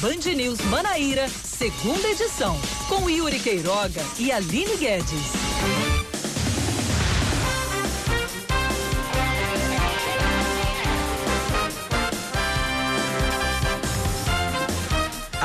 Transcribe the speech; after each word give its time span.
Band 0.00 0.34
News 0.34 0.60
Manaíra, 0.62 1.28
segunda 1.28 2.08
edição, 2.08 2.58
com 2.88 3.08
Yuri 3.08 3.38
Queiroga 3.38 4.02
e 4.18 4.30
Aline 4.30 4.76
Guedes. 4.76 5.95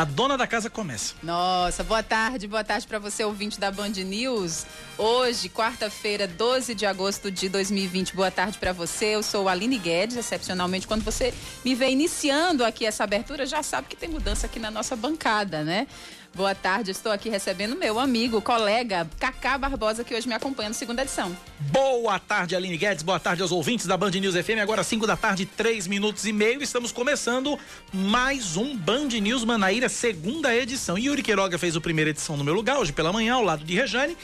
A 0.01 0.03
dona 0.03 0.35
da 0.35 0.47
casa 0.47 0.67
começa. 0.67 1.13
Nossa, 1.21 1.83
boa 1.83 2.01
tarde, 2.01 2.47
boa 2.47 2.63
tarde 2.63 2.87
para 2.87 2.97
você, 2.97 3.23
ouvinte 3.23 3.59
da 3.59 3.69
Band 3.69 3.89
News. 3.89 4.65
Hoje, 4.97 5.47
quarta-feira, 5.47 6.27
12 6.27 6.73
de 6.73 6.87
agosto 6.87 7.29
de 7.29 7.47
2020. 7.47 8.15
Boa 8.15 8.31
tarde 8.31 8.57
para 8.57 8.73
você. 8.73 9.13
Eu 9.13 9.21
sou 9.21 9.47
Aline 9.47 9.77
Guedes, 9.77 10.17
excepcionalmente. 10.17 10.87
Quando 10.87 11.03
você 11.03 11.31
me 11.63 11.75
vê 11.75 11.91
iniciando 11.91 12.65
aqui 12.65 12.83
essa 12.83 13.03
abertura, 13.03 13.45
já 13.45 13.61
sabe 13.61 13.89
que 13.89 13.95
tem 13.95 14.09
mudança 14.09 14.47
aqui 14.47 14.57
na 14.59 14.71
nossa 14.71 14.95
bancada, 14.95 15.63
né? 15.63 15.85
Boa 16.33 16.55
tarde, 16.55 16.91
estou 16.91 17.11
aqui 17.11 17.29
recebendo 17.29 17.75
meu 17.75 17.99
amigo, 17.99 18.41
colega 18.41 19.05
Cacá 19.19 19.57
Barbosa, 19.57 20.01
que 20.01 20.15
hoje 20.15 20.29
me 20.29 20.33
acompanha 20.33 20.69
na 20.69 20.73
segunda 20.73 21.01
edição. 21.01 21.35
Boa 21.59 22.17
tarde, 22.19 22.55
Aline 22.55 22.77
Guedes. 22.77 23.03
Boa 23.03 23.19
tarde 23.19 23.41
aos 23.41 23.51
ouvintes 23.51 23.85
da 23.85 23.97
Band 23.97 24.11
News 24.11 24.35
FM. 24.35 24.61
Agora 24.61 24.81
5 24.81 25.05
da 25.05 25.17
tarde, 25.17 25.45
3 25.45 25.87
minutos 25.87 26.25
e 26.25 26.31
meio. 26.31 26.63
Estamos 26.63 26.93
começando 26.93 27.59
mais 27.91 28.55
um 28.55 28.77
Band 28.77 29.09
News 29.09 29.43
Manaíra, 29.43 29.89
segunda 29.89 30.55
edição. 30.55 30.97
Yuri 30.97 31.21
Queiroga 31.21 31.57
fez 31.57 31.75
a 31.75 31.81
primeira 31.81 32.11
edição 32.11 32.37
no 32.37 32.45
meu 32.45 32.53
lugar, 32.53 32.79
hoje 32.79 32.93
pela 32.93 33.11
manhã, 33.11 33.33
ao 33.33 33.43
lado 33.43 33.65
de 33.65 33.75
Rejane. 33.75 34.15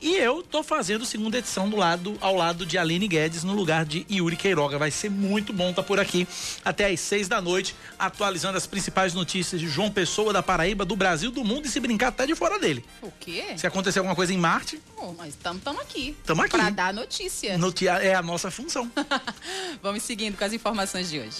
E 0.00 0.16
eu 0.16 0.42
tô 0.42 0.62
fazendo 0.62 1.04
segunda 1.04 1.36
edição 1.36 1.68
do 1.68 1.76
lado, 1.76 2.16
ao 2.22 2.34
lado 2.34 2.64
de 2.64 2.78
Aline 2.78 3.06
Guedes, 3.06 3.44
no 3.44 3.52
lugar 3.52 3.84
de 3.84 4.06
Yuri 4.10 4.34
Queiroga. 4.34 4.78
Vai 4.78 4.90
ser 4.90 5.10
muito 5.10 5.52
bom 5.52 5.70
estar 5.70 5.82
tá 5.82 5.86
por 5.86 6.00
aqui 6.00 6.26
até 6.64 6.86
às 6.86 7.00
seis 7.00 7.28
da 7.28 7.40
noite, 7.40 7.76
atualizando 7.98 8.56
as 8.56 8.66
principais 8.66 9.12
notícias 9.12 9.60
de 9.60 9.68
João 9.68 9.90
Pessoa, 9.90 10.32
da 10.32 10.42
Paraíba, 10.42 10.86
do 10.86 10.96
Brasil, 10.96 11.30
do 11.30 11.44
mundo 11.44 11.66
e 11.66 11.68
se 11.68 11.78
brincar 11.78 12.08
até 12.08 12.26
de 12.26 12.34
fora 12.34 12.58
dele. 12.58 12.82
O 13.02 13.12
quê? 13.20 13.54
Se 13.58 13.66
acontecer 13.66 13.98
alguma 13.98 14.16
coisa 14.16 14.32
em 14.32 14.38
Marte. 14.38 14.80
Oh, 14.96 15.12
mas 15.12 15.34
estamos 15.34 15.66
aqui. 15.80 16.16
Estamos 16.18 16.44
aqui. 16.46 16.56
Para 16.56 16.70
dar 16.70 16.94
notícia. 16.94 17.58
Notia 17.58 17.92
é 17.92 18.14
a 18.14 18.22
nossa 18.22 18.50
função. 18.50 18.90
Vamos 19.82 20.02
seguindo 20.02 20.36
com 20.38 20.44
as 20.44 20.54
informações 20.54 21.10
de 21.10 21.18
hoje. 21.20 21.36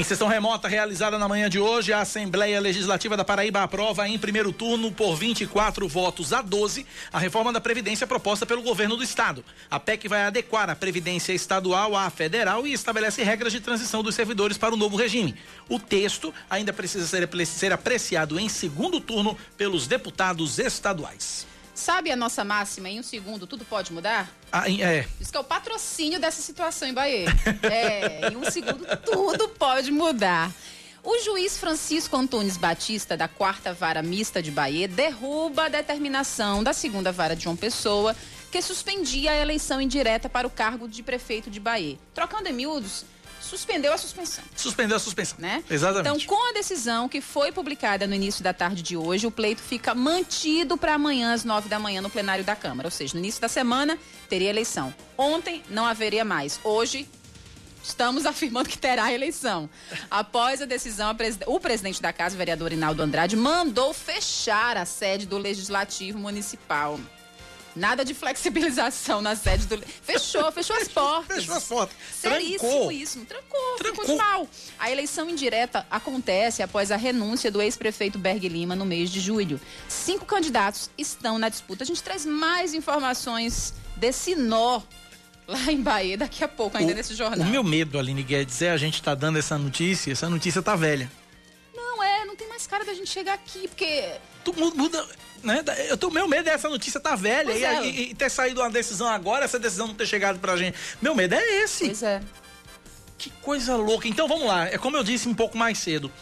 Em 0.00 0.02
sessão 0.02 0.28
remota 0.28 0.66
realizada 0.66 1.18
na 1.18 1.28
manhã 1.28 1.50
de 1.50 1.58
hoje, 1.58 1.92
a 1.92 2.00
Assembleia 2.00 2.58
Legislativa 2.58 3.18
da 3.18 3.22
Paraíba 3.22 3.62
aprova 3.62 4.08
em 4.08 4.18
primeiro 4.18 4.50
turno, 4.50 4.90
por 4.90 5.14
24 5.14 5.86
votos 5.86 6.32
a 6.32 6.40
12, 6.40 6.86
a 7.12 7.18
reforma 7.18 7.52
da 7.52 7.60
Previdência 7.60 8.06
proposta 8.06 8.46
pelo 8.46 8.62
governo 8.62 8.96
do 8.96 9.02
Estado. 9.02 9.44
A 9.70 9.78
PEC 9.78 10.08
vai 10.08 10.22
adequar 10.22 10.70
a 10.70 10.74
Previdência 10.74 11.34
Estadual 11.34 11.94
à 11.94 12.08
federal 12.08 12.66
e 12.66 12.72
estabelece 12.72 13.22
regras 13.22 13.52
de 13.52 13.60
transição 13.60 14.02
dos 14.02 14.14
servidores 14.14 14.56
para 14.56 14.72
o 14.72 14.78
novo 14.78 14.96
regime. 14.96 15.34
O 15.68 15.78
texto 15.78 16.32
ainda 16.48 16.72
precisa 16.72 17.06
ser, 17.44 17.70
apreciado 17.70 18.40
em 18.40 18.48
segundo 18.48 19.02
turno 19.02 19.36
pelos 19.58 19.86
deputados 19.86 20.58
estaduais. 20.58 21.49
Sabe 21.80 22.12
a 22.12 22.16
nossa 22.16 22.44
máxima, 22.44 22.90
em 22.90 23.00
um 23.00 23.02
segundo 23.02 23.46
tudo 23.46 23.64
pode 23.64 23.90
mudar? 23.90 24.30
Ah, 24.52 24.70
é. 24.70 25.06
Isso 25.18 25.30
que 25.32 25.36
é 25.38 25.40
o 25.40 25.44
patrocínio 25.44 26.20
dessa 26.20 26.42
situação 26.42 26.86
em 26.86 26.92
Bahia. 26.92 27.24
é, 27.64 28.30
em 28.30 28.36
um 28.36 28.44
segundo 28.50 28.84
tudo 28.98 29.48
pode 29.48 29.90
mudar. 29.90 30.52
O 31.02 31.18
juiz 31.20 31.56
Francisco 31.56 32.14
Antunes 32.14 32.58
Batista, 32.58 33.16
da 33.16 33.26
quarta 33.26 33.72
vara 33.72 34.02
mista 34.02 34.42
de 34.42 34.50
Bahia, 34.50 34.86
derruba 34.86 35.64
a 35.64 35.68
determinação 35.70 36.62
da 36.62 36.74
segunda 36.74 37.10
vara 37.10 37.34
de 37.34 37.44
João 37.44 37.56
Pessoa, 37.56 38.14
que 38.52 38.60
suspendia 38.60 39.30
a 39.30 39.36
eleição 39.36 39.80
indireta 39.80 40.28
para 40.28 40.46
o 40.46 40.50
cargo 40.50 40.86
de 40.86 41.02
prefeito 41.02 41.50
de 41.50 41.58
Bahia. 41.58 41.96
Trocando 42.12 42.50
em 42.50 42.52
miúdos, 42.52 43.06
suspendeu 43.50 43.92
a 43.92 43.98
suspensão. 43.98 44.44
Suspendeu 44.56 44.96
a 44.96 45.00
suspensão. 45.00 45.36
Né? 45.38 45.64
Exatamente. 45.68 46.24
Então, 46.24 46.36
com 46.36 46.50
a 46.50 46.52
decisão 46.52 47.08
que 47.08 47.20
foi 47.20 47.50
publicada 47.50 48.06
no 48.06 48.14
início 48.14 48.44
da 48.44 48.54
tarde 48.54 48.80
de 48.80 48.96
hoje, 48.96 49.26
o 49.26 49.30
pleito 49.30 49.60
fica 49.60 49.94
mantido 49.94 50.76
para 50.76 50.94
amanhã 50.94 51.32
às 51.32 51.44
nove 51.44 51.68
da 51.68 51.78
manhã 51.78 52.00
no 52.00 52.08
plenário 52.08 52.44
da 52.44 52.54
Câmara. 52.54 52.86
Ou 52.86 52.90
seja, 52.90 53.14
no 53.14 53.18
início 53.18 53.40
da 53.40 53.48
semana 53.48 53.98
teria 54.28 54.48
eleição. 54.48 54.94
Ontem 55.18 55.62
não 55.68 55.84
haveria 55.84 56.24
mais. 56.24 56.60
Hoje 56.62 57.08
estamos 57.82 58.24
afirmando 58.26 58.68
que 58.68 58.78
terá 58.78 59.12
eleição. 59.12 59.68
Após 60.08 60.62
a 60.62 60.64
decisão, 60.64 61.14
o 61.46 61.58
presidente 61.58 62.00
da 62.00 62.12
casa, 62.12 62.36
o 62.36 62.38
vereador 62.38 62.72
Inaldo 62.72 63.02
Andrade, 63.02 63.36
mandou 63.36 63.92
fechar 63.92 64.76
a 64.76 64.84
sede 64.84 65.26
do 65.26 65.38
Legislativo 65.38 66.18
Municipal. 66.18 67.00
Nada 67.74 68.04
de 68.04 68.14
flexibilização 68.14 69.22
na 69.22 69.36
sede 69.36 69.66
do. 69.66 69.78
Fechou, 70.02 70.50
fechou 70.52 70.76
as 70.76 70.88
portas. 70.88 71.36
Fechou 71.44 71.54
as 71.54 71.64
portas. 71.64 71.96
Seríssimo 72.12 72.90
isso. 72.90 73.20
Trancou, 73.24 73.76
Trancou. 73.78 74.04
ficou 74.04 74.16
de 74.16 74.22
mal. 74.22 74.48
A 74.78 74.90
eleição 74.90 75.30
indireta 75.30 75.86
acontece 75.90 76.62
após 76.62 76.90
a 76.90 76.96
renúncia 76.96 77.50
do 77.50 77.62
ex-prefeito 77.62 78.18
Berg 78.18 78.48
Lima 78.48 78.74
no 78.74 78.84
mês 78.84 79.10
de 79.10 79.20
julho. 79.20 79.60
Cinco 79.88 80.24
candidatos 80.26 80.90
estão 80.98 81.38
na 81.38 81.48
disputa. 81.48 81.84
A 81.84 81.86
gente 81.86 82.02
traz 82.02 82.26
mais 82.26 82.74
informações 82.74 83.72
desse 83.96 84.34
nó 84.34 84.82
lá 85.46 85.70
em 85.70 85.80
Bahia 85.82 86.16
daqui 86.16 86.44
a 86.44 86.48
pouco, 86.48 86.76
ainda 86.76 86.92
o, 86.92 86.94
nesse 86.94 87.14
jornal. 87.14 87.46
O 87.46 87.50
meu 87.50 87.62
medo, 87.64 87.98
Aline 87.98 88.22
Guedes, 88.22 88.62
é 88.62 88.70
a 88.70 88.76
gente 88.76 89.02
tá 89.02 89.14
dando 89.14 89.38
essa 89.38 89.58
notícia, 89.58 90.12
essa 90.12 90.28
notícia 90.30 90.62
tá 90.62 90.76
velha. 90.76 91.10
Não 92.20 92.22
é, 92.22 92.26
não 92.26 92.36
tem 92.36 92.48
mais 92.48 92.66
cara 92.66 92.84
da 92.84 92.94
gente 92.94 93.10
chegar 93.10 93.34
aqui, 93.34 93.66
porque. 93.68 94.12
Tu 94.44 94.52
muda 94.52 95.06
né? 95.42 95.64
Eu 95.88 95.96
tô, 95.96 96.10
meu 96.10 96.28
medo 96.28 96.48
é 96.48 96.52
essa 96.52 96.68
notícia 96.68 97.00
tá 97.00 97.16
velha 97.16 97.52
e, 97.52 97.64
é. 97.64 97.84
e, 97.84 98.10
e, 98.10 98.14
ter 98.14 98.30
saído 98.30 98.60
uma 98.60 98.70
decisão 98.70 99.08
agora, 99.08 99.44
essa 99.44 99.58
decisão 99.58 99.86
não 99.86 99.94
ter 99.94 100.06
chegado 100.06 100.38
pra 100.38 100.56
gente. 100.56 100.76
Meu 101.00 101.14
medo 101.14 101.34
é 101.34 101.62
esse. 101.62 101.86
Pois 101.86 102.02
é. 102.02 102.20
Que 103.16 103.30
coisa 103.42 103.76
louca. 103.76 104.08
Então 104.08 104.28
vamos 104.28 104.46
lá, 104.46 104.66
é 104.66 104.78
como 104.78 104.96
eu 104.96 105.04
disse 105.04 105.28
um 105.28 105.34
pouco 105.34 105.56
mais 105.56 105.78
cedo. 105.78 106.12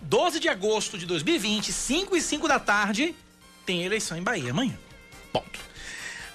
12 0.00 0.38
de 0.38 0.48
agosto 0.48 0.96
de 0.96 1.06
2020, 1.06 1.72
5 1.72 2.16
e 2.16 2.20
5 2.20 2.46
da 2.46 2.58
tarde, 2.58 3.14
tem 3.66 3.84
eleição 3.84 4.16
em 4.16 4.22
Bahia 4.22 4.50
amanhã. 4.50 4.78
Ponto. 5.32 5.67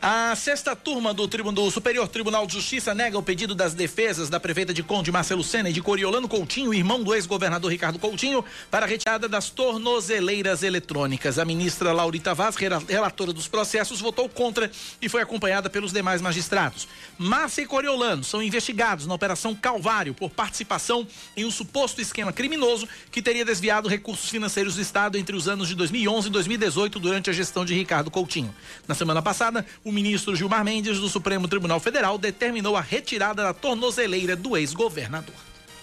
A 0.05 0.35
sexta 0.35 0.75
turma 0.75 1.13
do, 1.13 1.25
do, 1.25 1.71
Superior 1.71 2.09
Tribunal 2.09 2.45
de 2.45 2.51
Justiça 2.51 2.93
nega 2.93 3.17
o 3.17 3.23
pedido 3.23 3.55
das 3.55 3.73
defesas 3.73 4.27
da 4.27 4.37
prefeita 4.37 4.73
de 4.73 4.83
Conde 4.83 5.13
Marcelo 5.13 5.41
Sena 5.41 5.69
e 5.69 5.73
de 5.73 5.81
Coriolano 5.81 6.27
Coutinho, 6.27 6.73
irmão 6.73 7.01
do 7.01 7.15
ex-governador 7.15 7.71
Ricardo 7.71 7.97
Coutinho, 7.97 8.43
para 8.69 8.85
a 8.85 8.89
retirada 8.89 9.29
das 9.29 9.49
tornozeleiras 9.49 10.61
eletrônicas. 10.61 11.39
A 11.39 11.45
ministra 11.45 11.93
Laurita 11.93 12.33
Vaz, 12.33 12.57
relatora 12.57 13.31
dos 13.31 13.47
processos, 13.47 14.01
votou 14.01 14.27
contra 14.27 14.69
e 15.01 15.07
foi 15.07 15.21
acompanhada 15.21 15.69
pelos 15.69 15.93
demais 15.93 16.21
magistrados. 16.21 16.85
Márcia 17.17 17.61
e 17.61 17.65
Coriolano 17.65 18.25
são 18.25 18.43
investigados 18.43 19.07
na 19.07 19.13
Operação 19.13 19.55
Calvário 19.55 20.13
por 20.13 20.29
participação 20.29 21.07
em 21.37 21.45
um 21.45 21.51
suposto 21.51 22.01
esquema 22.01 22.33
criminoso 22.33 22.89
que 23.09 23.21
teria 23.21 23.45
desviado 23.45 23.87
recursos 23.87 24.29
financeiros 24.29 24.75
do 24.75 24.81
Estado 24.81 25.17
entre 25.17 25.33
os 25.33 25.47
anos 25.47 25.69
de 25.69 25.75
2011 25.75 26.27
e 26.27 26.31
2018 26.31 26.99
durante 26.99 27.29
a 27.29 27.33
gestão 27.33 27.63
de 27.63 27.73
Ricardo 27.73 28.11
Coutinho. 28.11 28.53
Na 28.85 28.93
semana 28.93 29.21
passada, 29.21 29.65
o 29.81 29.92
ministro 29.93 30.35
Gilmar 30.35 30.65
Mendes 30.65 30.99
do 30.99 31.07
Supremo 31.07 31.47
Tribunal 31.47 31.79
Federal 31.79 32.17
determinou 32.17 32.75
a 32.75 32.81
retirada 32.81 33.43
da 33.43 33.53
tornozeleira 33.53 34.35
do 34.35 34.57
ex-governador. 34.57 35.35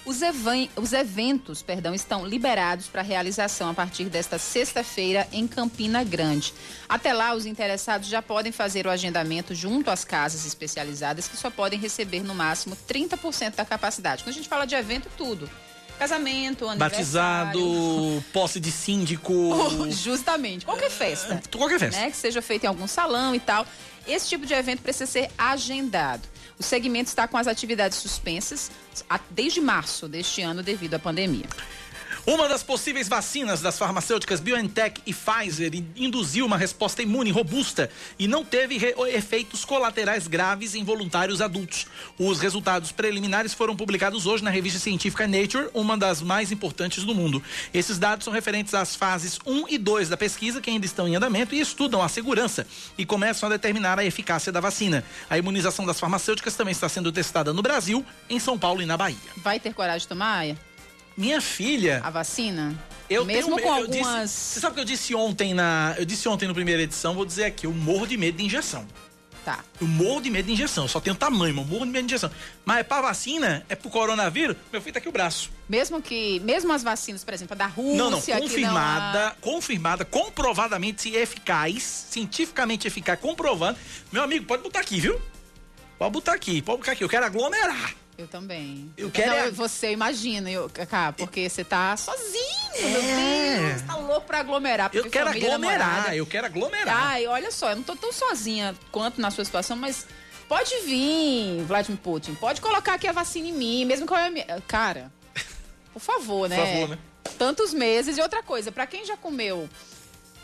Os, 0.04 0.20
os, 0.76 0.92
eventos 0.92 1.62
perdão, 1.62 1.94
estão 1.94 2.26
liberados 2.26 2.88
para 2.88 3.02
realização 3.02 3.70
a 3.70 3.74
partir 3.74 4.04
desta 4.06 4.38
sexta-feira 4.38 5.28
em 5.30 5.46
Campina 5.46 6.02
Grande. 6.02 6.54
Até 6.88 7.12
lá, 7.12 7.34
os 7.34 7.46
interessados 7.46 8.08
já 8.08 8.22
podem 8.22 8.50
fazer 8.50 8.86
o 8.86 8.90
agendamento 8.90 9.54
junto 9.54 9.90
às 9.90 10.02
casas 10.02 10.46
especializadas, 10.46 11.28
que 11.28 11.36
só 11.36 11.50
podem 11.50 11.78
receber 11.78 12.22
no 12.22 12.34
máximo 12.34 12.76
30% 12.88 13.56
da 13.56 13.64
capacidade. 13.64 14.24
Quando 14.24 14.34
a 14.34 14.36
gente 14.36 14.48
fala 14.48 14.66
de 14.66 14.74
evento, 14.74 15.08
tudo 15.16 15.48
casamento, 16.00 16.66
Batizado, 16.78 18.24
posse 18.32 18.58
de 18.58 18.72
síndico. 18.72 19.32
justamente. 19.92 20.64
Qualquer 20.64 20.90
festa. 20.90 21.34
É, 21.34 21.56
qualquer 21.58 21.78
festa. 21.78 22.00
Né? 22.00 22.10
Que 22.10 22.16
seja 22.16 22.40
feita 22.40 22.64
em 22.64 22.68
algum 22.68 22.86
salão 22.86 23.34
e 23.34 23.38
tal. 23.38 23.66
Esse 24.10 24.28
tipo 24.28 24.44
de 24.44 24.52
evento 24.54 24.82
precisa 24.82 25.06
ser 25.06 25.30
agendado. 25.38 26.26
O 26.58 26.62
segmento 26.62 27.08
está 27.08 27.28
com 27.28 27.36
as 27.36 27.46
atividades 27.46 27.98
suspensas 27.98 28.70
desde 29.30 29.60
março 29.60 30.08
deste 30.08 30.42
ano 30.42 30.62
devido 30.62 30.94
à 30.94 30.98
pandemia. 30.98 31.46
Uma 32.26 32.48
das 32.48 32.62
possíveis 32.62 33.08
vacinas 33.08 33.62
das 33.62 33.78
farmacêuticas 33.78 34.40
BioNTech 34.40 35.00
e 35.06 35.14
Pfizer 35.14 35.72
induziu 35.96 36.44
uma 36.44 36.58
resposta 36.58 37.02
imune 37.02 37.30
robusta 37.30 37.90
e 38.18 38.28
não 38.28 38.44
teve 38.44 38.78
efeitos 39.08 39.64
colaterais 39.64 40.26
graves 40.26 40.74
em 40.74 40.84
voluntários 40.84 41.40
adultos. 41.40 41.86
Os 42.18 42.38
resultados 42.38 42.92
preliminares 42.92 43.54
foram 43.54 43.74
publicados 43.74 44.26
hoje 44.26 44.44
na 44.44 44.50
revista 44.50 44.78
científica 44.78 45.26
Nature, 45.26 45.70
uma 45.72 45.96
das 45.96 46.20
mais 46.20 46.52
importantes 46.52 47.04
do 47.04 47.14
mundo. 47.14 47.42
Esses 47.72 47.98
dados 47.98 48.24
são 48.24 48.32
referentes 48.32 48.74
às 48.74 48.94
fases 48.94 49.38
1 49.46 49.68
e 49.68 49.78
2 49.78 50.10
da 50.10 50.16
pesquisa, 50.16 50.60
que 50.60 50.70
ainda 50.70 50.84
estão 50.84 51.08
em 51.08 51.16
andamento 51.16 51.54
e 51.54 51.60
estudam 51.60 52.02
a 52.02 52.08
segurança 52.08 52.66
e 52.98 53.06
começam 53.06 53.48
a 53.48 53.52
determinar 53.52 53.98
a 53.98 54.04
eficácia 54.04 54.52
da 54.52 54.60
vacina. 54.60 55.02
A 55.28 55.38
imunização 55.38 55.86
das 55.86 55.98
farmacêuticas 55.98 56.54
também 56.54 56.72
está 56.72 56.88
sendo 56.88 57.10
testada 57.10 57.52
no 57.52 57.62
Brasil, 57.62 58.04
em 58.28 58.38
São 58.38 58.58
Paulo 58.58 58.82
e 58.82 58.86
na 58.86 58.96
Bahia. 58.96 59.16
Vai 59.38 59.58
ter 59.58 59.72
coragem 59.72 60.00
de 60.00 60.08
tomar? 60.08 60.69
Minha 61.16 61.40
filha. 61.40 62.00
A 62.04 62.10
vacina? 62.10 62.74
Eu 63.08 63.24
Mesmo 63.24 63.56
tenho, 63.56 63.68
com 63.68 63.74
eu 63.76 63.82
algumas. 63.82 64.30
Disse, 64.30 64.40
você 64.54 64.60
sabe 64.60 64.72
o 64.72 64.74
que 64.76 64.80
eu 64.80 64.84
disse 64.84 65.14
ontem 65.14 65.52
na. 65.52 65.94
Eu 65.98 66.04
disse 66.04 66.28
ontem 66.28 66.46
na 66.46 66.54
primeira 66.54 66.82
edição, 66.82 67.14
vou 67.14 67.26
dizer 67.26 67.44
aqui, 67.44 67.66
eu 67.66 67.72
morro 67.72 68.06
de 68.06 68.16
medo 68.16 68.38
de 68.38 68.44
injeção. 68.44 68.86
Tá. 69.44 69.60
Eu 69.80 69.86
morro 69.88 70.20
de 70.20 70.30
medo 70.30 70.46
de 70.46 70.52
injeção. 70.52 70.84
Eu 70.84 70.88
só 70.88 71.00
tenho 71.00 71.16
tamanho, 71.16 71.54
mas 71.54 71.64
eu 71.66 71.70
morro 71.72 71.86
de 71.86 71.90
medo 71.92 72.06
de 72.06 72.12
injeção. 72.14 72.30
Mas 72.64 72.78
é 72.78 72.82
pra 72.82 73.00
vacina, 73.00 73.64
é 73.70 73.74
pro 73.74 73.88
coronavírus, 73.90 74.54
meu 74.70 74.80
filho 74.82 74.92
tá 74.92 74.98
aqui 74.98 75.08
o 75.08 75.12
braço. 75.12 75.50
Mesmo 75.68 76.00
que, 76.00 76.38
mesmo 76.40 76.70
as 76.72 76.82
vacinas, 76.82 77.24
por 77.24 77.32
exemplo, 77.34 77.54
a 77.54 77.56
da 77.56 77.66
Rússia, 77.66 77.96
Não, 77.96 78.10
não, 78.10 78.18
não 78.20 78.40
confirmada, 78.40 79.28
há- 79.28 79.30
confirmada, 79.40 80.04
comprovadamente 80.04 81.08
eficaz, 81.16 81.82
cientificamente 82.10 82.86
eficaz, 82.86 83.18
comprovando. 83.18 83.78
Meu 84.12 84.22
amigo, 84.22 84.44
pode 84.44 84.62
botar 84.62 84.80
aqui, 84.80 85.00
viu? 85.00 85.20
Pode 85.98 86.12
botar 86.12 86.34
aqui, 86.34 86.60
pode 86.62 86.78
botar 86.78 86.92
aqui. 86.92 87.02
Eu 87.02 87.08
quero 87.08 87.24
aglomerar. 87.26 87.94
Eu 88.20 88.28
também. 88.28 88.92
Eu 88.98 89.10
quero 89.10 89.30
Não, 89.30 89.36
é- 89.38 89.50
Você 89.50 89.92
imagina, 89.92 90.50
eu, 90.50 90.68
Cacá, 90.68 91.10
porque 91.10 91.48
você 91.48 91.64
tá 91.64 91.96
sozinho, 91.96 92.70
meu 92.82 93.00
É. 93.02 93.68
Deus. 93.70 93.82
Tá 93.82 93.96
louco 93.96 94.26
pra 94.26 94.40
aglomerar. 94.40 94.90
Eu 94.92 95.08
quero 95.08 95.28
família, 95.28 95.48
aglomerar, 95.48 95.78
namorada. 95.88 96.16
eu 96.16 96.26
quero 96.26 96.46
aglomerar. 96.46 96.96
Ai, 97.06 97.26
olha 97.26 97.50
só, 97.50 97.70
eu 97.70 97.76
não 97.76 97.82
tô 97.82 97.96
tão 97.96 98.12
sozinha 98.12 98.74
quanto 98.92 99.20
na 99.22 99.30
sua 99.30 99.42
situação, 99.44 99.74
mas 99.74 100.06
pode 100.46 100.70
vir, 100.80 101.62
Vladimir 101.64 101.98
Putin. 102.02 102.34
Pode 102.34 102.60
colocar 102.60 102.92
aqui 102.94 103.06
a 103.08 103.12
vacina 103.12 103.48
em 103.48 103.52
mim, 103.52 103.84
mesmo 103.86 104.06
que 104.06 104.12
eu... 104.12 104.62
Cara, 104.68 105.10
por 105.94 106.00
favor, 106.00 106.46
né? 106.46 106.56
Por 106.56 106.66
favor, 106.66 106.88
né? 106.90 106.98
Tantos 107.38 107.72
meses. 107.72 108.18
E 108.18 108.20
outra 108.20 108.42
coisa, 108.42 108.70
pra 108.70 108.86
quem 108.86 109.02
já 109.06 109.16
comeu 109.16 109.66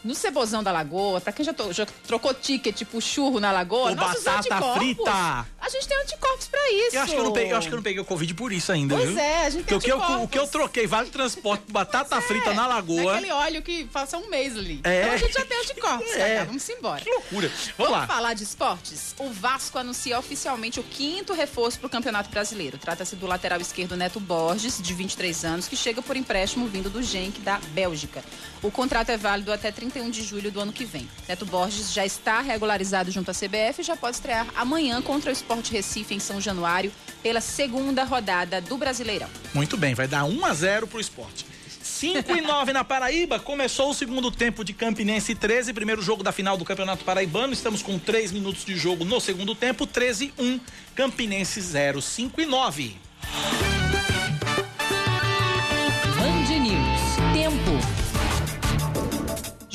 no 0.07 0.15
cebozão 0.15 0.63
da 0.63 0.73
lagoa, 0.73 1.21
pra 1.21 1.33
quem 1.33 1.45
já, 1.45 1.53
to- 1.53 1.73
já 1.73 1.85
trocou 2.07 2.33
ticket 2.33 2.85
pro 2.85 3.01
churro 3.01 3.41
na 3.41 3.53
lagoa, 3.53 3.91
Ou 3.91 3.95
nossos 3.97 4.23
batata 4.25 4.39
anticorpos, 4.55 4.77
frita. 4.79 5.47
A 5.61 5.69
gente 5.69 5.89
tem 5.89 5.99
anticorpos 6.01 6.47
pra 6.49 6.71
isso. 6.73 6.97
Eu 6.97 7.03
acho 7.03 7.13
que 7.13 7.19
eu 7.19 7.25
não 7.25 7.33
peguei, 7.33 7.53
eu 7.53 7.57
acho 7.57 7.69
que 7.69 7.75
eu 7.75 7.77
não 7.77 7.83
peguei 7.83 8.01
o 8.01 8.05
Covid 8.05 8.35
por 8.35 8.53
isso 8.53 8.71
ainda, 8.73 8.95
Pois 8.97 9.09
viu? 9.09 9.19
é, 9.19 9.47
a 9.47 9.51
gente 9.51 9.65
tem 9.65 9.79
Porque 9.79 9.93
o 9.93 9.99
que, 10.01 10.13
eu, 10.13 10.23
o 10.23 10.29
que 10.29 10.39
eu 10.39 10.47
troquei 10.47 10.87
vale 10.87 11.11
transporte 11.11 11.63
por 11.67 11.73
batata 11.73 12.21
frita 12.21 12.55
na 12.55 12.67
lagoa. 12.67 13.15
Naquele 13.15 13.33
óleo 13.33 13.63
que 13.63 13.85
passa 13.87 14.17
um 14.17 14.29
mês 14.31 14.57
ali. 14.57 14.81
É. 14.85 15.03
Então 15.03 15.13
a 15.13 15.17
gente 15.17 15.33
já 15.35 15.45
tem 15.45 15.59
anticorpos, 15.61 16.11
É. 16.15 16.35
Cacá, 16.35 16.45
vamos 16.45 16.69
embora. 16.69 17.01
Que 17.05 17.11
loucura. 17.11 17.51
Vamos 17.77 17.93
lá. 17.93 18.07
falar 18.07 18.35
de 18.35 18.45
esportes? 18.45 19.15
O 19.19 19.29
Vasco 19.31 19.79
anuncia 19.79 20.19
oficialmente 20.19 20.79
o 20.79 20.83
quinto 20.85 21.33
reforço 21.33 21.79
para 21.79 21.87
o 21.89 21.91
Campeonato 21.91 22.31
Brasileiro. 22.31 22.79
Trata-se 22.79 23.17
do 23.17 23.27
lateral 23.27 23.61
esquerdo 23.61 23.97
Neto 23.97 24.21
Borges, 24.21 24.81
de 24.81 24.95
23 24.95 25.45
anos, 25.45 25.67
que 25.69 25.77
chega 25.77 26.01
por 26.01 26.17
empréstimo 26.17 26.67
vindo 26.69 26.89
do 26.89 27.03
Genk 27.03 27.41
da 27.41 27.59
Bélgica. 27.73 28.23
O 28.63 28.71
contrato 28.71 29.11
é 29.11 29.17
válido 29.17 29.53
até 29.53 29.71
31 29.97 30.11
de 30.11 30.23
julho 30.23 30.53
do 30.53 30.61
ano 30.61 30.73
que 30.73 30.85
vem. 30.85 31.09
Neto 31.27 31.47
Borges 31.47 31.93
já 31.93 32.05
está 32.05 32.41
regularizado 32.41 33.11
junto 33.11 33.31
à 33.31 33.35
CBF 33.35 33.81
e 33.81 33.83
já 33.83 33.97
pode 33.97 34.17
estrear 34.17 34.47
amanhã 34.55 35.01
contra 35.01 35.31
o 35.31 35.33
Sport 35.33 35.71
Recife 35.71 36.15
em 36.15 36.19
São 36.19 36.41
Januário 36.41 36.93
pela 37.23 37.41
segunda 37.41 38.05
rodada 38.05 38.61
do 38.61 38.77
Brasileirão. 38.77 39.29
Muito 39.55 39.77
bem, 39.77 39.95
vai 39.95 40.07
dar 40.07 40.25
1 40.25 40.45
a 40.45 40.55
0 40.55 40.87
pro 40.87 41.01
esporte. 41.01 41.47
5 41.83 42.31
e 42.37 42.41
9 42.43 42.75
na 42.75 42.85
Paraíba, 42.85 43.41
começou 43.41 43.91
o 43.91 43.95
segundo 43.95 44.31
tempo 44.31 44.63
de 44.63 44.75
Campinense 44.75 45.35
13, 45.35 45.73
primeiro 45.73 46.03
jogo 46.03 46.23
da 46.23 46.31
final 46.31 46.59
do 46.59 46.65
Campeonato 46.65 47.05
Paraibano. 47.05 47.55
Estamos 47.55 47.83
com 47.83 47.99
3 47.99 48.33
minutos 48.33 48.67
de 48.67 48.77
jogo 48.77 49.03
no 49.03 49.19
segundo 49.19 49.55
tempo, 49.55 49.87
13 49.87 50.35
1, 50.39 50.61
Campinense 50.95 51.59
0, 51.59 52.03
5 52.03 52.41
e 52.41 52.45
9. 52.45 52.97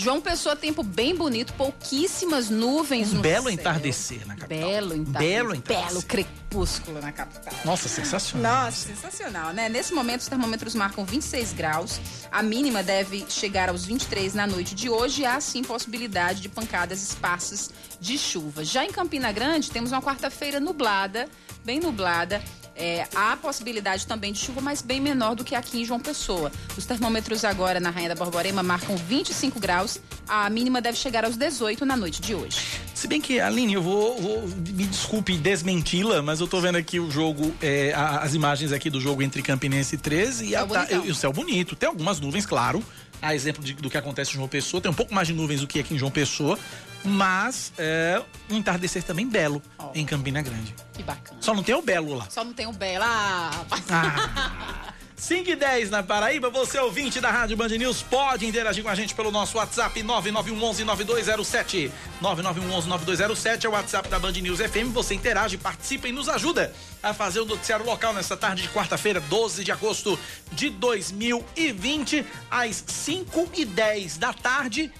João 0.01 0.19
Pessoa, 0.19 0.56
tempo 0.56 0.81
bem 0.81 1.15
bonito, 1.15 1.53
pouquíssimas 1.53 2.50
nuvens 2.50 3.13
Um 3.13 3.18
no 3.18 3.21
belo 3.21 3.44
céu. 3.44 3.51
entardecer 3.51 4.25
na 4.25 4.36
capital. 4.36 4.68
Belo 4.68 4.95
entardecer. 4.95 5.30
Belo 5.36 5.56
entardecer. 5.56 5.88
Belo 5.89 6.01
crepúsculo 6.01 7.00
na 7.00 7.12
capital. 7.12 7.53
Nossa, 7.63 7.88
sensacional. 7.88 8.65
Nossa, 8.65 8.88
sensacional, 8.88 9.53
né? 9.53 9.69
Nesse 9.69 9.94
momento, 9.94 10.21
os 10.21 10.27
termômetros 10.27 10.74
marcam 10.74 11.06
26 11.06 11.53
graus. 11.53 12.01
A 12.31 12.42
mínima 12.42 12.81
deve 12.81 13.27
chegar 13.30 13.69
aos 13.69 13.86
23 13.86 14.33
na 14.33 14.48
noite 14.48 14.74
de 14.74 14.89
hoje. 14.89 15.24
Há, 15.24 15.39
sim, 15.39 15.63
possibilidade 15.63 16.42
de 16.42 16.50
pancadas 16.50 17.03
esparsas 17.03 17.69
de 18.00 18.18
chuva. 18.18 18.65
Já 18.65 18.83
em 18.83 18.92
Campina 18.92 19.31
Grande, 19.31 19.69
temos 19.69 19.92
uma 19.92 20.01
quarta-feira 20.01 20.59
nublada, 20.59 21.30
bem 21.63 21.80
nublada. 21.80 22.42
É, 22.81 23.07
há 23.13 23.37
possibilidade 23.37 24.07
também 24.07 24.33
de 24.33 24.39
chuva, 24.39 24.59
mas 24.59 24.81
bem 24.81 24.99
menor 24.99 25.35
do 25.35 25.43
que 25.43 25.53
aqui 25.53 25.79
em 25.81 25.85
João 25.85 25.99
Pessoa. 25.99 26.51
Os 26.75 26.83
termômetros 26.83 27.45
agora 27.45 27.79
na 27.79 27.91
Rainha 27.91 28.09
da 28.09 28.15
Borborema 28.15 28.63
marcam 28.63 28.97
25 28.97 29.59
graus. 29.59 29.99
A 30.27 30.49
mínima 30.49 30.81
deve 30.81 30.97
chegar 30.97 31.23
aos 31.23 31.37
18 31.37 31.85
na 31.85 31.95
noite 31.95 32.19
de 32.21 32.33
hoje. 32.33 32.57
Se 32.95 33.07
bem 33.07 33.21
que, 33.21 33.39
Aline, 33.39 33.73
eu 33.73 33.83
vou, 33.83 34.19
vou- 34.19 34.47
me 34.47 34.85
desculpe 34.85 35.37
desmenti-la, 35.37 36.23
mas 36.23 36.39
eu 36.39 36.47
tô 36.47 36.59
vendo 36.59 36.75
aqui 36.77 36.99
o 36.99 37.11
jogo, 37.11 37.53
é, 37.61 37.93
as 37.93 38.33
imagens 38.33 38.71
aqui 38.71 38.89
do 38.89 38.99
jogo 38.99 39.21
entre 39.21 39.43
Campinense 39.43 39.93
e 39.93 39.97
13 39.99 40.47
e, 40.47 40.55
a 40.55 40.65
e 41.05 41.11
o 41.11 41.15
céu 41.15 41.31
bonito. 41.31 41.75
Tem 41.75 41.87
algumas 41.87 42.19
nuvens, 42.19 42.47
claro. 42.47 42.83
A 43.21 43.35
exemplo 43.35 43.63
de- 43.63 43.73
do 43.73 43.89
que 43.89 43.97
acontece 43.97 44.31
em 44.31 44.33
João 44.35 44.47
Pessoa, 44.47 44.81
tem 44.81 44.89
um 44.89 44.94
pouco 44.94 45.13
mais 45.13 45.27
de 45.27 45.33
nuvens 45.33 45.62
do 45.62 45.68
que 45.68 45.79
aqui 45.79 45.94
em 45.94 45.97
João 45.97 46.12
Pessoa, 46.12 46.57
mas 47.03 47.71
é 47.77 48.21
um 48.50 48.56
entardecer 48.57 49.03
também 49.03 49.27
belo 49.27 49.62
Ó. 49.77 49.91
em 49.94 50.06
Campina 50.06 50.41
Grande. 50.41 50.73
Que 50.94 51.03
bacana. 51.03 51.38
Só 51.41 51.53
não 51.53 51.62
tem 51.63 51.75
o 51.75 51.81
belo 51.81 52.13
lá. 52.15 52.27
Só 52.29 52.44
não 52.44 52.53
tem 52.53 52.65
o 52.68 52.73
Bela. 52.73 53.06
Ah. 53.07 53.51
Ah. 53.89 54.94
5 55.21 55.51
e 55.51 55.56
10 55.56 55.91
na 55.91 56.01
Paraíba, 56.01 56.50
você 56.50 56.79
ouvinte 56.79 57.21
da 57.21 57.29
Rádio 57.29 57.56
Band 57.56 57.68
News, 57.68 58.01
pode 58.01 58.44
interagir 58.47 58.83
com 58.83 58.89
a 58.89 58.95
gente 58.95 59.13
pelo 59.13 59.29
nosso 59.29 59.56
WhatsApp 59.59 60.01
9911-9207. 60.01 61.91
9911-9207 62.19 63.65
é 63.65 63.69
o 63.69 63.71
WhatsApp 63.73 64.09
da 64.09 64.18
Band 64.18 64.31
News 64.31 64.59
FM. 64.59 64.91
Você 64.91 65.13
interage, 65.13 65.59
participa 65.59 66.07
e 66.07 66.12
nos 66.12 66.27
ajuda 66.27 66.73
a 67.03 67.13
fazer 67.13 67.39
o 67.39 67.45
noticiário 67.45 67.85
local 67.85 68.15
nessa 68.15 68.35
tarde 68.35 68.63
de 68.63 68.69
quarta-feira, 68.69 69.19
12 69.19 69.63
de 69.63 69.71
agosto 69.71 70.18
de 70.53 70.71
2020, 70.71 72.25
às 72.50 72.83
5 72.88 73.51
e 73.53 73.63
10 73.63 74.17
da 74.17 74.33
tarde. 74.33 74.91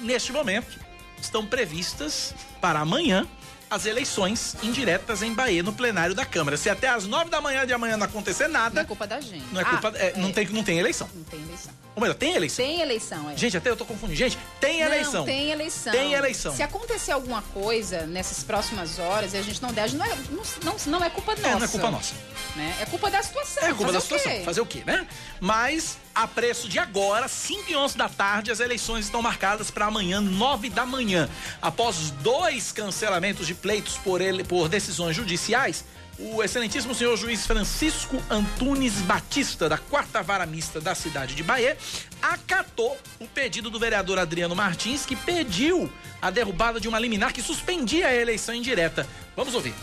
Neste 0.00 0.32
momento, 0.32 0.78
estão 1.18 1.46
previstas 1.46 2.34
para 2.60 2.80
amanhã 2.80 3.26
as 3.70 3.86
eleições 3.86 4.54
indiretas 4.62 5.22
em 5.22 5.32
Bahia, 5.32 5.62
no 5.62 5.72
plenário 5.72 6.14
da 6.14 6.24
Câmara. 6.24 6.56
Se 6.56 6.70
até 6.70 6.88
às 6.88 7.06
9 7.06 7.30
da 7.30 7.40
manhã 7.40 7.66
de 7.66 7.72
amanhã 7.72 7.96
não 7.96 8.06
acontecer 8.06 8.44
Não 8.46 8.52
nada, 8.54 8.80
é 8.80 8.84
culpa 8.84 9.06
da 9.06 9.20
gente. 9.20 9.44
não 9.52 9.60
é 9.60 9.64
Ah, 9.64 9.70
culpa. 9.70 9.88
é, 9.98 10.12
Não, 10.16 10.32
tem, 10.32 10.46
não 10.48 10.62
tem 10.62 10.78
eleição. 10.78 11.08
Não 11.14 11.24
tem 11.24 11.40
eleição. 11.42 11.72
Ou 11.96 12.02
melhor, 12.02 12.14
tem 12.14 12.34
eleição. 12.34 12.62
Tem 12.62 12.80
eleição, 12.82 13.30
é. 13.30 13.36
Gente, 13.38 13.56
até 13.56 13.70
eu 13.70 13.76
tô 13.76 13.86
confundindo. 13.86 14.18
Gente, 14.18 14.38
tem 14.60 14.80
Não, 14.80 14.86
eleição. 14.86 15.24
tem 15.24 15.50
eleição. 15.50 15.92
Tem 15.92 16.12
eleição. 16.12 16.54
Se 16.54 16.62
acontecer 16.62 17.12
alguma 17.12 17.40
coisa 17.40 18.06
nessas 18.06 18.44
próximas 18.44 18.98
horas 18.98 19.32
e 19.32 19.38
a 19.38 19.42
gente 19.42 19.62
não 19.62 19.72
der, 19.72 19.84
a 19.84 19.86
gente 19.86 19.98
não, 19.98 20.04
é, 20.04 20.14
não, 20.30 20.42
não, 20.62 20.76
não 20.98 21.04
é 21.06 21.08
culpa 21.08 21.34
nossa. 21.34 21.48
É, 21.48 21.54
não 21.54 21.64
é 21.64 21.68
culpa 21.68 21.90
nossa. 21.90 22.14
Né? 22.54 22.76
É 22.82 22.84
culpa 22.84 23.10
da 23.10 23.22
situação. 23.22 23.62
É 23.62 23.68
culpa 23.68 23.84
Fazer 23.84 23.92
da 23.92 24.00
situação. 24.02 24.44
Fazer 24.44 24.60
o 24.60 24.66
quê, 24.66 24.82
né? 24.84 25.06
Mas, 25.40 25.96
a 26.14 26.28
preço 26.28 26.68
de 26.68 26.78
agora, 26.78 27.28
5 27.28 27.64
e 27.70 27.74
11 27.74 27.96
da 27.96 28.10
tarde, 28.10 28.50
as 28.50 28.60
eleições 28.60 29.06
estão 29.06 29.22
marcadas 29.22 29.70
para 29.70 29.86
amanhã, 29.86 30.20
9 30.20 30.68
da 30.68 30.84
manhã. 30.84 31.30
Após 31.62 32.10
dois 32.10 32.72
cancelamentos 32.72 33.46
de 33.46 33.54
pleitos 33.54 33.96
por, 33.96 34.20
ele, 34.20 34.44
por 34.44 34.68
decisões 34.68 35.16
judiciais, 35.16 35.82
o 36.18 36.42
excelentíssimo 36.42 36.94
senhor 36.94 37.16
juiz 37.16 37.46
Francisco 37.46 38.22
Antunes 38.30 39.00
Batista, 39.02 39.68
da 39.68 39.76
quarta 39.76 40.22
vara 40.22 40.46
mista 40.46 40.80
da 40.80 40.94
cidade 40.94 41.34
de 41.34 41.42
Bahia, 41.42 41.76
acatou 42.22 42.96
o 43.20 43.28
pedido 43.28 43.70
do 43.70 43.78
vereador 43.78 44.18
Adriano 44.18 44.56
Martins, 44.56 45.04
que 45.04 45.14
pediu 45.14 45.90
a 46.20 46.30
derrubada 46.30 46.80
de 46.80 46.88
uma 46.88 46.98
liminar 46.98 47.32
que 47.32 47.42
suspendia 47.42 48.08
a 48.08 48.14
eleição 48.14 48.54
indireta. 48.54 49.06
Vamos 49.36 49.54
ouvir. 49.54 49.74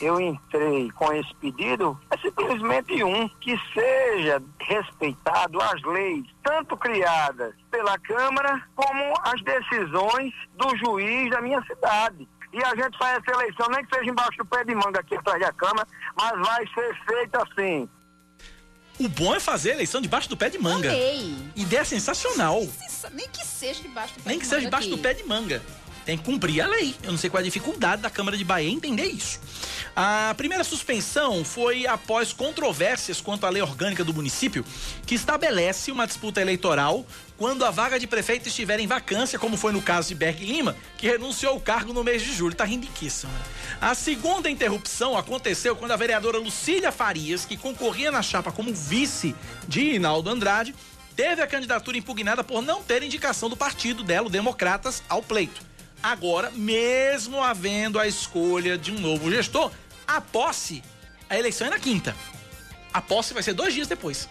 eu 0.00 0.20
entrei 0.20 0.90
com 0.92 1.12
esse 1.12 1.34
pedido 1.36 1.98
é 2.10 2.16
simplesmente 2.18 3.02
um, 3.02 3.28
que 3.40 3.58
seja 3.72 4.42
respeitado 4.60 5.60
as 5.60 5.82
leis, 5.82 6.24
tanto 6.42 6.76
criadas 6.76 7.54
pela 7.70 7.98
Câmara, 7.98 8.62
como 8.76 9.14
as 9.24 9.42
decisões 9.42 10.32
do 10.56 10.76
juiz 10.76 11.30
da 11.30 11.40
minha 11.40 11.62
cidade. 11.62 12.28
E 12.52 12.62
a 12.64 12.74
gente 12.74 12.96
faz 12.98 13.18
essa 13.22 13.40
eleição, 13.40 13.66
nem 13.70 13.84
que 13.84 13.94
seja 13.96 14.10
embaixo 14.10 14.38
do 14.38 14.44
pé 14.46 14.64
de 14.64 14.74
manga 14.74 15.00
aqui 15.00 15.14
atrás 15.14 15.40
da 15.40 15.52
Câmara, 15.52 15.86
mas 16.16 16.46
vai 16.46 16.66
ser 16.74 16.96
feita 17.06 17.42
assim. 17.42 17.88
O 18.98 19.08
bom 19.08 19.34
é 19.34 19.38
fazer 19.38 19.70
a 19.70 19.74
eleição 19.74 20.00
debaixo 20.00 20.28
do 20.28 20.36
pé 20.36 20.48
de 20.50 20.58
manga. 20.58 20.88
Amei. 20.90 21.36
Ideia 21.54 21.84
sensacional. 21.84 22.66
Nem 23.12 23.28
que 23.28 23.46
seja 23.46 23.80
debaixo 23.82 24.14
do 24.14 24.22
pé 24.22 24.28
Nem 24.30 24.38
de 24.38 24.42
que 24.44 24.46
seja 24.48 24.56
manga 24.62 24.66
debaixo 24.70 24.88
aqui. 24.88 24.96
do 24.96 25.02
pé 25.02 25.14
de 25.14 25.24
manga. 25.24 25.62
Tem 26.04 26.16
que 26.16 26.24
cumprir 26.24 26.62
a 26.62 26.66
lei. 26.66 26.96
Eu 27.02 27.12
não 27.12 27.18
sei 27.18 27.28
qual 27.28 27.38
é 27.38 27.42
a 27.42 27.44
dificuldade 27.44 28.00
da 28.00 28.08
Câmara 28.08 28.36
de 28.36 28.42
Bahia 28.42 28.70
em 28.70 28.74
entender 28.74 29.04
isso. 29.04 29.38
A 29.94 30.32
primeira 30.36 30.64
suspensão 30.64 31.44
foi 31.44 31.86
após 31.86 32.32
controvérsias 32.32 33.20
quanto 33.20 33.44
à 33.44 33.50
lei 33.50 33.60
orgânica 33.60 34.02
do 34.02 34.14
município, 34.14 34.64
que 35.06 35.14
estabelece 35.14 35.92
uma 35.92 36.06
disputa 36.06 36.40
eleitoral 36.40 37.06
quando 37.38 37.64
a 37.64 37.70
vaga 37.70 38.00
de 38.00 38.06
prefeito 38.06 38.48
estiver 38.48 38.80
em 38.80 38.86
vacância, 38.86 39.38
como 39.38 39.56
foi 39.56 39.72
no 39.72 39.80
caso 39.80 40.08
de 40.08 40.16
Berg 40.16 40.44
Lima, 40.44 40.76
que 40.96 41.06
renunciou 41.06 41.52
ao 41.52 41.60
cargo 41.60 41.92
no 41.92 42.02
mês 42.02 42.20
de 42.20 42.34
julho. 42.34 42.54
Tá 42.54 42.66
senhora? 42.66 43.38
A 43.80 43.94
segunda 43.94 44.50
interrupção 44.50 45.16
aconteceu 45.16 45.76
quando 45.76 45.92
a 45.92 45.96
vereadora 45.96 46.36
Lucília 46.36 46.90
Farias, 46.90 47.44
que 47.44 47.56
concorria 47.56 48.10
na 48.10 48.22
chapa 48.22 48.50
como 48.50 48.74
vice 48.74 49.36
de 49.68 49.94
Hinaldo 49.94 50.28
Andrade, 50.28 50.74
teve 51.14 51.40
a 51.40 51.46
candidatura 51.46 51.96
impugnada 51.96 52.42
por 52.42 52.60
não 52.60 52.82
ter 52.82 53.04
indicação 53.04 53.48
do 53.48 53.56
partido 53.56 54.02
dela, 54.02 54.26
o 54.26 54.30
Democratas, 54.30 55.00
ao 55.08 55.22
pleito. 55.22 55.62
Agora, 56.02 56.50
mesmo 56.50 57.40
havendo 57.40 58.00
a 58.00 58.08
escolha 58.08 58.76
de 58.76 58.90
um 58.90 58.98
novo 58.98 59.30
gestor, 59.30 59.70
a 60.06 60.20
posse, 60.20 60.82
a 61.30 61.38
eleição 61.38 61.68
é 61.68 61.70
na 61.70 61.78
quinta. 61.78 62.16
A 62.92 63.00
posse 63.00 63.32
vai 63.32 63.44
ser 63.44 63.52
dois 63.52 63.72
dias 63.72 63.86
depois. 63.86 64.28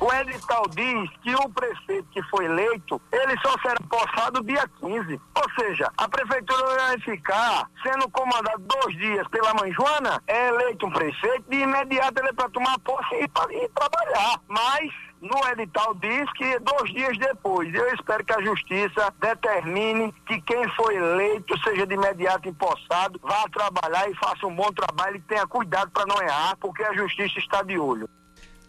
O 0.00 0.12
edital 0.12 0.62
diz 0.68 1.10
que 1.22 1.34
o 1.34 1.48
prefeito 1.48 2.06
que 2.12 2.22
foi 2.24 2.44
eleito, 2.44 3.02
ele 3.10 3.36
só 3.40 3.52
será 3.60 3.76
possado 3.90 4.44
dia 4.44 4.64
15. 4.80 5.20
Ou 5.34 5.50
seja, 5.58 5.90
a 5.96 6.08
prefeitura 6.08 6.76
vai 6.76 6.98
ficar 7.00 7.68
sendo 7.82 8.08
comandada 8.10 8.58
dois 8.58 8.96
dias 8.96 9.26
pela 9.26 9.52
mãe 9.54 9.72
Joana, 9.72 10.22
é 10.28 10.48
eleito 10.48 10.86
um 10.86 10.90
prefeito, 10.90 11.50
de 11.50 11.56
imediato 11.56 12.20
ele 12.20 12.28
é 12.28 12.32
para 12.32 12.48
tomar 12.50 12.78
posse 12.78 13.12
e, 13.14 13.24
e 13.24 13.68
trabalhar. 13.70 14.40
Mas 14.46 14.88
no 15.20 15.48
edital 15.48 15.92
diz 15.94 16.32
que 16.34 16.58
dois 16.60 16.92
dias 16.92 17.18
depois. 17.18 17.74
Eu 17.74 17.92
espero 17.92 18.24
que 18.24 18.32
a 18.32 18.42
justiça 18.42 19.12
determine 19.18 20.12
que 20.26 20.40
quem 20.42 20.68
foi 20.76 20.94
eleito 20.94 21.58
seja 21.64 21.84
de 21.84 21.94
imediato 21.94 22.48
empossado, 22.48 23.18
vá 23.20 23.44
trabalhar 23.52 24.08
e 24.08 24.14
faça 24.14 24.46
um 24.46 24.54
bom 24.54 24.70
trabalho 24.72 25.16
e 25.16 25.20
tenha 25.22 25.46
cuidado 25.46 25.90
para 25.90 26.06
não 26.06 26.22
errar, 26.22 26.56
porque 26.60 26.84
a 26.84 26.94
justiça 26.94 27.40
está 27.40 27.62
de 27.62 27.76
olho. 27.76 28.08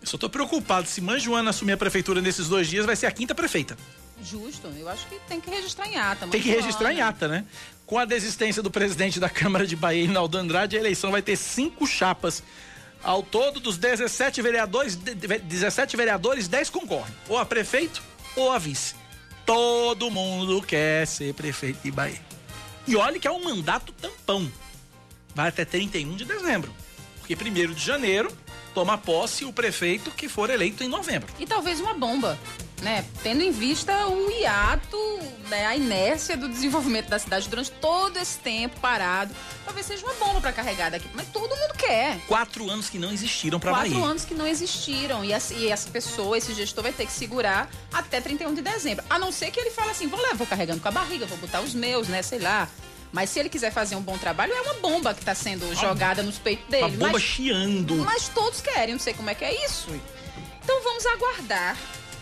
Eu 0.02 0.08
só 0.08 0.18
tô 0.18 0.30
preocupado. 0.30 0.88
Se 0.88 1.02
mãe 1.02 1.20
Joana 1.20 1.50
assumir 1.50 1.74
a 1.74 1.78
prefeitura 1.78 2.22
nesses 2.22 2.48
dois 2.48 2.68
dias, 2.68 2.86
vai 2.86 2.96
ser 2.96 3.06
a 3.06 3.12
quinta 3.12 3.36
prefeita. 3.36 3.78
Justo, 4.24 4.68
eu 4.78 4.88
acho 4.90 5.08
que 5.08 5.16
tem 5.28 5.40
que 5.40 5.50
registrar 5.50 5.88
em 5.88 5.98
ata. 5.98 6.28
Tem 6.28 6.42
que 6.42 6.50
registrar 6.50 6.94
em 6.94 7.02
ata, 7.02 7.28
né? 7.28 7.46
Com 7.86 7.98
a 7.98 8.06
desistência 8.06 8.62
do 8.62 8.70
presidente 8.70 9.20
da 9.20 9.30
Câmara 9.30 9.66
de 9.66 9.76
Bahia, 9.76 10.04
Inaldo 10.04 10.38
Andrade, 10.38 10.78
a 10.78 10.80
eleição 10.80 11.12
vai 11.12 11.22
ter 11.22 11.36
cinco 11.38 11.88
chapas. 11.88 12.44
Ao 13.02 13.24
todo, 13.24 13.62
dos 13.62 13.78
17 13.78 14.42
vereadores, 14.42 14.96
17 14.96 15.96
vereadores, 15.96 16.48
10 16.48 16.70
concorrem. 16.70 17.14
Ou 17.30 17.38
a 17.38 17.46
prefeito 17.46 18.04
ou 18.36 18.52
a 18.52 18.58
vice. 18.58 18.94
Todo 19.46 20.12
mundo 20.12 20.62
quer 20.62 21.08
ser 21.08 21.34
prefeito 21.34 21.82
de 21.82 21.92
Bahia. 21.92 22.22
E 22.86 22.96
olha 22.96 23.20
que 23.20 23.28
é 23.28 23.32
um 23.32 23.44
mandato 23.44 23.94
tampão. 23.94 24.52
Vai 25.34 25.48
até 25.48 25.64
31 25.64 26.16
de 26.16 26.26
dezembro. 26.26 26.74
Porque 27.20 27.36
1 27.36 27.74
de 27.74 27.86
janeiro 27.86 28.32
toma 28.80 28.98
posse 28.98 29.44
o 29.44 29.52
prefeito 29.52 30.10
que 30.10 30.30
for 30.30 30.50
eleito 30.50 30.86
em 30.86 30.88
novembro. 30.88 31.28
E 31.38 31.46
talvez 31.46 31.82
uma 31.82 31.94
bomba, 31.94 32.40
né? 32.82 33.04
Tendo 33.22 33.44
em 33.44 33.52
vista 33.52 34.08
o 34.08 34.32
hiato, 34.32 34.98
né? 35.50 35.66
a 35.66 35.76
inércia 35.76 36.38
do 36.38 36.48
desenvolvimento 36.48 37.10
da 37.10 37.20
cidade 37.20 37.50
durante 37.50 37.72
todo 37.72 38.16
esse 38.16 38.40
tempo 38.40 38.80
parado. 38.80 39.36
Talvez 39.66 39.86
seja 39.86 40.06
uma 40.06 40.14
bomba 40.14 40.40
para 40.40 40.54
carregar 40.54 40.92
daqui. 40.92 41.10
Mas 41.14 41.28
todo 41.28 41.54
mundo 41.54 41.74
quer. 41.78 42.22
Quatro 42.26 42.70
anos 42.70 42.90
que 42.90 42.98
não 42.98 43.12
existiram 43.12 43.60
para 43.60 43.74
Bahia. 43.74 43.92
Quatro 43.92 44.06
anos 44.06 44.24
que 44.24 44.34
não 44.34 44.48
existiram. 44.48 45.26
E, 45.26 45.34
essa, 45.34 45.54
e 45.54 45.68
essa 45.68 45.90
pessoa, 45.90 46.38
esse 46.38 46.54
gestor, 46.54 46.84
vai 46.84 46.94
ter 46.94 47.06
que 47.06 47.12
segurar 47.12 47.70
até 47.92 48.22
31 48.22 48.54
de 48.54 48.62
dezembro. 48.62 49.04
A 49.10 49.20
não 49.20 49.30
ser 49.30 49.52
que 49.52 49.60
ele 49.60 49.72
fale 49.72 49.92
assim: 49.92 50.08
vou 50.08 50.22
levar, 50.22 50.38
vou 50.38 50.48
carregando 50.48 50.80
com 50.80 50.88
a 50.88 50.92
barriga, 50.92 51.26
vou 51.26 51.38
botar 51.38 51.60
os 51.60 51.74
meus, 51.74 52.08
né? 52.08 52.22
Sei 52.22 52.40
lá 52.40 52.70
mas 53.12 53.30
se 53.30 53.40
ele 53.40 53.50
quiser 53.50 53.72
fazer 53.72 53.96
um 53.96 54.02
bom 54.02 54.18
trabalho, 54.18 54.54
é 54.54 54.62
uma 54.62 54.76
bomba 54.76 55.14
que 55.14 55.22
está 55.22 55.34
sendo 55.34 55.74
jogada 55.76 56.22
nos 56.22 56.38
peitos 56.38 56.68
dele. 56.68 56.84
Uma 56.84 56.90
bomba 56.90 57.12
mas, 57.14 57.24
chiando. 57.24 57.96
Mas 57.98 58.28
todos 58.30 58.62
querem, 58.62 58.94
não 58.94 59.00
sei 59.00 59.14
como 59.14 59.30
é 59.30 59.36
que 59.36 59.44
é 59.44 59.66
isso. 59.66 59.90
Então 60.64 60.84
vamos 60.84 61.06
aguardar, 61.06 61.78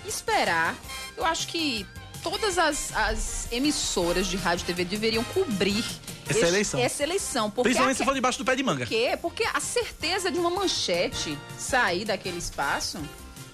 esperar. 0.05 0.75
Eu 1.17 1.25
acho 1.25 1.47
que 1.47 1.85
todas 2.23 2.57
as, 2.57 2.95
as 2.95 3.47
emissoras 3.51 4.27
de 4.27 4.37
rádio 4.37 4.63
e 4.63 4.65
TV 4.67 4.85
deveriam 4.85 5.23
cobrir 5.25 5.83
essa 6.29 6.39
este, 6.39 6.45
eleição. 6.45 6.79
Essa 6.79 7.03
eleição. 7.03 7.51
Principalmente 7.51 7.97
se 7.97 8.05
for 8.05 8.13
debaixo 8.13 8.37
do 8.37 8.45
pé 8.45 8.55
de 8.55 8.63
manga. 8.63 8.85
Por 8.85 8.87
quê? 8.87 9.17
Porque 9.21 9.43
a 9.43 9.59
certeza 9.59 10.31
de 10.31 10.39
uma 10.39 10.49
manchete 10.49 11.37
sair 11.57 12.05
daquele 12.05 12.37
espaço 12.37 12.99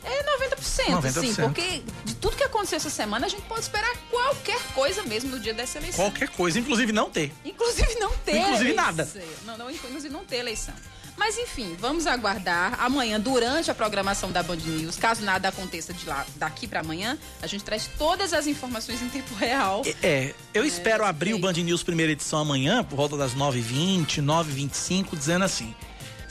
é 0.04 0.24
90%, 0.56 1.02
90%. 1.02 1.22
sim, 1.22 1.34
porque 1.36 1.82
de 2.04 2.16
tudo 2.16 2.36
que 2.36 2.44
aconteceu 2.44 2.78
essa 2.78 2.90
semana, 2.90 3.26
a 3.26 3.30
gente 3.30 3.44
pode 3.44 3.62
esperar 3.62 3.96
qualquer 4.10 4.60
coisa 4.74 5.04
mesmo 5.04 5.32
no 5.32 5.40
dia 5.40 5.54
dessa 5.54 5.78
eleição. 5.78 6.06
Qualquer 6.06 6.30
coisa, 6.30 6.60
inclusive 6.60 6.92
não 6.92 7.10
ter. 7.10 7.32
Inclusive 7.46 7.96
não 8.00 8.12
ter. 8.18 8.38
Inclusive 8.38 8.72
eleição. 8.72 8.86
nada. 8.86 9.10
Não, 9.46 9.58
não, 9.58 9.72
inclusive 9.72 10.10
não 10.10 10.26
ter 10.26 10.38
eleição. 10.38 10.74
Mas 11.18 11.38
enfim, 11.38 11.76
vamos 11.80 12.08
aguardar. 12.08 12.76
Amanhã, 12.82 13.20
durante 13.20 13.70
a 13.70 13.76
programação 13.76 14.32
da 14.32 14.42
Band 14.42 14.58
News, 14.58 14.98
caso 14.98 15.24
nada 15.24 15.48
aconteça 15.48 15.94
de 15.94 16.08
lá, 16.08 16.26
daqui 16.36 16.68
para 16.68 16.80
amanhã, 16.80 17.18
a 17.42 17.48
gente 17.48 17.64
traz 17.64 17.90
todas 17.98 18.34
as 18.34 18.48
informações 18.48 19.02
em 19.02 19.10
tempo 19.10 19.34
real. 19.36 19.84
É, 20.02 20.08
é 20.08 20.36
eu 20.54 20.64
é, 20.64 20.68
espero 20.68 21.06
abrir 21.06 21.34
o 21.34 21.40
Band 21.40 21.54
News 21.54 21.84
primeira 21.84 22.12
edição 22.12 22.40
amanhã, 22.40 22.84
por 22.84 22.96
volta 22.96 23.16
das 23.16 23.36
9h20, 23.36 24.24
9h25, 24.24 25.18
dizendo 25.18 25.46
assim: 25.46 25.74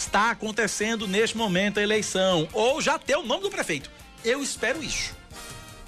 está 0.02 0.30
acontecendo 0.30 1.06
neste 1.06 1.37
momento 1.37 1.78
a 1.78 1.82
eleição. 1.82 2.49
Ou 2.52 2.80
já 2.80 2.99
ter 2.99 3.16
o 3.16 3.23
nome 3.23 3.42
do 3.42 3.50
prefeito. 3.50 3.90
Eu 4.25 4.42
espero 4.42 4.82
isso. 4.82 5.14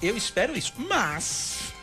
Eu 0.01 0.17
espero 0.17 0.57
isso. 0.57 0.73
Mas. 0.77 1.73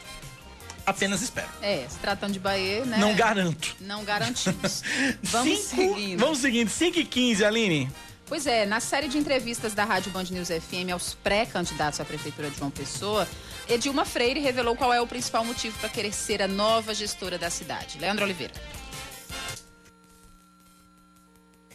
Apenas 0.84 1.22
espero. 1.22 1.48
É, 1.60 1.86
se 1.88 1.98
tratando 1.98 2.32
de 2.32 2.40
Bahia, 2.40 2.84
né? 2.84 2.98
Não 2.98 3.14
garanto. 3.14 3.76
Não 3.80 4.04
garantimos. 4.04 4.82
Vamos 5.22 5.58
Cinco, 5.60 5.94
seguindo. 5.94 6.20
Vamos 6.20 6.38
seguindo. 6.38 6.68
5 6.68 6.98
e 6.98 7.04
15, 7.04 7.44
Aline. 7.44 7.90
Pois 8.26 8.46
é, 8.46 8.66
na 8.66 8.80
série 8.80 9.08
de 9.08 9.18
entrevistas 9.18 9.74
da 9.74 9.84
Rádio 9.84 10.10
Band 10.10 10.24
News 10.24 10.48
FM 10.48 10.90
aos 10.92 11.14
pré-candidatos 11.14 12.00
à 12.00 12.04
Prefeitura 12.04 12.50
de 12.50 12.58
João 12.58 12.70
Pessoa, 12.70 13.28
Edilma 13.68 14.04
Freire 14.04 14.40
revelou 14.40 14.74
qual 14.74 14.92
é 14.92 15.00
o 15.00 15.06
principal 15.06 15.44
motivo 15.44 15.78
para 15.78 15.88
querer 15.88 16.12
ser 16.12 16.42
a 16.42 16.48
nova 16.48 16.94
gestora 16.94 17.38
da 17.38 17.50
cidade. 17.50 17.98
Leandro 17.98 18.24
Oliveira. 18.24 18.54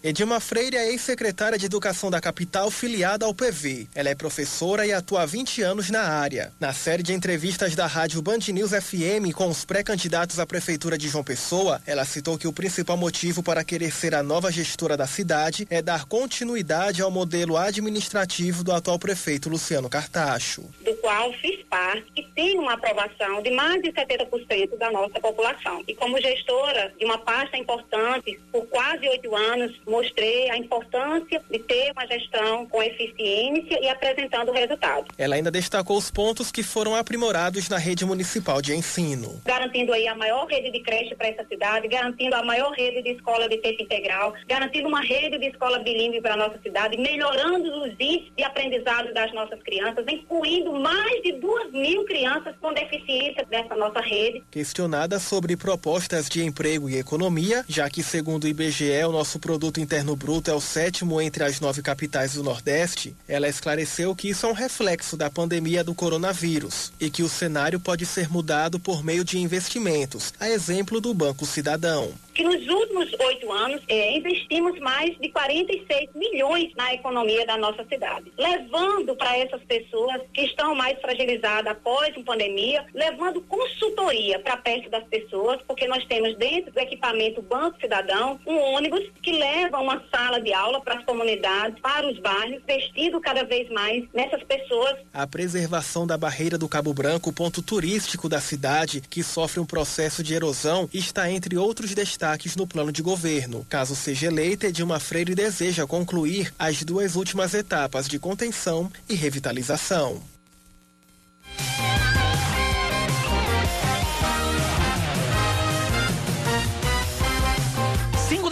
Edilma 0.03 0.39
Freire 0.39 0.77
é 0.77 0.91
ex-secretária 0.91 1.57
de 1.57 1.65
Educação 1.65 2.11
da 2.11 2.21
capital 2.21 2.69
filiada 2.69 3.25
ao 3.25 3.33
PV. 3.33 3.87
Ela 3.95 4.09
é 4.09 4.15
professora 4.15 4.85
e 4.85 4.93
atua 4.93 5.23
há 5.23 5.25
20 5.25 5.61
anos 5.63 5.89
na 5.89 6.01
área. 6.01 6.53
Na 6.59 6.71
série 6.71 7.01
de 7.01 7.13
entrevistas 7.13 7.75
da 7.75 7.87
rádio 7.87 8.21
Band 8.21 8.39
News 8.53 8.71
FM 8.71 9.33
com 9.35 9.47
os 9.47 9.65
pré-candidatos 9.65 10.39
à 10.39 10.45
prefeitura 10.45 10.97
de 10.97 11.07
João 11.07 11.23
Pessoa, 11.23 11.81
ela 11.85 12.05
citou 12.05 12.37
que 12.37 12.47
o 12.47 12.53
principal 12.53 12.95
motivo 12.95 13.41
para 13.41 13.63
querer 13.63 13.91
ser 13.91 14.13
a 14.13 14.21
nova 14.21 14.51
gestora 14.51 14.95
da 14.95 15.07
cidade 15.07 15.67
é 15.69 15.81
dar 15.81 16.05
continuidade 16.05 17.01
ao 17.01 17.09
modelo 17.09 17.57
administrativo 17.57 18.63
do 18.63 18.71
atual 18.71 18.99
prefeito 18.99 19.49
Luciano 19.49 19.89
Cartacho. 19.89 20.63
Do 20.85 20.93
qual 20.97 21.33
fiz 21.33 21.63
parte 21.69 22.05
e 22.15 22.23
tem 22.35 22.59
uma 22.59 22.73
aprovação 22.73 23.41
de 23.41 23.51
mais 23.51 23.81
de 23.81 23.91
70% 23.91 24.77
da 24.77 24.91
nossa 24.91 25.19
população. 25.19 25.83
E 25.87 25.95
como 25.95 26.21
gestora 26.21 26.93
de 26.97 27.05
uma 27.05 27.17
pasta 27.17 27.57
importante 27.57 28.39
por 28.51 28.65
quase 28.67 29.07
oito 29.07 29.35
anos, 29.35 29.75
mostrei 29.87 30.49
a 30.49 30.57
importância 30.57 31.41
de 31.49 31.59
ter 31.59 31.91
uma 31.91 32.05
gestão 32.07 32.65
com 32.67 32.83
eficiência 32.83 33.79
e 33.81 33.89
apresentando 33.89 34.51
resultados. 34.51 35.07
Ela 35.17 35.35
ainda 35.35 35.49
destacou 35.49 35.97
os 35.97 36.11
pontos 36.11 36.51
que 36.51 36.61
foram 36.61 36.95
aprimorados 36.95 37.69
na 37.69 37.77
rede 37.77 38.05
municipal 38.05 38.61
de 38.61 38.75
ensino. 38.75 39.41
Garantindo 39.45 39.93
aí 39.93 40.07
a 40.07 40.15
maior 40.15 40.45
rede 40.47 40.71
de 40.71 40.81
creche 40.81 41.15
para 41.15 41.27
essa 41.27 41.45
cidade, 41.47 41.87
garantindo 41.87 42.35
a 42.35 42.43
maior 42.43 42.71
rede 42.73 43.01
de 43.01 43.11
escola 43.11 43.47
de 43.47 43.57
tempo 43.57 43.81
integral, 43.81 44.33
garantindo 44.47 44.87
uma 44.87 45.01
rede 45.01 45.37
de 45.37 45.47
escola 45.47 45.79
bilíngue 45.79 46.21
para 46.21 46.33
a 46.33 46.37
nossa 46.37 46.59
cidade, 46.61 46.97
melhorando 46.97 47.69
os 47.83 47.91
índices 47.99 48.31
de 48.35 48.43
aprendizado 48.43 49.13
das 49.13 49.33
nossas 49.33 49.61
crianças, 49.63 50.05
incluindo 50.09 50.73
mais 50.73 51.21
de 51.23 51.33
duas 51.33 51.71
mil 51.71 52.05
crianças 52.05 52.55
com 52.59 52.73
deficiência 52.73 53.45
dessa 53.49 53.75
nossa 53.75 54.01
rede. 54.01 54.43
Questionada 54.51 55.19
sobre 55.19 55.55
propostas 55.55 56.27
de 56.29 56.43
emprego 56.43 56.89
e 56.89 56.97
economia, 56.97 57.63
já 57.67 57.89
que 57.89 58.03
segundo 58.03 58.43
o 58.43 58.47
IBGE 58.47 59.03
o 59.05 59.11
nosso 59.11 59.39
produto 59.39 59.76
Interno 59.79 60.15
Bruto 60.15 60.49
é 60.49 60.53
o 60.53 60.61
sétimo 60.61 61.21
entre 61.21 61.43
as 61.43 61.59
nove 61.59 61.81
capitais 61.81 62.33
do 62.33 62.43
Nordeste, 62.43 63.15
ela 63.27 63.47
esclareceu 63.47 64.15
que 64.15 64.29
isso 64.29 64.45
é 64.45 64.49
um 64.49 64.53
reflexo 64.53 65.15
da 65.15 65.29
pandemia 65.29 65.83
do 65.83 65.93
coronavírus 65.93 66.91
e 66.99 67.09
que 67.09 67.23
o 67.23 67.29
cenário 67.29 67.79
pode 67.79 68.05
ser 68.05 68.29
mudado 68.29 68.79
por 68.79 69.03
meio 69.03 69.23
de 69.23 69.39
investimentos, 69.39 70.33
a 70.39 70.49
exemplo 70.49 70.99
do 70.99 71.13
Banco 71.13 71.45
Cidadão 71.45 72.13
que 72.37 72.43
nos 72.43 72.67
últimos 72.67 73.11
oito 73.19 73.51
anos 73.51 73.81
é, 73.87 74.15
investimos 74.15 74.79
mais 74.79 75.17
de 75.17 75.27
46 75.29 76.09
milhões 76.13 76.71
na 76.77 76.93
economia 76.93 77.43
da 77.47 77.57
nossa 77.57 77.83
cidade, 77.85 78.31
levando 78.37 79.15
para 79.15 79.35
essas 79.39 79.59
pessoas 79.63 80.21
que 80.31 80.41
estão 80.41 80.75
mais 80.75 81.01
fragilizadas 81.01 81.71
após 81.71 82.15
a 82.15 82.21
pandemia, 82.21 82.85
levando 82.93 83.41
consultoria 83.41 84.37
para 84.37 84.55
perto 84.55 84.87
das 84.87 85.03
pessoas, 85.05 85.59
porque 85.67 85.87
nós 85.87 86.05
temos 86.05 86.37
dentro 86.37 86.71
do 86.71 86.79
equipamento 86.79 87.41
Banco 87.41 87.81
Cidadão 87.81 88.39
um 88.45 88.55
ônibus 88.75 89.03
que 89.23 89.31
leva 89.31 89.79
uma 89.79 90.03
sala 90.11 90.39
de 90.39 90.53
aula 90.53 90.79
para 90.81 90.99
as 90.99 91.05
comunidades, 91.05 91.79
para 91.81 92.07
os 92.07 92.19
bairros, 92.19 92.61
investindo 92.61 93.19
cada 93.19 93.43
vez 93.45 93.67
mais 93.71 94.03
nessas 94.13 94.43
pessoas. 94.43 94.95
A 95.11 95.25
preservação 95.25 96.05
da 96.05 96.15
barreira 96.15 96.55
do 96.55 96.69
Cabo 96.69 96.93
Branco, 96.93 97.33
ponto 97.33 97.63
turístico 97.63 98.29
da 98.29 98.39
cidade, 98.39 99.01
que 99.01 99.23
sofre 99.23 99.59
um 99.59 99.65
processo 99.65 100.21
de 100.21 100.35
erosão, 100.35 100.87
está 100.93 101.31
entre 101.31 101.57
outros 101.57 101.95
destaques 101.95 102.26
destaques 102.27 102.55
no 102.57 102.67
plano 102.67 102.91
de 102.91 103.01
governo. 103.01 103.65
Caso 103.69 103.95
seja 103.95 104.27
eleita, 104.27 104.67
Edilma 104.67 104.99
Freire 104.99 105.33
deseja 105.33 105.87
concluir 105.87 106.53
as 106.59 106.83
duas 106.83 107.15
últimas 107.15 107.53
etapas 107.53 108.07
de 108.07 108.19
contenção 108.19 108.91
e 109.07 109.15
revitalização. 109.15 110.21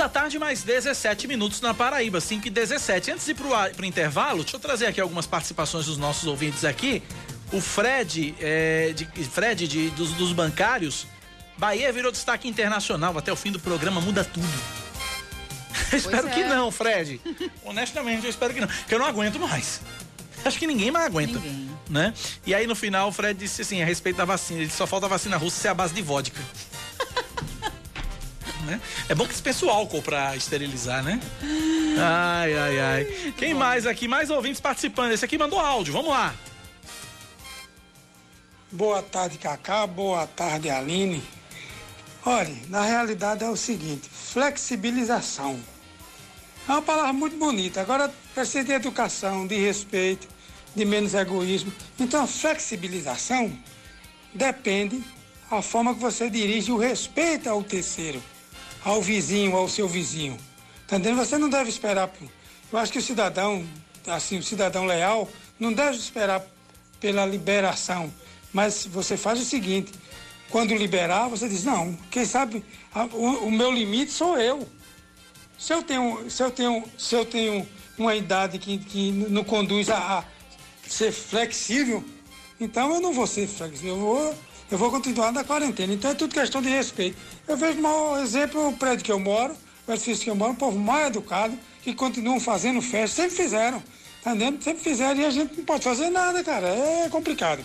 Da 0.05 0.09
tarde, 0.09 0.37
mais 0.37 0.61
17 0.61 1.27
minutos 1.27 1.61
na 1.61 1.73
Paraíba, 1.73 2.21
5 2.21 2.45
e 2.45 2.51
17. 2.51 3.09
Antes 3.09 3.25
de 3.25 3.31
ir 3.31 3.33
para 3.33 3.81
o 3.81 3.85
intervalo, 3.85 4.43
deixa 4.43 4.55
eu 4.55 4.59
trazer 4.59 4.85
aqui 4.85 5.01
algumas 5.01 5.25
participações 5.25 5.87
dos 5.87 5.97
nossos 5.97 6.27
ouvintes 6.27 6.63
aqui. 6.63 7.01
O 7.51 7.59
Fred, 7.59 8.35
é, 8.39 8.93
de, 8.93 9.05
Fred 9.23 9.67
de, 9.67 9.89
dos, 9.89 10.11
dos 10.11 10.31
bancários, 10.31 11.07
Bahia 11.57 11.91
virou 11.91 12.11
destaque 12.11 12.47
internacional. 12.47 13.17
Até 13.17 13.31
o 13.31 13.35
fim 13.35 13.51
do 13.51 13.59
programa 13.59 14.01
muda 14.01 14.23
tudo. 14.23 14.47
espero 15.93 16.27
é. 16.27 16.31
que 16.31 16.43
não, 16.43 16.71
Fred. 16.71 17.21
Honestamente, 17.63 18.23
eu 18.23 18.29
espero 18.29 18.53
que 18.53 18.61
não. 18.61 18.67
Porque 18.67 18.93
eu 18.95 18.99
não 18.99 19.05
aguento 19.05 19.39
mais. 19.39 19.81
Acho 20.43 20.59
que 20.59 20.67
ninguém 20.67 20.91
mais 20.91 21.05
aguenta. 21.05 21.39
Ninguém. 21.39 21.69
Né? 21.89 22.13
E 22.45 22.53
aí 22.53 22.65
no 22.67 22.75
final 22.75 23.09
o 23.09 23.11
Fred 23.11 23.37
disse 23.39 23.61
assim, 23.61 23.81
a 23.81 23.85
respeito 23.85 24.17
da 24.17 24.25
vacina, 24.25 24.61
ele 24.61 24.71
só 24.71 24.87
falta 24.87 25.05
a 25.05 25.09
vacina 25.09 25.37
russa 25.37 25.61
ser 25.61 25.67
a 25.69 25.73
base 25.73 25.93
de 25.93 26.01
vodka. 26.01 26.41
né? 28.65 28.81
É 29.07 29.15
bom 29.15 29.25
que 29.25 29.31
dispensa 29.31 29.65
o 29.65 29.69
álcool 29.69 30.01
pra 30.01 30.35
esterilizar, 30.35 31.03
né? 31.03 31.19
Ai, 31.97 32.57
ai, 32.57 32.79
ai. 32.79 33.33
Quem 33.37 33.53
mais 33.53 33.85
aqui? 33.85 34.07
Mais 34.07 34.29
ouvintes 34.29 34.59
participando. 34.59 35.11
Esse 35.11 35.25
aqui 35.25 35.37
mandou 35.37 35.59
áudio, 35.59 35.93
vamos 35.93 36.09
lá. 36.09 36.33
Boa 38.71 39.01
tarde, 39.01 39.37
Cacá. 39.37 39.87
Boa 39.87 40.27
tarde, 40.27 40.69
Aline. 40.69 41.23
Olha, 42.27 42.55
na 42.69 42.83
realidade 42.83 43.43
é 43.43 43.49
o 43.49 43.55
seguinte: 43.55 44.09
flexibilização. 44.09 45.59
É 46.67 46.71
uma 46.71 46.81
palavra 46.81 47.13
muito 47.13 47.37
bonita. 47.37 47.81
Agora 47.81 48.11
precisa 48.33 48.63
de 48.63 48.71
educação, 48.71 49.45
de 49.45 49.55
respeito, 49.55 50.27
de 50.75 50.83
menos 50.83 51.13
egoísmo. 51.13 51.71
Então, 51.99 52.23
a 52.23 52.27
flexibilização 52.27 53.55
depende 54.33 55.03
da 55.51 55.61
forma 55.61 55.93
que 55.93 56.01
você 56.01 56.27
dirige 56.27 56.71
o 56.71 56.77
respeito 56.77 57.47
ao 57.47 57.61
terceiro, 57.63 58.21
ao 58.83 58.99
vizinho, 59.03 59.55
ao 59.55 59.69
seu 59.69 59.87
vizinho. 59.87 60.35
Tá 60.87 60.97
entendendo? 60.97 61.17
Você 61.17 61.37
não 61.37 61.49
deve 61.49 61.69
esperar. 61.69 62.11
Eu 62.71 62.79
acho 62.79 62.91
que 62.91 62.97
o 62.97 63.03
cidadão, 63.03 63.63
assim, 64.07 64.39
o 64.39 64.43
cidadão 64.43 64.87
leal, 64.87 65.29
não 65.59 65.71
deve 65.71 65.97
esperar 65.97 66.43
pela 66.99 67.23
liberação. 67.23 68.11
Mas 68.51 68.87
você 68.87 69.15
faz 69.15 69.39
o 69.39 69.45
seguinte: 69.45 69.91
quando 70.49 70.73
liberar, 70.75 71.27
você 71.27 71.47
diz, 71.47 71.63
não, 71.63 71.97
quem 72.11 72.25
sabe 72.25 72.63
a- 72.93 73.05
o, 73.05 73.47
o 73.47 73.51
meu 73.51 73.71
limite 73.71 74.11
sou 74.11 74.37
eu. 74.37 74.67
Se 75.57 75.73
eu 75.73 75.81
tenho, 75.83 76.29
se 76.29 76.43
eu 76.43 76.51
tenho, 76.51 76.83
se 76.97 77.15
eu 77.15 77.25
tenho 77.25 77.67
uma 77.97 78.15
idade 78.15 78.59
que, 78.59 78.77
que 78.77 79.11
não 79.11 79.43
conduz 79.43 79.89
a, 79.89 80.19
a 80.19 80.23
ser 80.87 81.11
flexível, 81.11 82.03
então 82.59 82.93
eu 82.93 83.01
não 83.01 83.13
vou 83.13 83.25
ser 83.27 83.47
flexível, 83.47 83.95
eu 83.95 83.99
vou, 83.99 84.35
eu 84.71 84.77
vou 84.77 84.91
continuar 84.91 85.31
na 85.31 85.43
quarentena. 85.43 85.93
Então 85.93 86.11
é 86.11 86.13
tudo 86.13 86.33
questão 86.33 86.61
de 86.61 86.69
respeito. 86.69 87.17
Eu 87.47 87.55
vejo 87.57 87.81
mau 87.81 88.21
exemplo 88.21 88.67
o 88.69 88.73
prédio 88.73 89.05
que 89.05 89.11
eu 89.11 89.19
moro, 89.19 89.55
o 89.87 89.91
edifício 89.93 90.23
que 90.25 90.29
eu 90.29 90.35
moro, 90.35 90.51
um 90.51 90.55
povo 90.55 90.77
mal 90.77 91.01
educado, 91.05 91.57
que 91.81 91.93
continuam 91.93 92.39
fazendo 92.39 92.81
festa, 92.81 93.21
sempre 93.23 93.37
fizeram, 93.37 93.81
tá? 94.23 94.31
Sempre 94.61 94.83
fizeram 94.83 95.21
e 95.21 95.25
a 95.25 95.29
gente 95.29 95.55
não 95.57 95.63
pode 95.65 95.83
fazer 95.83 96.09
nada, 96.09 96.43
cara, 96.43 96.67
é 96.67 97.07
complicado. 97.09 97.63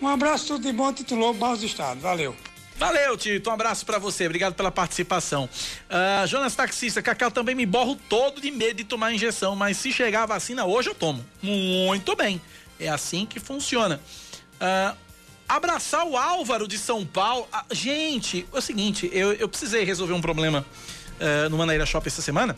Um 0.00 0.08
abraço, 0.08 0.46
tudo 0.46 0.62
de 0.62 0.72
bom, 0.72 0.92
titulou 0.92 1.32
Barros 1.32 1.60
do 1.60 1.66
Estado, 1.66 2.00
valeu. 2.00 2.36
Valeu, 2.76 3.16
Tito. 3.16 3.50
Um 3.50 3.52
abraço 3.52 3.86
pra 3.86 3.98
você. 3.98 4.26
Obrigado 4.26 4.54
pela 4.54 4.70
participação. 4.70 5.48
Ah, 5.88 6.24
Jonas 6.26 6.54
Taxista, 6.54 7.00
Cacau 7.00 7.30
também 7.30 7.54
me 7.54 7.64
borro 7.64 7.96
todo 8.08 8.40
de 8.40 8.50
medo 8.50 8.78
de 8.78 8.84
tomar 8.84 9.12
injeção, 9.12 9.54
mas 9.54 9.76
se 9.76 9.92
chegar 9.92 10.24
a 10.24 10.26
vacina 10.26 10.64
hoje 10.64 10.90
eu 10.90 10.94
tomo. 10.94 11.24
Muito 11.40 12.16
bem. 12.16 12.40
É 12.78 12.88
assim 12.88 13.24
que 13.24 13.38
funciona. 13.38 14.00
Ah, 14.60 14.96
abraçar 15.48 16.04
o 16.04 16.16
Álvaro 16.16 16.66
de 16.66 16.76
São 16.76 17.06
Paulo. 17.06 17.46
Ah, 17.52 17.64
gente, 17.70 18.46
é 18.52 18.58
o 18.58 18.60
seguinte, 18.60 19.08
eu, 19.12 19.32
eu 19.34 19.48
precisei 19.48 19.84
resolver 19.84 20.12
um 20.12 20.20
problema 20.20 20.66
ah, 21.20 21.48
no 21.48 21.56
Manaíra 21.56 21.86
Shopping 21.86 22.08
essa 22.08 22.22
semana. 22.22 22.56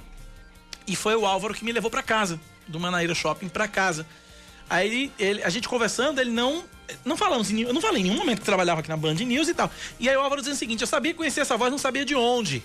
E 0.87 0.95
foi 0.97 1.15
o 1.17 1.27
Álvaro 1.27 1.53
que 1.53 1.65
me 1.65 1.73
levou 1.73 1.91
pra 1.91 2.03
casa, 2.03 2.41
do 2.67 2.79
Manaíra 2.81 3.15
Shopping 3.15 3.49
pra 3.49 3.69
casa. 3.69 4.07
Aí 4.71 5.13
ele, 5.19 5.43
a 5.43 5.49
gente 5.51 5.69
conversando, 5.69 6.21
ele 6.21 6.31
não. 6.31 6.65
Não 7.05 7.17
falamos, 7.17 7.51
eu 7.51 7.73
não 7.73 7.81
falei 7.81 8.01
em 8.01 8.05
nenhum 8.05 8.17
momento 8.17 8.41
que 8.41 8.45
trabalhava 8.45 8.81
aqui 8.81 8.89
na 8.89 8.97
Band 8.97 9.15
News 9.15 9.49
e 9.49 9.55
tal. 9.55 9.71
E 9.99 10.09
aí 10.09 10.17
o 10.17 10.21
Álvaro 10.21 10.41
dizendo 10.41 10.55
o 10.57 10.59
seguinte: 10.59 10.81
eu 10.81 10.87
sabia 10.87 11.15
conhecer 11.15 11.41
essa 11.41 11.57
voz, 11.57 11.71
não 11.71 11.79
sabia 11.79 12.05
de 12.05 12.15
onde. 12.15 12.63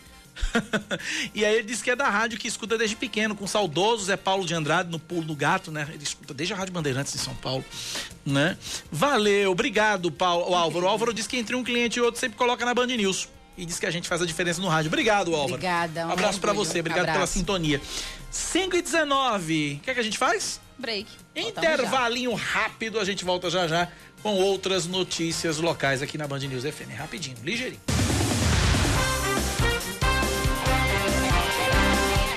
e 1.35 1.45
aí 1.45 1.55
ele 1.55 1.63
disse 1.63 1.83
que 1.83 1.91
é 1.91 1.95
da 1.95 2.09
rádio 2.09 2.39
que 2.39 2.47
escuta 2.47 2.77
desde 2.77 2.95
pequeno, 2.95 3.35
com 3.35 3.45
o 3.45 3.47
saudoso 3.47 4.05
Zé 4.05 4.17
Paulo 4.17 4.45
de 4.45 4.53
Andrade 4.53 4.89
no 4.89 4.99
Pulo 4.99 5.23
do 5.23 5.35
Gato, 5.35 5.71
né? 5.71 5.87
Ele 5.93 6.03
escuta 6.03 6.33
desde 6.33 6.53
a 6.53 6.57
Rádio 6.57 6.73
Bandeirantes 6.73 7.13
de 7.13 7.19
São 7.19 7.35
Paulo, 7.35 7.63
né? 8.25 8.57
Valeu, 8.91 9.51
obrigado, 9.51 10.11
Paulo, 10.11 10.49
o 10.49 10.55
Álvaro. 10.55 10.85
O 10.85 10.89
Álvaro 10.89 11.13
disse 11.13 11.29
que 11.29 11.37
entre 11.37 11.55
um 11.55 11.63
cliente 11.63 11.99
e 11.99 12.01
outro 12.01 12.19
sempre 12.19 12.37
coloca 12.37 12.65
na 12.65 12.73
Band 12.73 12.87
News. 12.87 13.27
E 13.57 13.65
diz 13.65 13.77
que 13.77 13.85
a 13.85 13.91
gente 13.91 14.07
faz 14.07 14.21
a 14.21 14.25
diferença 14.25 14.61
no 14.61 14.69
rádio. 14.69 14.87
Obrigado, 14.87 15.31
Álvaro. 15.35 15.53
Obrigada, 15.53 16.07
um 16.07 16.11
Abraço 16.11 16.39
pra 16.39 16.51
orgulho. 16.51 16.67
você, 16.67 16.79
obrigado 16.79 17.05
pela 17.05 17.17
Abraço. 17.17 17.33
sintonia. 17.33 17.81
5 18.31 18.77
e 18.77 18.81
19 18.81 19.73
O 19.81 19.83
que, 19.83 19.91
é 19.91 19.93
que 19.93 19.99
a 19.99 20.03
gente 20.03 20.17
faz? 20.17 20.61
Break. 20.77 21.05
Intervalinho 21.35 22.33
rápido, 22.33 22.99
a 22.99 23.05
gente 23.05 23.23
volta 23.23 23.50
já 23.50 23.67
já 23.67 23.87
com 24.22 24.36
outras 24.36 24.86
notícias 24.86 25.57
locais 25.57 26.01
aqui 26.01 26.18
na 26.18 26.27
Band 26.27 26.40
News 26.40 26.64
FM. 26.64 26.96
Rapidinho, 26.98 27.38
ligeirinho. 27.44 27.81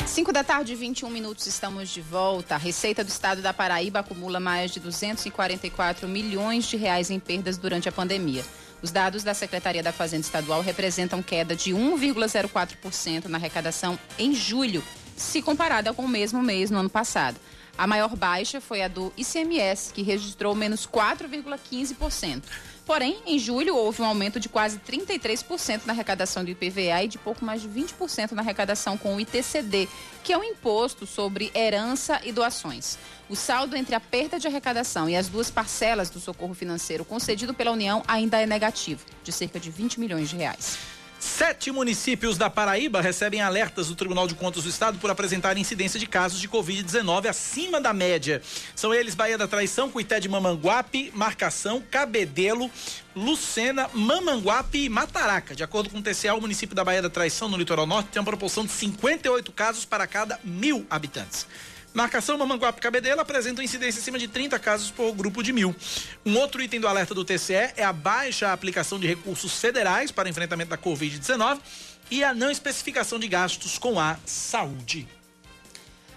5 0.07 0.33
da 0.33 0.45
tarde, 0.45 0.75
21 0.77 1.11
minutos, 1.11 1.47
estamos 1.47 1.91
de 1.91 2.01
volta. 2.01 2.55
A 2.55 2.59
Receita 2.59 3.03
do 3.03 3.09
Estado 3.09 3.43
da 3.43 3.53
Paraíba 3.53 3.99
acumula 3.99 4.39
mais 4.39 4.71
de 4.71 4.79
244 4.79 6.09
milhões 6.09 6.67
de 6.67 6.77
reais 6.77 7.11
em 7.11 7.19
perdas 7.19 7.59
durante 7.59 7.89
a 7.89 7.93
pandemia. 7.93 8.45
Os 8.81 8.93
dados 8.93 9.25
da 9.25 9.35
Secretaria 9.35 9.83
da 9.83 9.93
Fazenda 9.93 10.23
Estadual 10.23 10.63
representam 10.63 11.23
queda 11.23 11.57
de 11.57 11.73
1,04% 11.73 13.27
na 13.27 13.39
arrecadação 13.39 13.99
em 14.19 14.35
julho, 14.35 14.85
se 15.17 15.43
comparada 15.43 15.93
com 15.93 16.05
o 16.05 16.09
mesmo 16.09 16.43
mês 16.43 16.71
no 16.71 16.79
ano 16.79 16.91
passado. 16.91 17.37
A 17.77 17.87
maior 17.87 18.15
baixa 18.15 18.61
foi 18.61 18.83
a 18.83 18.89
do 18.89 19.13
ICMS, 19.17 19.93
que 19.93 20.03
registrou 20.03 20.55
menos 20.55 20.87
4,15%. 20.87 22.43
Porém, 22.87 23.17
em 23.27 23.39
julho 23.39 23.75
houve 23.75 24.03
um 24.03 24.05
aumento 24.05 24.39
de 24.39 24.49
quase 24.49 24.79
33% 24.79 25.83
na 25.87 25.93
arrecadação 25.93 26.45
do 26.45 26.51
IPVA 26.51 27.03
e 27.03 27.09
de 27.09 27.19
pouco 27.19 27.45
mais 27.45 27.63
de 27.63 27.69
20% 27.69 28.33
na 28.33 28.43
arrecadação 28.43 28.99
com 28.99 29.17
o 29.17 29.21
ITCD, 29.21 29.89
que 30.23 30.33
é 30.33 30.39
um 30.39 30.45
imposto 30.45 31.07
sobre 31.07 31.51
herança 31.55 32.21
e 32.23 32.31
doações. 32.31 32.99
O 33.29 33.35
saldo 33.35 33.75
entre 33.75 33.95
a 33.95 34.01
perda 34.01 34.39
de 34.39 34.47
arrecadação 34.47 35.09
e 35.09 35.17
as 35.17 35.29
duas 35.29 35.51
parcelas 35.51 36.11
do 36.11 36.21
socorro 36.21 36.53
financeiro 36.53 37.05
concedido 37.07 37.55
pela 37.55 37.73
União 37.73 38.03
ainda 38.07 38.39
é 38.39 38.47
negativo, 38.47 39.03
de 39.23 39.33
cerca 39.33 39.59
de 39.59 39.71
20 39.71 39.99
milhões 39.99 40.29
de 40.29 40.37
reais. 40.37 40.94
Sete 41.25 41.73
municípios 41.73 42.37
da 42.37 42.51
Paraíba 42.51 43.01
recebem 43.01 43.41
alertas 43.41 43.89
do 43.89 43.97
Tribunal 43.97 44.29
de 44.29 44.35
Contas 44.35 44.65
do 44.65 44.69
Estado 44.69 44.99
por 44.99 45.11
apresentar 45.11 45.57
incidência 45.57 45.99
de 45.99 46.07
casos 46.07 46.39
de 46.39 46.47
Covid-19 46.47 47.27
acima 47.27 47.81
da 47.81 47.95
média. 47.95 48.43
São 48.77 48.93
eles 48.93 49.15
Bahia 49.15 49.39
da 49.39 49.49
Traição, 49.49 49.91
Cuité 49.91 50.21
de 50.21 50.29
Mamanguape, 50.29 51.11
Marcação, 51.15 51.83
Cabedelo, 51.91 52.71
Lucena, 53.17 53.89
Mamanguape 53.95 54.85
e 54.85 54.89
Mataraca. 54.91 55.57
De 55.57 55.65
acordo 55.65 55.89
com 55.89 55.99
o 55.99 56.03
TCA, 56.03 56.35
o 56.35 56.43
município 56.43 56.77
da 56.77 56.85
Bahia 56.85 57.01
da 57.01 57.11
Traição, 57.11 57.49
no 57.49 57.57
litoral 57.57 57.87
norte, 57.87 58.11
tem 58.11 58.21
uma 58.21 58.27
proporção 58.27 58.65
de 58.67 58.73
58 58.73 59.51
casos 59.51 59.87
para 59.87 60.07
cada 60.07 60.39
mil 60.45 60.87
habitantes. 60.91 61.47
Marcação 61.95 62.37
Mamanguape 62.37 62.81
Cabedelo 62.81 63.21
apresentam 63.21 63.63
incidência 63.63 64.01
acima 64.01 64.19
de 64.19 64.27
30 64.27 64.59
casos 64.59 64.91
por 64.91 65.13
grupo 65.13 65.45
de 65.45 65.53
mil. 65.53 65.73
Um 66.27 66.37
outro 66.37 66.61
item 66.61 66.81
do 66.81 66.89
alerta 66.89 67.15
do 67.15 67.25
TCE 67.25 67.55
é 67.77 67.85
a 67.85 67.93
baixa 67.93 68.53
aplicação 68.53 68.99
de 68.99 69.07
recursos 69.07 69.61
federais 69.61 70.11
para 70.11 70.29
enfrentamento 70.29 70.71
da 70.71 70.77
Covid-19 70.77 71.61
e 72.11 72.25
a 72.25 72.35
não 72.35 72.51
especificação 72.51 73.17
de 73.17 73.29
gastos 73.29 73.79
com 73.79 74.01
a 74.01 74.17
saúde. 74.27 75.07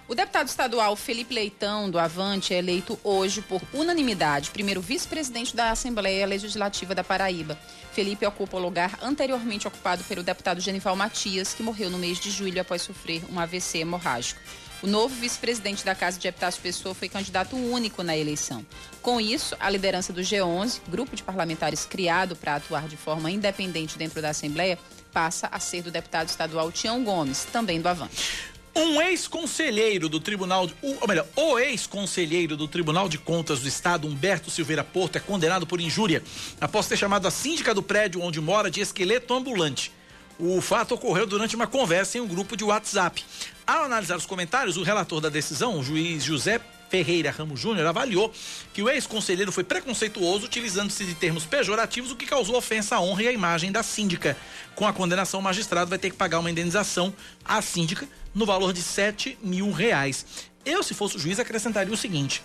O 0.07 0.15
deputado 0.15 0.47
estadual 0.47 0.95
Felipe 0.95 1.35
Leitão, 1.35 1.91
do 1.91 1.99
Avante, 1.99 2.55
é 2.55 2.57
eleito 2.57 2.99
hoje 3.03 3.43
por 3.43 3.61
unanimidade, 3.71 4.49
primeiro 4.49 4.81
vice-presidente 4.81 5.55
da 5.55 5.69
Assembleia 5.69 6.25
Legislativa 6.25 6.95
da 6.95 7.03
Paraíba. 7.03 7.55
Felipe 7.91 8.25
ocupa 8.25 8.57
o 8.57 8.59
lugar 8.59 8.97
anteriormente 8.99 9.67
ocupado 9.67 10.03
pelo 10.05 10.23
deputado 10.23 10.59
Genival 10.59 10.95
Matias, 10.95 11.53
que 11.53 11.61
morreu 11.61 11.91
no 11.91 11.99
mês 11.99 12.19
de 12.19 12.31
julho 12.31 12.59
após 12.59 12.81
sofrer 12.81 13.21
um 13.31 13.39
AVC 13.39 13.79
hemorrágico. 13.79 14.39
O 14.83 14.85
novo 14.85 15.15
vice-presidente 15.15 15.83
da 15.83 15.95
Casa 15.95 16.19
de 16.19 16.27
Epitácio 16.27 16.61
Pessoa 16.61 16.93
foi 16.93 17.09
candidato 17.09 17.55
único 17.55 18.03
na 18.03 18.15
eleição. 18.15 18.63
Com 19.01 19.19
isso, 19.19 19.55
a 19.59 19.69
liderança 19.71 20.13
do 20.13 20.21
G11, 20.21 20.81
grupo 20.87 21.15
de 21.15 21.23
parlamentares 21.23 21.83
criado 21.83 22.35
para 22.35 22.55
atuar 22.55 22.87
de 22.87 22.95
forma 22.95 23.31
independente 23.31 23.97
dentro 23.97 24.21
da 24.21 24.29
Assembleia, 24.29 24.77
passa 25.11 25.47
a 25.51 25.59
ser 25.59 25.81
do 25.81 25.89
deputado 25.89 26.29
estadual 26.29 26.71
Tião 26.71 27.03
Gomes, 27.03 27.45
também 27.51 27.81
do 27.81 27.87
Avante. 27.87 28.55
Um 28.75 29.01
ex-conselheiro 29.01 30.07
do 30.07 30.19
Tribunal, 30.19 30.69
ou 30.83 31.07
melhor, 31.07 31.25
o 31.35 31.57
ex-conselheiro 31.57 32.55
do 32.55 32.67
Tribunal 32.67 33.09
de 33.09 33.17
Contas 33.17 33.61
do 33.61 33.67
Estado, 33.67 34.07
Humberto 34.07 34.51
Silveira 34.51 34.83
Porto, 34.83 35.15
é 35.15 35.19
condenado 35.19 35.65
por 35.65 35.81
injúria 35.81 36.21
após 36.61 36.87
ter 36.87 36.95
chamado 36.95 37.27
a 37.27 37.31
síndica 37.31 37.73
do 37.73 37.81
prédio 37.81 38.21
onde 38.21 38.39
mora 38.39 38.69
de 38.69 38.79
esqueleto 38.79 39.33
ambulante. 39.33 39.91
O 40.39 40.61
fato 40.61 40.93
ocorreu 40.93 41.25
durante 41.25 41.55
uma 41.55 41.65
conversa 41.65 42.17
em 42.17 42.21
um 42.21 42.27
grupo 42.27 42.55
de 42.55 42.63
WhatsApp. 42.63 43.25
Ao 43.65 43.85
analisar 43.85 44.17
os 44.17 44.25
comentários, 44.25 44.77
o 44.77 44.83
relator 44.83 45.19
da 45.19 45.29
decisão, 45.29 45.79
o 45.79 45.83
juiz 45.83 46.23
José 46.23 46.61
Ferreira 46.89 47.31
Ramos 47.31 47.59
Júnior, 47.59 47.87
avaliou 47.87 48.31
que 48.71 48.83
o 48.83 48.89
ex-conselheiro 48.89 49.51
foi 49.51 49.63
preconceituoso 49.63 50.45
utilizando-se 50.45 51.03
de 51.05 51.15
termos 51.15 51.43
pejorativos, 51.43 52.11
o 52.11 52.15
que 52.15 52.27
causou 52.27 52.55
ofensa 52.55 52.95
à 52.95 53.01
honra 53.01 53.23
e 53.23 53.27
à 53.27 53.31
imagem 53.31 53.71
da 53.71 53.81
síndica. 53.81 54.37
Com 54.75 54.85
a 54.85 54.93
condenação, 54.93 55.39
o 55.39 55.43
magistrado 55.43 55.89
vai 55.89 55.97
ter 55.97 56.11
que 56.11 56.15
pagar 56.15 56.39
uma 56.39 56.51
indenização 56.51 57.13
à 57.43 57.59
síndica 57.61 58.07
no 58.33 58.45
valor 58.45 58.73
de 58.73 58.81
7 58.81 59.39
mil 59.41 59.71
reais. 59.71 60.23
Eu, 60.63 60.83
se 60.83 60.93
fosse 60.93 61.15
o 61.15 61.19
juiz, 61.19 61.39
acrescentaria 61.39 61.93
o 61.93 61.97
seguinte: 61.97 62.43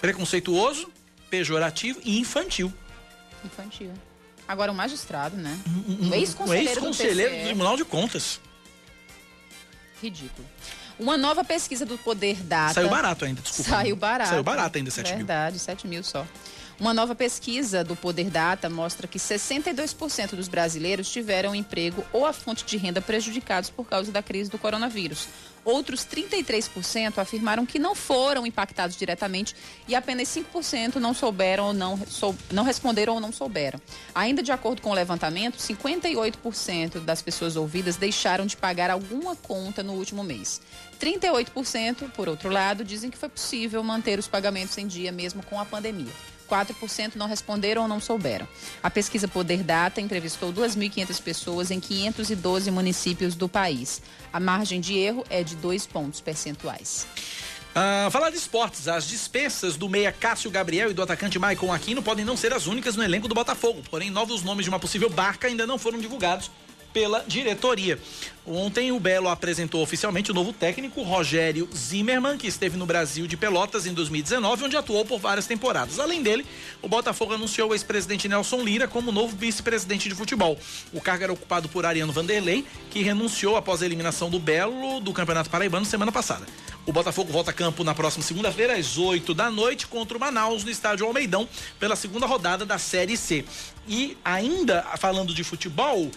preconceituoso, 0.00 0.90
pejorativo 1.30 2.00
e 2.04 2.18
infantil. 2.18 2.72
Infantil. 3.44 3.92
Agora 4.50 4.72
o 4.72 4.74
magistrado, 4.74 5.36
né? 5.36 5.56
Um 5.64 6.10
O 6.10 6.14
ex-conselheiro 6.14 6.80
do 6.80 6.86
ex-conselheiro 6.88 7.30
do 7.30 7.36
TCE. 7.36 7.44
Tribunal 7.44 7.76
de 7.76 7.84
Contas. 7.84 8.40
Ridículo. 10.02 10.44
Uma 10.98 11.16
nova 11.16 11.44
pesquisa 11.44 11.86
do 11.86 11.96
Poder 11.96 12.42
Data. 12.42 12.74
Saiu 12.74 12.88
barato 12.88 13.24
ainda, 13.24 13.40
desculpa. 13.40 13.70
Saiu 13.70 13.94
barato. 13.94 14.30
Saiu 14.30 14.42
barato 14.42 14.76
ainda, 14.76 14.90
7 14.90 15.06
mil. 15.10 15.16
Verdade, 15.18 15.56
7 15.56 15.86
mil 15.86 16.02
só. 16.02 16.26
Uma 16.80 16.92
nova 16.92 17.14
pesquisa 17.14 17.84
do 17.84 17.94
Poder 17.94 18.28
Data 18.28 18.68
mostra 18.68 19.06
que 19.06 19.20
62% 19.20 20.34
dos 20.34 20.48
brasileiros 20.48 21.08
tiveram 21.08 21.54
emprego 21.54 22.04
ou 22.12 22.26
a 22.26 22.32
fonte 22.32 22.64
de 22.64 22.76
renda 22.76 23.00
prejudicados 23.00 23.70
por 23.70 23.86
causa 23.86 24.10
da 24.10 24.20
crise 24.20 24.50
do 24.50 24.58
coronavírus. 24.58 25.28
Outros 25.64 26.06
33% 26.06 27.18
afirmaram 27.18 27.66
que 27.66 27.78
não 27.78 27.94
foram 27.94 28.46
impactados 28.46 28.96
diretamente 28.96 29.54
e 29.86 29.94
apenas 29.94 30.28
5% 30.28 30.96
não 30.96 31.12
souberam 31.12 31.66
ou 31.66 31.72
não, 31.72 31.98
sou, 32.06 32.34
não 32.50 32.64
responderam 32.64 33.14
ou 33.14 33.20
não 33.20 33.32
souberam. 33.32 33.80
Ainda 34.14 34.42
de 34.42 34.52
acordo 34.52 34.80
com 34.80 34.90
o 34.90 34.94
levantamento, 34.94 35.58
58% 35.58 37.00
das 37.00 37.20
pessoas 37.20 37.56
ouvidas 37.56 37.96
deixaram 37.96 38.46
de 38.46 38.56
pagar 38.56 38.90
alguma 38.90 39.36
conta 39.36 39.82
no 39.82 39.92
último 39.92 40.24
mês. 40.24 40.60
38%, 41.00 42.10
por 42.10 42.28
outro 42.28 42.50
lado, 42.50 42.84
dizem 42.84 43.10
que 43.10 43.18
foi 43.18 43.28
possível 43.28 43.82
manter 43.82 44.18
os 44.18 44.28
pagamentos 44.28 44.76
em 44.78 44.86
dia 44.86 45.12
mesmo 45.12 45.42
com 45.42 45.60
a 45.60 45.64
pandemia. 45.64 46.12
4% 46.50 47.14
não 47.14 47.28
responderam 47.28 47.82
ou 47.82 47.88
não 47.88 48.00
souberam. 48.00 48.48
A 48.82 48.90
pesquisa 48.90 49.28
Poder 49.28 49.62
Data 49.62 50.00
entrevistou 50.00 50.52
2.500 50.52 51.22
pessoas 51.22 51.70
em 51.70 51.78
512 51.78 52.70
municípios 52.70 53.34
do 53.36 53.48
país. 53.48 54.02
A 54.32 54.40
margem 54.40 54.80
de 54.80 54.98
erro 54.98 55.24
é 55.30 55.44
de 55.44 55.54
2 55.56 55.86
pontos 55.86 56.20
percentuais. 56.20 57.06
Ah, 57.74 58.08
falar 58.10 58.30
de 58.30 58.36
esportes, 58.36 58.88
as 58.88 59.06
dispensas 59.06 59.76
do 59.76 59.88
meia 59.88 60.10
Cássio 60.10 60.50
Gabriel 60.50 60.90
e 60.90 60.94
do 60.94 61.02
atacante 61.02 61.38
Maicon 61.38 61.72
Aquino 61.72 62.02
podem 62.02 62.24
não 62.24 62.36
ser 62.36 62.52
as 62.52 62.66
únicas 62.66 62.96
no 62.96 63.02
elenco 63.02 63.28
do 63.28 63.34
Botafogo, 63.34 63.82
porém 63.88 64.10
novos 64.10 64.42
nomes 64.42 64.64
de 64.64 64.70
uma 64.70 64.80
possível 64.80 65.08
barca 65.08 65.46
ainda 65.46 65.66
não 65.66 65.78
foram 65.78 66.00
divulgados 66.00 66.50
pela 66.92 67.24
diretoria. 67.26 67.98
Ontem 68.46 68.90
o 68.90 68.98
Belo 68.98 69.28
apresentou 69.28 69.82
oficialmente 69.82 70.30
o 70.30 70.34
novo 70.34 70.52
técnico 70.52 71.02
Rogério 71.02 71.68
Zimmermann, 71.74 72.38
que 72.38 72.46
esteve 72.46 72.76
no 72.76 72.86
Brasil 72.86 73.26
de 73.26 73.36
Pelotas 73.36 73.86
em 73.86 73.92
2019, 73.92 74.64
onde 74.64 74.76
atuou 74.76 75.04
por 75.04 75.20
várias 75.20 75.46
temporadas. 75.46 76.00
Além 76.00 76.22
dele, 76.22 76.44
o 76.82 76.88
Botafogo 76.88 77.34
anunciou 77.34 77.70
o 77.70 77.74
ex-presidente 77.74 78.28
Nelson 78.28 78.62
Lira 78.62 78.88
como 78.88 79.12
novo 79.12 79.36
vice-presidente 79.36 80.08
de 80.08 80.14
futebol. 80.14 80.58
O 80.92 81.00
cargo 81.00 81.24
era 81.24 81.32
ocupado 81.32 81.68
por 81.68 81.86
Ariano 81.86 82.12
Vanderlei, 82.12 82.64
que 82.90 83.02
renunciou 83.02 83.56
após 83.56 83.82
a 83.82 83.86
eliminação 83.86 84.30
do 84.30 84.40
Belo 84.40 85.00
do 85.00 85.12
Campeonato 85.12 85.50
Paraibano 85.50 85.84
semana 85.84 86.10
passada. 86.10 86.46
O 86.86 86.92
Botafogo 86.92 87.30
volta 87.30 87.50
a 87.50 87.54
campo 87.54 87.84
na 87.84 87.94
próxima 87.94 88.24
segunda-feira, 88.24 88.74
às 88.74 88.96
8 88.96 89.34
da 89.34 89.50
noite, 89.50 89.86
contra 89.86 90.16
o 90.16 90.20
Manaus, 90.20 90.64
no 90.64 90.70
estádio 90.70 91.06
Almeidão, 91.06 91.48
pela 91.78 91.94
segunda 91.94 92.26
rodada 92.26 92.64
da 92.64 92.78
Série 92.78 93.16
C. 93.16 93.44
E 93.86 94.16
ainda 94.24 94.82
falando 94.98 95.34
de 95.34 95.44
futebol, 95.44 96.10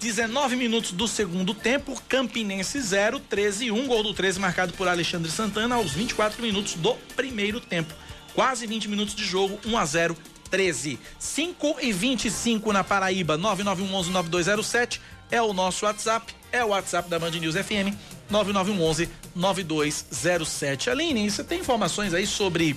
19 0.00 0.56
minutos 0.56 0.92
do 0.92 1.06
segundo 1.06 1.52
tempo, 1.52 1.94
Campinense 2.08 2.80
0, 2.80 3.20
13 3.20 3.70
1, 3.70 3.86
gol 3.86 4.02
do 4.02 4.14
13 4.14 4.40
marcado 4.40 4.72
por 4.72 4.88
Alexandre 4.88 5.30
Santana 5.30 5.74
aos 5.74 5.92
24 5.92 6.40
minutos 6.40 6.72
do 6.72 6.94
primeiro 7.14 7.60
tempo. 7.60 7.92
Quase 8.34 8.66
20 8.66 8.88
minutos 8.88 9.14
de 9.14 9.26
jogo, 9.26 9.60
1 9.66 9.76
a 9.76 9.84
0, 9.84 10.16
13. 10.50 10.98
5 11.18 11.76
e 11.82 11.92
25 11.92 12.72
na 12.72 12.82
Paraíba, 12.82 13.36
9911 13.36 14.10
9207 14.10 15.02
é 15.30 15.42
o 15.42 15.52
nosso 15.52 15.84
WhatsApp, 15.84 16.34
é 16.50 16.64
o 16.64 16.68
WhatsApp 16.68 17.10
da 17.10 17.18
Band 17.18 17.32
News 17.32 17.54
FM, 17.54 17.94
9911 18.30 19.06
9207. 19.36 20.88
Aline, 20.88 21.30
você 21.30 21.44
tem 21.44 21.60
informações 21.60 22.14
aí 22.14 22.26
sobre 22.26 22.74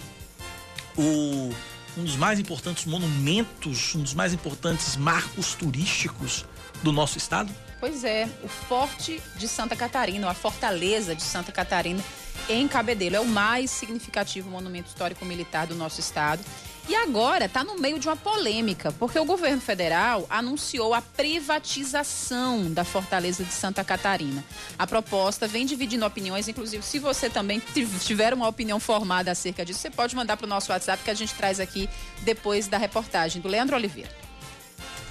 o 0.98 1.54
um 1.98 2.04
dos 2.04 2.18
mais 2.18 2.38
importantes 2.38 2.86
monumentos, 2.86 3.96
um 3.96 4.02
dos 4.02 4.14
mais 4.14 4.34
importantes 4.34 4.98
marcos 4.98 5.54
turísticos 5.54 6.44
do 6.84 6.92
nosso 6.92 7.18
estado? 7.18 7.52
Pois 7.80 8.04
é, 8.04 8.30
o 8.44 8.48
Forte 8.48 9.22
de 9.36 9.48
Santa 9.48 9.76
Catarina, 9.76 10.30
a 10.30 10.34
Fortaleza 10.34 11.16
de 11.16 11.24
Santa 11.24 11.52
Catarina, 11.52 12.04
em 12.48 12.68
Cabedelo. 12.68 13.16
É 13.16 13.20
o 13.20 13.26
mais 13.26 13.72
significativo 13.72 14.50
monumento 14.50 14.90
histórico-militar 14.90 15.68
do 15.68 15.76
nosso 15.76 16.00
estado. 16.00 16.44
E 16.88 16.96
agora 16.96 17.46
está 17.46 17.64
no 17.64 17.80
meio 17.80 17.98
de 17.98 18.10
uma 18.10 18.18
polêmica, 18.18 18.92
porque 19.00 19.18
o 19.18 19.24
governo 19.24 19.62
federal 19.62 20.26
anunciou 20.30 20.94
a 20.94 21.02
privatização 21.02 22.70
da 22.74 22.84
Fortaleza 22.84 23.42
de 23.44 23.54
Santa 23.54 23.86
Catarina. 23.86 24.44
A 24.78 24.86
proposta 24.86 25.48
vem 25.48 25.66
dividindo 25.66 26.06
opiniões, 26.06 26.50
inclusive 26.50 26.84
se 26.84 27.00
você 27.00 27.30
também 27.30 27.62
tiver 28.04 28.34
uma 28.34 28.50
opinião 28.50 28.82
formada 28.82 29.32
acerca 29.32 29.64
disso, 29.64 29.80
você 29.80 29.90
pode 29.90 30.14
mandar 30.14 30.36
para 30.36 30.46
o 30.46 30.50
nosso 30.50 30.74
WhatsApp 30.74 31.02
que 31.04 31.12
a 31.12 31.14
gente 31.14 31.34
traz 31.36 31.62
aqui 31.62 31.90
depois 32.22 32.68
da 32.68 32.78
reportagem 32.78 33.42
do 33.42 33.48
Leandro 33.48 33.78
Oliveira. 33.78 34.23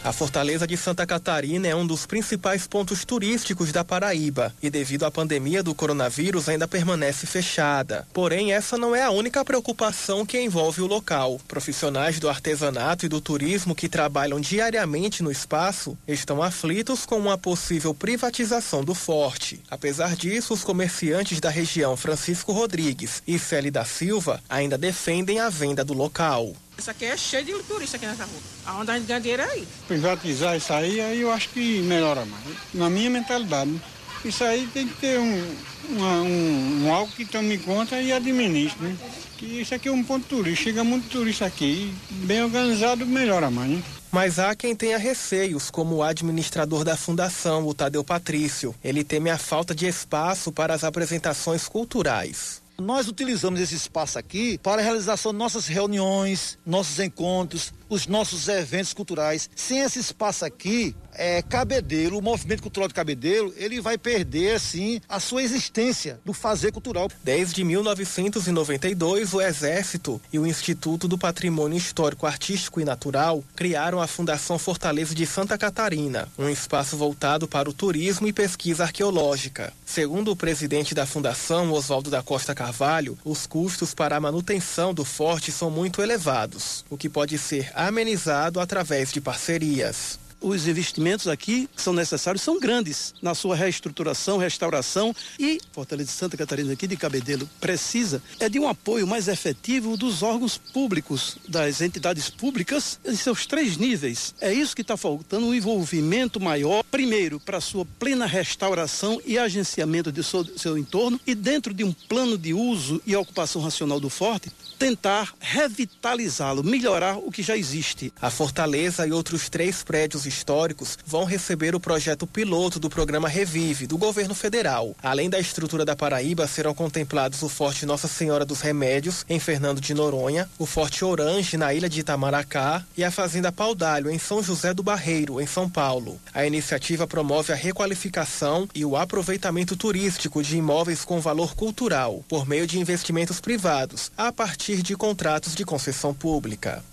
A 0.05 0.11
Fortaleza 0.11 0.67
de 0.67 0.77
Santa 0.77 1.07
Catarina 1.07 1.69
é 1.69 1.77
um 1.77 1.87
dos 1.87 2.07
principais 2.07 2.67
pontos 2.67 3.05
turísticos 3.05 3.71
da 3.71 3.85
Paraíba 3.85 4.53
e, 4.61 4.69
devido 4.69 5.05
à 5.05 5.12
pandemia 5.12 5.62
do 5.62 5.77
coronavírus, 5.77 6.49
ainda 6.49 6.67
permanece 6.67 7.25
fechada. 7.25 8.05
Porém, 8.12 8.53
essa 8.53 8.77
não 8.77 8.97
é 8.97 9.05
a 9.05 9.12
única 9.12 9.45
preocupação 9.45 10.27
que 10.27 10.41
envolve 10.41 10.83
o 10.83 10.88
local. 10.88 11.41
Profissionais 11.47 12.19
do 12.19 12.29
artesanato 12.29 13.07
e 13.07 13.09
do 13.09 13.21
turismo 13.21 13.77
que 13.77 13.88
trabalham 13.88 14.41
diariamente 14.41 15.23
no 15.23 15.31
espaço 15.31 15.97
estão 16.07 16.43
aflitos 16.43 17.07
com 17.07 17.17
uma 17.17 17.38
possível 17.38 17.95
privatização 17.95 18.83
do 18.83 18.97
forte. 18.97 19.61
Apesar 19.71 20.17
disso, 20.17 20.53
os 20.53 20.65
comerciantes 20.65 21.38
da 21.38 21.49
região 21.49 21.97
Francisco 21.97 22.51
Rodrigues 22.51 23.23
e 23.25 23.38
Célia 23.38 23.71
da 23.71 23.85
Silva 23.85 24.43
ainda 24.49 24.77
defendem 24.77 25.38
a 25.38 25.49
venda 25.49 25.85
do 25.85 25.95
local. 25.95 26.53
Isso 26.76 26.90
aqui 26.90 27.04
é 27.04 27.16
cheio 27.16 27.44
de 27.44 27.62
turista 27.64 27.96
aqui 27.96 28.06
nessa 28.06 28.24
rua. 28.24 28.40
Aonde 28.66 28.90
a 28.90 28.94
gente 28.98 29.06
ganha 29.06 29.20
dinheiro 29.20 29.42
é 29.42 29.46
aí. 29.46 29.68
Privatizar 29.87 30.56
isso 30.56 30.72
aí, 30.72 31.00
aí 31.00 31.20
eu 31.20 31.30
acho 31.30 31.48
que 31.50 31.80
melhora 31.82 32.24
mais. 32.24 32.44
Na 32.72 32.90
minha 32.90 33.11
mentalidade. 33.11 33.70
Né? 33.70 33.80
Isso 34.24 34.44
aí 34.44 34.68
tem 34.72 34.87
que 34.87 34.94
ter 34.94 35.18
um, 35.18 35.56
uma, 35.90 36.22
um, 36.22 36.85
um, 36.85 36.92
algo 36.92 37.11
que 37.12 37.24
tome 37.24 37.58
conta 37.58 38.00
e 38.00 38.12
administre, 38.12 38.80
né? 38.80 38.96
Que 39.37 39.61
isso 39.61 39.74
aqui 39.74 39.88
é 39.88 39.92
um 39.92 40.04
ponto 40.04 40.26
turístico, 40.26 40.70
chega 40.70 40.85
muito 40.85 41.08
turista 41.08 41.44
aqui, 41.44 41.92
bem 42.08 42.42
organizado 42.42 43.04
melhora 43.04 43.50
mais, 43.50 43.70
né? 43.70 43.82
Mas 44.12 44.38
há 44.38 44.54
quem 44.54 44.76
tenha 44.76 44.98
receios, 44.98 45.70
como 45.70 45.96
o 45.96 46.02
administrador 46.02 46.85
da 46.85 46.96
fundação, 46.96 47.66
o 47.66 47.74
Tadeu 47.74 48.04
Patrício. 48.04 48.74
Ele 48.85 49.02
teme 49.02 49.30
a 49.30 49.38
falta 49.38 49.74
de 49.74 49.87
espaço 49.87 50.52
para 50.52 50.74
as 50.74 50.85
apresentações 50.85 51.66
culturais. 51.66 52.62
Nós 52.83 53.07
utilizamos 53.07 53.61
esse 53.61 53.77
espaço 53.77 54.18
aqui 54.18 54.59
para 54.59 54.83
a 54.83 54.85
realização 54.85 55.31
de 55.31 55.38
nossas 55.38 55.68
reuniões, 55.68 56.59
nossos 56.66 56.99
encontros, 56.99 57.73
os 57.88 58.09
nossos 58.09 58.49
eventos 58.49 58.92
culturais. 58.92 59.49
Sem 59.55 59.79
esse 59.79 60.01
espaço 60.01 60.45
aqui, 60.45 60.95
é, 61.14 61.42
Cabedelo, 61.42 62.18
o 62.18 62.22
movimento 62.22 62.62
cultural 62.62 62.88
de 62.88 62.94
Cabedelo, 62.94 63.53
ele 63.57 63.81
vai 63.81 63.98
perder, 63.98 64.57
assim, 64.57 65.01
a 65.09 65.20
sua 65.20 65.42
existência 65.42 66.20
do 66.25 66.33
fazer 66.33 66.72
cultural. 66.72 67.11
Desde 67.22 67.64
1992, 67.64 69.35
o 69.35 69.40
Exército 69.40 70.20
e 70.33 70.38
o 70.38 70.46
Instituto 70.46 71.07
do 71.07 71.18
Patrimônio 71.18 71.77
Histórico, 71.77 72.27
Artístico 72.27 72.81
e 72.81 72.85
Natural 72.85 73.42
criaram 73.55 74.01
a 74.01 74.07
Fundação 74.07 74.59
Fortaleza 74.59 75.14
de 75.14 75.27
Santa 75.27 75.59
Catarina, 75.59 76.29
um 76.38 76.48
espaço 76.48 76.96
voltado 76.96 77.46
para 77.46 77.68
o 77.68 77.72
turismo 77.72 78.27
e 78.27 78.33
pesquisa 78.33 78.85
arqueológica. 78.85 79.72
Segundo 79.85 80.31
o 80.31 80.37
presidente 80.37 80.94
da 80.94 81.07
Fundação, 81.07 81.70
Oswaldo 81.72 82.11
da 82.11 82.22
Costa 82.22 82.55
Carvalho, 82.55 83.18
os 83.25 83.46
custos 83.46 83.94
para 83.94 84.16
a 84.16 84.20
manutenção 84.20 84.94
do 84.94 85.05
forte 85.05 85.53
são 85.53 85.70
muito 85.70 86.01
elevados, 86.03 86.85
o 86.88 86.96
que 86.96 87.09
pode 87.09 87.37
ser 87.38 87.70
amenizado 87.75 88.61
através 88.61 89.12
de 89.12 89.20
parcerias 89.20 90.18
os 90.42 90.66
investimentos 90.66 91.28
aqui 91.28 91.68
que 91.74 91.81
são 91.81 91.92
necessários 91.92 92.42
são 92.42 92.59
grandes 92.59 93.14
na 93.22 93.35
sua 93.35 93.55
reestruturação, 93.57 94.38
restauração 94.38 95.14
e 95.38 95.61
Fortaleza 95.72 96.11
de 96.11 96.16
Santa 96.16 96.37
Catarina 96.37 96.72
aqui 96.72 96.87
de 96.87 96.96
Cabedelo 96.96 97.48
precisa 97.61 98.22
é 98.38 98.48
de 98.48 98.59
um 98.59 98.68
apoio 98.68 99.07
mais 99.07 99.28
efetivo 99.28 99.96
dos 99.96 100.22
órgãos 100.22 100.59
públicos, 100.59 101.37
das 101.48 101.81
entidades 101.81 102.28
públicas 102.28 102.98
em 103.05 103.16
seus 103.16 103.46
três 103.46 103.76
níveis. 103.76 104.35
É 104.40 104.52
isso 104.52 104.74
que 104.74 104.83
está 104.83 104.96
faltando, 104.96 105.46
um 105.46 105.55
envolvimento 105.55 106.40
maior, 106.40 106.83
primeiro, 106.90 107.38
para 107.38 107.61
sua 107.61 107.85
plena 107.98 108.26
restauração 108.26 109.20
e 109.24 109.38
agenciamento 109.38 110.11
de 110.11 110.22
seu, 110.22 110.44
seu 110.57 110.76
entorno 110.76 111.20
e 111.26 111.35
dentro 111.35 111.72
de 111.72 111.85
um 111.85 111.92
plano 111.92 112.37
de 112.37 112.52
uso 112.52 113.00
e 113.07 113.14
ocupação 113.14 113.62
racional 113.62 114.00
do 114.00 114.11
forte, 114.11 114.50
tentar 114.83 115.33
revitalizá-lo, 115.38 116.64
melhorar 116.64 117.16
o 117.16 117.31
que 117.31 117.40
já 117.40 117.57
existe. 117.57 118.12
A 118.21 118.31
Fortaleza 118.31 119.07
e 119.07 119.12
outros 119.12 119.49
três 119.49 119.85
prédios 119.85 120.27
históricos 120.27 120.99
vão 121.07 121.25
receber 121.25 121.73
o 121.73 121.79
projeto 121.79 122.27
piloto 122.27 122.81
do 122.81 122.90
programa 122.90 123.29
Revive, 123.29 123.87
do 123.87 123.97
governo 123.97 124.35
federal. 124.35 124.97
Além 125.01 125.31
da 125.31 125.38
estrutura 125.38 125.85
da 125.85 125.95
Paraíba, 125.95 126.49
serão 126.49 126.75
contemplados 126.75 127.40
o 127.45 127.49
Forte 127.49 127.87
Nossa 127.87 128.09
Senhora 128.09 128.45
dos 128.45 128.61
Remédios, 128.61 129.25
em 129.29 129.38
Fernando 129.38 129.81
de 129.81 129.95
Noronha, 129.95 130.51
o 130.59 130.66
Forte 130.66 131.05
Orange, 131.05 131.57
na 131.57 131.73
ilha 131.73 131.88
de 131.88 132.01
Itamaracá, 132.01 132.85
e 132.97 133.05
a 133.05 133.11
Fazenda 133.12 133.53
Paudalho, 133.53 134.11
em 134.11 134.18
São 134.18 134.42
José 134.42 134.75
do 134.75 134.83
Barreiro, 134.83 135.40
em 135.40 135.47
São 135.47 135.71
Paulo. 135.71 136.21
A 136.35 136.45
iniciativa 136.45 137.07
promove 137.07 137.53
a 137.53 137.57
requalificação 137.57 138.68
e 138.75 138.85
o 138.85 138.97
aproveitamento 138.97 139.77
turístico 139.77 140.42
de 140.42 140.57
imóveis 140.57 141.05
com 141.05 141.21
valor 141.21 141.55
cultural, 141.55 142.25
por 142.29 142.49
meio 142.49 142.66
de 142.66 142.81
investimentos 142.81 143.40
privados, 143.40 144.11
a 144.16 144.33
partir 144.33 144.71
de 144.80 144.96
contratos 144.96 145.56
de 145.56 145.64
concessão 145.64 146.14
pública. 146.14 146.85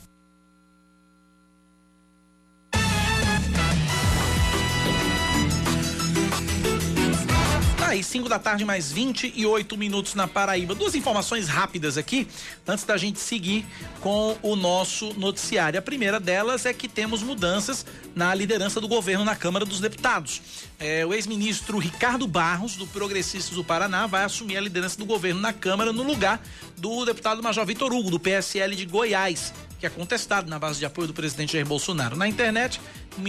Tá 7.90 7.94
aí, 7.94 8.04
5 8.04 8.30
da 8.30 8.38
tarde, 8.38 8.64
mais 8.64 8.92
28 8.92 9.76
minutos 9.76 10.14
na 10.14 10.28
Paraíba. 10.28 10.76
Duas 10.76 10.94
informações 10.94 11.48
rápidas 11.48 11.98
aqui, 11.98 12.28
antes 12.68 12.84
da 12.84 12.96
gente 12.98 13.20
seguir 13.20 13.66
com 14.00 14.38
o 14.44 14.56
nosso 14.56 15.12
noticiário. 15.16 15.80
A 15.80 15.82
primeira 15.82 16.20
delas 16.20 16.68
é 16.68 16.72
que 16.72 16.88
temos 16.88 17.24
mudanças 17.24 17.84
na 18.14 18.32
liderança 18.36 18.80
do 18.80 18.88
governo 18.88 19.26
na 19.26 19.36
Câmara 19.36 19.66
dos 19.66 19.80
Deputados. 19.80 20.40
É, 20.78 21.04
o 21.04 21.16
ex-ministro 21.16 21.80
Ricardo 21.80 22.28
Barros, 22.28 22.76
do 22.76 22.86
Progressistas 22.86 23.56
do 23.56 23.64
Paraná, 23.64 24.06
vai 24.06 24.24
assumir 24.24 24.58
a 24.58 24.62
liderança 24.62 24.96
do 24.96 25.06
governo 25.08 25.42
na 25.42 25.52
Câmara 25.52 25.92
no 25.92 26.04
lugar 26.04 26.40
do 26.78 27.06
deputado 27.06 27.42
Major 27.42 27.66
Vitor 27.66 27.92
Hugo, 27.92 28.12
do 28.12 28.20
PSL 28.20 28.76
de 28.76 28.86
Goiás 28.86 29.52
que 29.80 29.86
é 29.86 29.90
contestado 29.90 30.50
na 30.50 30.60
base 30.60 30.78
de 30.78 30.86
apoio 30.86 31.08
do 31.08 31.14
presidente 31.14 31.54
Jair 31.54 31.66
Bolsonaro. 31.66 32.16
Na 32.16 32.28
internet, 32.28 32.82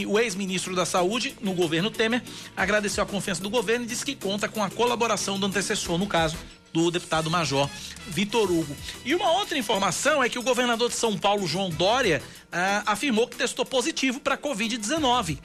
o 0.07 0.19
ex-ministro 0.19 0.75
da 0.75 0.85
Saúde, 0.87 1.37
no 1.41 1.53
governo 1.53 1.91
Temer, 1.91 2.23
agradeceu 2.57 3.03
a 3.03 3.07
confiança 3.07 3.43
do 3.43 3.51
governo 3.51 3.85
e 3.85 3.89
disse 3.89 4.05
que 4.05 4.15
conta 4.15 4.49
com 4.49 4.63
a 4.63 4.71
colaboração 4.71 5.39
do 5.39 5.47
antecessor, 5.47 5.99
no 5.99 6.07
caso, 6.07 6.37
do 6.73 6.91
deputado 6.91 7.31
Major 7.31 7.69
Vitor 8.09 8.51
Hugo. 8.51 8.77
E 9.05 9.15
uma 9.15 9.33
outra 9.33 9.59
informação 9.59 10.23
é 10.23 10.29
que 10.29 10.39
o 10.39 10.43
governador 10.43 10.89
de 10.89 10.97
São 10.97 11.19
Paulo, 11.19 11.47
João 11.47 11.71
Dória, 11.71 12.23
ah, 12.53 12.83
afirmou 12.87 13.27
que 13.27 13.37
testou 13.37 13.65
positivo 13.65 14.21
para 14.21 14.37
Covid-19. 14.37 15.39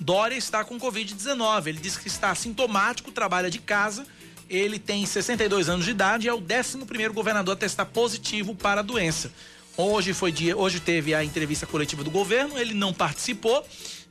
Dória 0.00 0.36
está 0.36 0.64
com 0.64 0.78
Covid-19. 0.78 1.66
Ele 1.66 1.80
disse 1.80 1.98
que 1.98 2.08
está 2.08 2.30
assintomático, 2.30 3.10
trabalha 3.10 3.50
de 3.50 3.58
casa. 3.58 4.06
Ele 4.48 4.78
tem 4.78 5.04
62 5.04 5.68
anos 5.68 5.84
de 5.84 5.90
idade 5.90 6.26
e 6.26 6.28
é 6.28 6.32
o 6.32 6.38
11 6.38 6.86
primeiro 6.86 7.12
governador 7.12 7.54
a 7.54 7.56
testar 7.56 7.84
positivo 7.86 8.54
para 8.54 8.80
a 8.80 8.82
doença. 8.82 9.30
Hoje 9.80 10.12
foi 10.12 10.32
dia, 10.32 10.56
hoje 10.56 10.80
teve 10.80 11.14
a 11.14 11.22
entrevista 11.22 11.64
coletiva 11.64 12.02
do 12.02 12.10
governo, 12.10 12.58
ele 12.58 12.74
não 12.74 12.92
participou. 12.92 13.64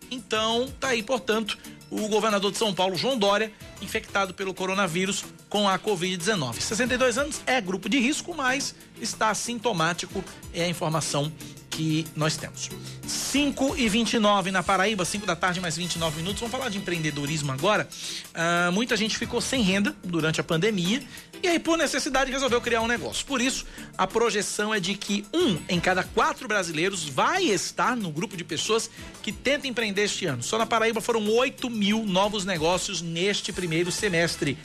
Então, 0.10 0.66
tá 0.80 0.88
aí, 0.88 1.04
portanto, 1.04 1.58
o 1.92 2.08
governador 2.08 2.54
de 2.54 2.58
São 2.58 2.74
Paulo, 2.74 2.96
João 2.96 3.20
Dória, 3.20 3.52
infectado 3.82 4.34
pelo 4.34 4.54
coronavírus 4.54 5.26
com 5.50 5.68
a 5.68 5.78
Covid-19. 5.78 6.62
62 6.62 7.18
anos 7.18 7.42
é 7.46 7.60
grupo 7.60 7.90
de 7.90 8.00
risco, 8.00 8.34
mas 8.34 8.74
está 9.02 9.36
sintomático, 9.36 10.24
é 10.54 10.64
a 10.64 10.70
informação 10.70 11.30
que 11.78 12.08
nós 12.16 12.36
temos. 12.36 12.72
5 13.06 13.78
e 13.78 13.88
29 13.88 14.50
na 14.50 14.64
Paraíba, 14.64 15.06
5 15.06 15.28
da 15.28 15.36
tarde, 15.36 15.62
mais 15.62 15.78
29 15.78 16.18
minutos. 16.18 16.40
Vamos 16.40 16.52
falar 16.52 16.70
de 16.70 16.80
empreendedorismo 16.80 17.52
agora. 17.52 17.88
Uh, 18.34 18.72
muita 18.72 18.98
gente 18.98 19.16
ficou 19.16 19.40
sem 19.40 19.62
renda 19.62 19.96
durante 20.04 20.42
a 20.42 20.44
pandemia 20.44 21.04
e 21.44 21.48
aí, 21.48 21.60
por 21.60 21.78
necessidade, 21.78 22.32
resolveu 22.32 22.60
criar 22.60 22.82
um 22.82 22.88
negócio. 22.88 23.24
Por 23.28 23.40
isso, 23.40 23.64
a 23.96 24.08
projeção 24.08 24.74
é 24.74 24.80
de 24.80 24.96
que 24.96 25.24
um 25.32 25.60
em 25.70 25.80
cada 25.80 26.04
quatro 26.04 26.48
brasileiros 26.48 27.08
vai 27.08 27.44
estar 27.44 27.96
no 27.96 28.12
grupo 28.12 28.36
de 28.36 28.44
pessoas 28.44 28.90
que 29.22 29.32
tenta 29.32 29.68
empreender 29.68 30.06
este 30.06 30.26
ano. 30.26 30.42
Só 30.42 30.58
na 30.58 30.66
Paraíba 30.66 31.00
foram 31.00 31.30
8 31.30 31.70
mil 31.70 32.04
novos 32.08 32.44
negócios 32.44 33.04
neste 33.04 33.54
primeiro 33.54 33.92
semestre. 33.92 34.58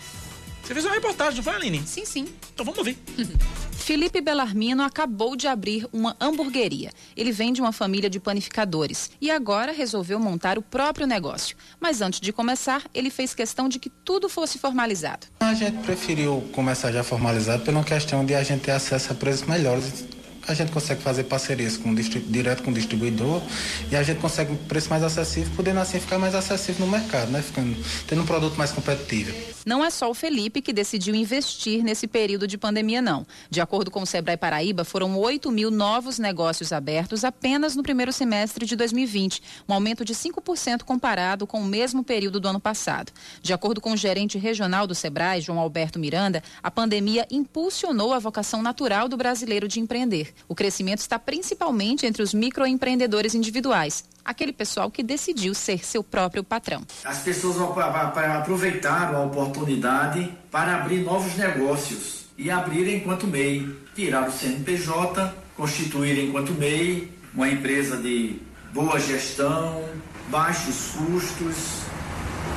Você 0.62 0.74
fez 0.74 0.84
uma 0.84 0.94
reportagem, 0.94 1.36
não 1.36 1.42
foi, 1.42 1.54
Aline? 1.54 1.82
Sim, 1.86 2.04
sim. 2.04 2.28
Então 2.54 2.64
vamos 2.64 2.78
ouvir. 2.78 2.96
Felipe 3.72 4.20
Belarmino 4.20 4.84
acabou 4.84 5.34
de 5.34 5.48
abrir 5.48 5.88
uma 5.92 6.16
hamburgueria. 6.20 6.92
Ele 7.16 7.32
vem 7.32 7.52
de 7.52 7.60
uma 7.60 7.72
família 7.72 8.08
de 8.08 8.20
panificadores 8.20 9.10
e 9.20 9.28
agora 9.28 9.72
resolveu 9.72 10.20
montar 10.20 10.56
o 10.56 10.62
próprio 10.62 11.04
negócio. 11.04 11.56
Mas 11.80 12.00
antes 12.00 12.20
de 12.20 12.32
começar, 12.32 12.84
ele 12.94 13.10
fez 13.10 13.34
questão 13.34 13.68
de 13.68 13.80
que 13.80 13.90
tudo 13.90 14.28
fosse 14.28 14.56
formalizado. 14.56 15.26
A 15.40 15.52
gente 15.52 15.78
preferiu 15.78 16.48
começar 16.52 16.92
já 16.92 17.02
formalizado 17.02 17.64
pela 17.64 17.82
questão 17.82 18.24
de 18.24 18.36
a 18.36 18.42
gente 18.44 18.62
ter 18.62 18.70
acesso 18.70 19.10
a 19.10 19.14
preços 19.16 19.48
melhores 19.48 20.04
a 20.52 20.54
gente 20.54 20.72
consegue 20.72 21.02
fazer 21.02 21.24
parcerias 21.24 21.76
com 21.76 21.94
direto 21.94 22.62
com 22.62 22.70
o 22.70 22.74
distribuidor 22.74 23.42
e 23.90 23.96
a 23.96 24.02
gente 24.02 24.20
consegue 24.20 24.52
um 24.52 24.56
preço 24.56 24.90
mais 24.90 25.02
acessível, 25.02 25.52
podendo 25.56 25.80
assim 25.80 25.98
ficar 25.98 26.18
mais 26.18 26.34
acessível 26.34 26.86
no 26.86 26.92
mercado, 26.92 27.30
né? 27.30 27.42
Ficando, 27.42 27.76
tendo 28.06 28.22
um 28.22 28.26
produto 28.26 28.56
mais 28.56 28.70
competitivo. 28.70 29.32
Não 29.64 29.84
é 29.84 29.90
só 29.90 30.10
o 30.10 30.14
Felipe 30.14 30.60
que 30.60 30.72
decidiu 30.72 31.14
investir 31.14 31.84
nesse 31.84 32.08
período 32.08 32.48
de 32.48 32.58
pandemia, 32.58 33.00
não. 33.00 33.24
De 33.48 33.60
acordo 33.60 33.92
com 33.92 34.02
o 34.02 34.06
Sebrae 34.06 34.36
Paraíba, 34.36 34.84
foram 34.84 35.16
8 35.16 35.52
mil 35.52 35.70
novos 35.70 36.18
negócios 36.18 36.72
abertos 36.72 37.24
apenas 37.24 37.76
no 37.76 37.82
primeiro 37.82 38.12
semestre 38.12 38.66
de 38.66 38.74
2020, 38.74 39.40
um 39.68 39.72
aumento 39.72 40.04
de 40.04 40.14
5% 40.14 40.82
comparado 40.82 41.46
com 41.46 41.60
o 41.60 41.64
mesmo 41.64 42.02
período 42.02 42.40
do 42.40 42.48
ano 42.48 42.58
passado. 42.58 43.12
De 43.40 43.52
acordo 43.52 43.80
com 43.80 43.92
o 43.92 43.96
gerente 43.96 44.36
regional 44.36 44.86
do 44.86 44.96
Sebrae, 44.96 45.40
João 45.40 45.60
Alberto 45.60 45.98
Miranda, 45.98 46.42
a 46.60 46.70
pandemia 46.70 47.26
impulsionou 47.30 48.12
a 48.12 48.18
vocação 48.18 48.62
natural 48.62 49.08
do 49.08 49.16
brasileiro 49.16 49.68
de 49.68 49.78
empreender. 49.78 50.34
O 50.48 50.54
crescimento 50.54 50.98
está 50.98 51.18
principalmente 51.18 52.06
entre 52.06 52.22
os 52.22 52.34
microempreendedores 52.34 53.34
individuais, 53.34 54.04
aquele 54.24 54.52
pessoal 54.52 54.90
que 54.90 55.02
decidiu 55.02 55.54
ser 55.54 55.84
seu 55.84 56.02
próprio 56.02 56.44
patrão. 56.44 56.82
As 57.04 57.18
pessoas 57.20 57.56
aproveitaram 57.60 59.16
a 59.16 59.24
oportunidade 59.24 60.32
para 60.50 60.76
abrir 60.76 61.02
novos 61.02 61.36
negócios 61.36 62.26
e 62.36 62.50
abrir 62.50 62.88
enquanto 62.94 63.26
MEI, 63.26 63.68
tirar 63.94 64.28
o 64.28 64.32
CNPJ, 64.32 65.34
constituir 65.56 66.18
enquanto 66.18 66.52
MEI 66.52 67.10
uma 67.34 67.48
empresa 67.48 67.96
de 67.96 68.40
boa 68.72 68.98
gestão, 68.98 69.84
baixos 70.28 70.92
custos, 70.96 71.82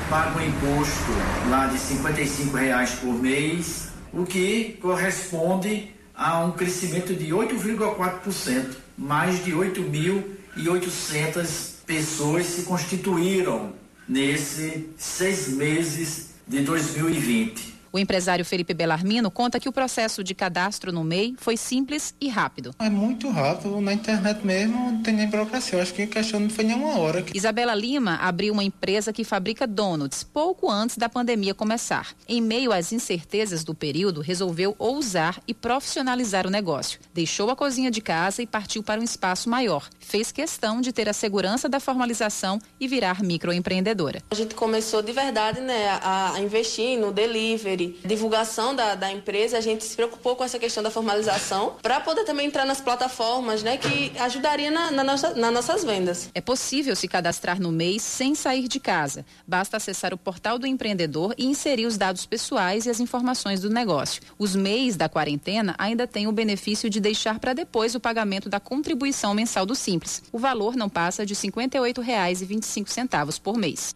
paga 0.09 0.39
um 0.39 0.45
imposto 0.45 1.11
lá 1.49 1.67
de 1.67 1.77
R$ 1.77 2.51
reais 2.53 2.91
por 2.91 3.13
mês, 3.13 3.89
o 4.13 4.25
que 4.25 4.77
corresponde 4.81 5.94
a 6.15 6.43
um 6.43 6.51
crescimento 6.51 7.13
de 7.13 7.27
8,4%. 7.27 8.77
Mais 8.97 9.43
de 9.43 9.51
8.800 9.51 11.73
pessoas 11.85 12.45
se 12.45 12.63
constituíram 12.63 13.73
nesses 14.07 14.85
seis 14.97 15.49
meses 15.49 16.29
de 16.47 16.61
2020. 16.61 17.74
O 17.95 17.97
empresário 17.97 18.43
Felipe 18.43 18.73
Belarmino 18.73 19.31
conta 19.31 19.57
que 19.57 19.69
o 19.69 19.71
processo 19.71 20.21
de 20.21 20.35
cadastro 20.35 20.91
no 20.91 21.01
MEI 21.01 21.33
foi 21.37 21.55
simples 21.55 22.13
e 22.19 22.27
rápido. 22.27 22.75
É 22.77 22.89
muito 22.89 23.29
rápido, 23.29 23.79
na 23.79 23.93
internet 23.93 24.45
mesmo 24.45 24.91
não 24.91 25.01
tem 25.01 25.13
nem 25.13 25.29
burocracia. 25.29 25.77
Eu 25.77 25.81
acho 25.81 25.93
que 25.93 26.01
a 26.01 26.07
questão 26.07 26.41
não 26.41 26.49
foi 26.49 26.65
nenhuma 26.65 26.99
hora. 26.99 27.23
Isabela 27.33 27.73
Lima 27.73 28.15
abriu 28.15 28.51
uma 28.51 28.65
empresa 28.65 29.13
que 29.13 29.23
fabrica 29.23 29.65
donuts 29.65 30.25
pouco 30.25 30.69
antes 30.69 30.97
da 30.97 31.07
pandemia 31.07 31.53
começar. 31.53 32.13
Em 32.27 32.41
meio 32.41 32.73
às 32.73 32.91
incertezas 32.91 33.63
do 33.63 33.73
período, 33.73 34.19
resolveu 34.19 34.75
ousar 34.77 35.41
e 35.47 35.53
profissionalizar 35.53 36.45
o 36.45 36.49
negócio. 36.49 36.99
Deixou 37.13 37.49
a 37.49 37.55
cozinha 37.55 37.89
de 37.89 38.01
casa 38.01 38.41
e 38.41 38.45
partiu 38.45 38.83
para 38.83 38.99
um 38.99 39.05
espaço 39.05 39.49
maior. 39.49 39.87
Fez 40.01 40.33
questão 40.33 40.81
de 40.81 40.91
ter 40.91 41.07
a 41.07 41.13
segurança 41.13 41.69
da 41.69 41.79
formalização 41.79 42.59
e 42.77 42.89
virar 42.89 43.23
microempreendedora. 43.23 44.21
A 44.31 44.35
gente 44.35 44.53
começou 44.53 45.01
de 45.01 45.13
verdade 45.13 45.61
né, 45.61 45.97
a 46.03 46.35
investir 46.41 46.99
no 46.99 47.13
delivery 47.13 47.84
divulgação 48.03 48.75
da, 48.75 48.95
da 48.95 49.11
empresa, 49.11 49.57
a 49.57 49.61
gente 49.61 49.83
se 49.83 49.95
preocupou 49.95 50.35
com 50.35 50.43
essa 50.43 50.59
questão 50.59 50.83
da 50.83 50.91
formalização 50.91 51.75
para 51.81 51.99
poder 51.99 52.23
também 52.23 52.47
entrar 52.47 52.65
nas 52.65 52.81
plataformas, 52.81 53.63
né, 53.63 53.77
que 53.77 54.11
ajudaria 54.19 54.71
na, 54.71 54.91
na 54.91 55.03
nossa, 55.03 55.33
nas 55.33 55.53
nossas 55.53 55.83
vendas. 55.83 56.29
É 56.33 56.41
possível 56.41 56.95
se 56.95 57.07
cadastrar 57.07 57.59
no 57.59 57.71
mês 57.71 58.01
sem 58.01 58.35
sair 58.35 58.67
de 58.67 58.79
casa. 58.79 59.25
Basta 59.47 59.77
acessar 59.77 60.13
o 60.13 60.17
portal 60.17 60.57
do 60.57 60.67
empreendedor 60.67 61.33
e 61.37 61.45
inserir 61.45 61.85
os 61.85 61.97
dados 61.97 62.25
pessoais 62.25 62.85
e 62.85 62.89
as 62.89 62.99
informações 62.99 63.61
do 63.61 63.69
negócio. 63.69 64.21
Os 64.37 64.55
MEIs 64.55 64.95
da 64.95 65.09
quarentena 65.09 65.75
ainda 65.77 66.07
têm 66.07 66.27
o 66.27 66.31
benefício 66.31 66.89
de 66.89 66.99
deixar 66.99 67.39
para 67.39 67.53
depois 67.53 67.95
o 67.95 67.99
pagamento 67.99 68.49
da 68.49 68.59
contribuição 68.59 69.33
mensal 69.33 69.65
do 69.65 69.75
Simples. 69.75 70.23
O 70.31 70.39
valor 70.39 70.75
não 70.75 70.89
passa 70.89 71.25
de 71.25 71.33
R$ 71.33 71.39
58,25 71.39 73.39
por 73.39 73.57
mês. 73.57 73.95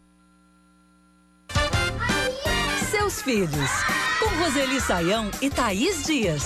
Seus 3.10 3.22
filhos. 3.22 3.70
Com 4.20 4.42
Roseli 4.42 4.80
Saião 4.80 5.30
e 5.42 5.50
Thaís 5.50 6.04
Dias. 6.04 6.42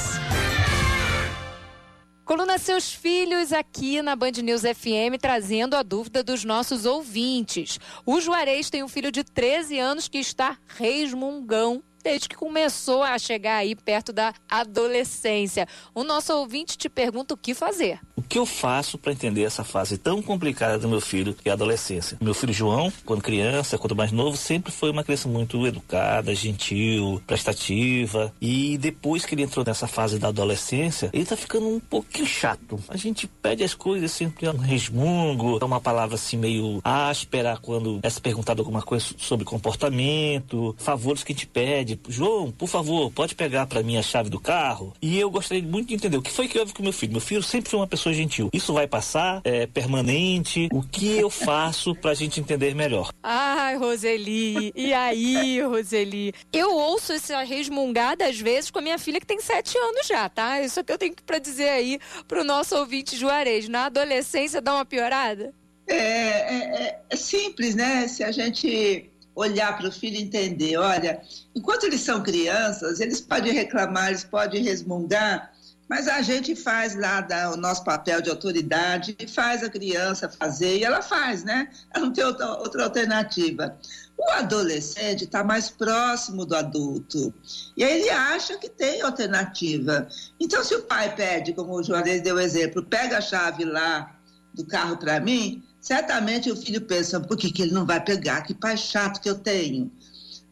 Coluna 2.24 2.56
Seus 2.56 2.90
Filhos 2.90 3.52
aqui 3.52 4.00
na 4.00 4.16
Band 4.16 4.32
News 4.42 4.62
FM 4.62 5.20
trazendo 5.20 5.76
a 5.76 5.82
dúvida 5.82 6.22
dos 6.22 6.42
nossos 6.42 6.86
ouvintes. 6.86 7.78
O 8.06 8.18
Juarez 8.18 8.70
tem 8.70 8.82
um 8.82 8.88
filho 8.88 9.12
de 9.12 9.22
13 9.22 9.78
anos 9.78 10.08
que 10.08 10.18
está 10.18 10.56
resmungão 10.66 11.82
desde 12.02 12.28
que 12.28 12.36
começou 12.36 13.02
a 13.02 13.18
chegar 13.18 13.56
aí 13.56 13.74
perto 13.74 14.12
da 14.12 14.32
adolescência. 14.48 15.66
O 15.94 16.02
nosso 16.02 16.32
ouvinte 16.32 16.78
te 16.78 16.88
pergunta 16.88 17.34
o 17.34 17.38
que 17.38 17.52
fazer. 17.52 18.00
Que 18.28 18.38
eu 18.38 18.46
faço 18.46 18.98
para 18.98 19.12
entender 19.12 19.42
essa 19.42 19.64
fase 19.64 19.98
tão 19.98 20.22
complicada 20.22 20.78
do 20.78 20.88
meu 20.88 21.00
filho, 21.00 21.36
é 21.44 21.50
a 21.50 21.52
adolescência? 21.52 22.16
Meu 22.20 22.34
filho 22.34 22.52
João, 22.52 22.92
quando 23.04 23.22
criança, 23.22 23.78
quando 23.78 23.96
mais 23.96 24.12
novo, 24.12 24.36
sempre 24.36 24.72
foi 24.72 24.90
uma 24.90 25.04
criança 25.04 25.28
muito 25.28 25.66
educada, 25.66 26.34
gentil, 26.34 27.22
prestativa. 27.26 28.32
E 28.40 28.78
depois 28.78 29.24
que 29.24 29.34
ele 29.34 29.42
entrou 29.42 29.64
nessa 29.64 29.86
fase 29.86 30.18
da 30.18 30.28
adolescência, 30.28 31.10
ele 31.12 31.24
tá 31.24 31.36
ficando 31.36 31.68
um 31.68 31.80
pouquinho 31.80 32.26
chato. 32.26 32.78
A 32.88 32.96
gente 32.96 33.26
pede 33.26 33.62
as 33.62 33.74
coisas 33.74 34.10
sempre 34.10 34.48
um 34.48 34.56
resmungo, 34.56 35.58
é 35.60 35.64
uma 35.64 35.80
palavra 35.80 36.14
assim 36.14 36.36
meio 36.36 36.80
áspera 36.84 37.58
quando 37.60 38.00
é 38.02 38.10
perguntado 38.24 38.62
alguma 38.62 38.80
coisa 38.80 39.06
sobre 39.18 39.44
comportamento, 39.44 40.74
favores 40.78 41.22
que 41.22 41.32
a 41.32 41.34
gente 41.34 41.46
pede 41.46 41.98
João, 42.08 42.50
por 42.50 42.68
favor, 42.68 43.10
pode 43.10 43.34
pegar 43.34 43.66
para 43.66 43.82
mim 43.82 43.96
a 43.96 44.02
chave 44.02 44.30
do 44.30 44.38
carro? 44.38 44.92
E 45.02 45.18
eu 45.18 45.30
gostaria 45.30 45.62
muito 45.62 45.88
de 45.88 45.94
entender 45.94 46.16
o 46.16 46.22
que 46.22 46.30
foi 46.30 46.48
que 46.48 46.58
houve 46.58 46.72
com 46.72 46.82
meu 46.82 46.92
filho. 46.92 47.12
Meu 47.12 47.20
filho 47.20 47.42
sempre 47.42 47.70
foi 47.70 47.80
uma 47.80 47.86
pessoa 47.86 48.13
gentil. 48.14 48.48
Isso 48.52 48.72
vai 48.72 48.86
passar? 48.86 49.40
É 49.44 49.66
permanente? 49.66 50.68
O 50.72 50.82
que 50.82 51.18
eu 51.18 51.28
faço 51.28 51.94
para 51.94 52.12
a 52.12 52.14
gente 52.14 52.40
entender 52.40 52.74
melhor? 52.74 53.10
Ai, 53.22 53.76
Roseli, 53.76 54.72
e 54.74 54.92
aí, 54.92 55.60
Roseli? 55.62 56.32
Eu 56.52 56.74
ouço 56.74 57.12
essa 57.12 57.42
resmungada 57.42 58.26
às 58.26 58.38
vezes 58.38 58.70
com 58.70 58.78
a 58.78 58.82
minha 58.82 58.98
filha 58.98 59.20
que 59.20 59.26
tem 59.26 59.40
sete 59.40 59.76
anos 59.76 60.06
já, 60.06 60.28
tá? 60.28 60.60
Isso 60.60 60.80
é 60.80 60.84
que 60.84 60.92
eu 60.92 60.98
tenho 60.98 61.14
para 61.26 61.38
dizer 61.38 61.68
aí 61.68 61.98
pro 62.26 62.44
nosso 62.44 62.76
ouvinte 62.76 63.16
Juarez. 63.16 63.68
Na 63.68 63.86
adolescência 63.86 64.60
dá 64.60 64.74
uma 64.74 64.84
piorada? 64.84 65.52
É, 65.86 65.96
é, 65.96 67.00
é 67.10 67.16
simples, 67.16 67.74
né? 67.74 68.08
Se 68.08 68.24
a 68.24 68.30
gente 68.30 69.10
olhar 69.34 69.76
para 69.76 69.88
o 69.88 69.92
filho 69.92 70.16
e 70.16 70.22
entender, 70.22 70.76
olha, 70.76 71.20
enquanto 71.54 71.84
eles 71.84 72.00
são 72.00 72.22
crianças, 72.22 73.00
eles 73.00 73.20
podem 73.20 73.52
reclamar, 73.52 74.08
eles 74.08 74.24
podem 74.24 74.62
resmungar, 74.62 75.52
mas 75.88 76.08
a 76.08 76.22
gente 76.22 76.56
faz 76.56 76.94
lá 76.94 77.26
o 77.52 77.56
nosso 77.56 77.84
papel 77.84 78.22
de 78.22 78.30
autoridade 78.30 79.16
faz 79.28 79.62
a 79.62 79.68
criança 79.68 80.28
fazer, 80.28 80.78
e 80.78 80.84
ela 80.84 81.02
faz, 81.02 81.44
né? 81.44 81.68
Ela 81.92 82.06
não 82.06 82.12
tem 82.12 82.24
outra, 82.24 82.58
outra 82.58 82.84
alternativa. 82.84 83.76
O 84.16 84.30
adolescente 84.30 85.24
está 85.24 85.42
mais 85.42 85.70
próximo 85.70 86.46
do 86.46 86.54
adulto 86.54 87.34
e 87.76 87.82
aí 87.82 88.00
ele 88.00 88.10
acha 88.10 88.56
que 88.56 88.68
tem 88.68 89.02
alternativa. 89.02 90.08
Então, 90.38 90.62
se 90.62 90.74
o 90.74 90.82
pai 90.82 91.14
pede, 91.14 91.52
como 91.52 91.74
o 91.74 91.82
Juarez 91.82 92.22
deu 92.22 92.38
exemplo, 92.38 92.82
pega 92.82 93.18
a 93.18 93.20
chave 93.20 93.64
lá 93.64 94.16
do 94.54 94.64
carro 94.64 94.96
para 94.96 95.18
mim, 95.18 95.62
certamente 95.80 96.50
o 96.50 96.56
filho 96.56 96.80
pensa, 96.80 97.20
por 97.20 97.36
que, 97.36 97.50
que 97.50 97.62
ele 97.62 97.72
não 97.72 97.84
vai 97.84 98.02
pegar? 98.02 98.42
Que 98.42 98.54
pai 98.54 98.76
chato 98.76 99.20
que 99.20 99.28
eu 99.28 99.34
tenho. 99.34 99.90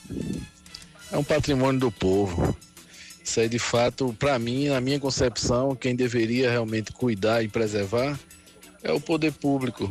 é 1.10 1.16
um 1.16 1.24
patrimônio 1.24 1.80
do 1.80 1.90
povo. 1.90 2.56
Isso 3.22 3.40
aí, 3.40 3.48
de 3.48 3.58
fato, 3.58 4.14
para 4.18 4.38
mim, 4.38 4.68
na 4.68 4.80
minha 4.80 4.98
concepção, 4.98 5.76
quem 5.76 5.94
deveria 5.94 6.50
realmente 6.50 6.92
cuidar 6.92 7.42
e 7.42 7.48
preservar 7.48 8.18
é 8.82 8.92
o 8.92 9.00
poder 9.00 9.32
público. 9.32 9.84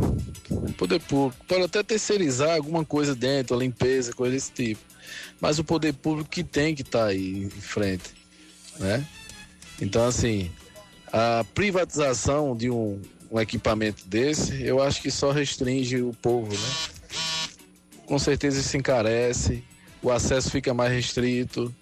O 0.49 0.73
poder 0.73 0.99
público. 1.01 1.45
Pode 1.45 1.63
até 1.63 1.83
terceirizar 1.83 2.55
alguma 2.55 2.83
coisa 2.83 3.13
dentro, 3.13 3.55
a 3.55 3.59
limpeza, 3.59 4.13
coisa 4.13 4.33
desse 4.33 4.51
tipo. 4.51 4.81
Mas 5.39 5.59
o 5.59 5.63
poder 5.63 5.93
público 5.93 6.29
que 6.29 6.43
tem 6.43 6.73
que 6.73 6.81
estar 6.81 6.99
tá 6.99 7.05
aí 7.07 7.43
em 7.43 7.49
frente. 7.49 8.15
Né? 8.79 9.05
Então, 9.81 10.05
assim, 10.05 10.51
a 11.11 11.45
privatização 11.53 12.55
de 12.55 12.69
um, 12.69 12.99
um 13.29 13.39
equipamento 13.39 14.03
desse, 14.07 14.61
eu 14.63 14.81
acho 14.81 15.01
que 15.01 15.11
só 15.11 15.31
restringe 15.31 16.01
o 16.01 16.13
povo, 16.21 16.51
né? 16.51 16.96
Com 18.07 18.17
certeza 18.17 18.59
isso 18.59 18.75
encarece, 18.77 19.63
o 20.01 20.09
acesso 20.09 20.49
fica 20.49 20.73
mais 20.73 20.91
restrito 20.91 21.73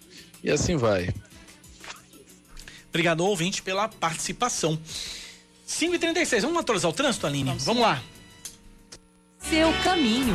e 0.42 0.50
assim 0.50 0.76
vai. 0.76 1.08
Obrigado, 2.88 3.20
ouvinte, 3.24 3.62
pela 3.62 3.88
participação. 3.88 4.78
5h36, 5.68 6.42
vamos 6.42 6.58
atualizar 6.58 6.90
o 6.90 6.94
trânsito, 6.94 7.26
Aline? 7.26 7.44
Vamos, 7.50 7.64
vamos 7.64 7.82
lá. 7.82 8.02
Seu 9.38 9.72
caminho. 9.84 10.34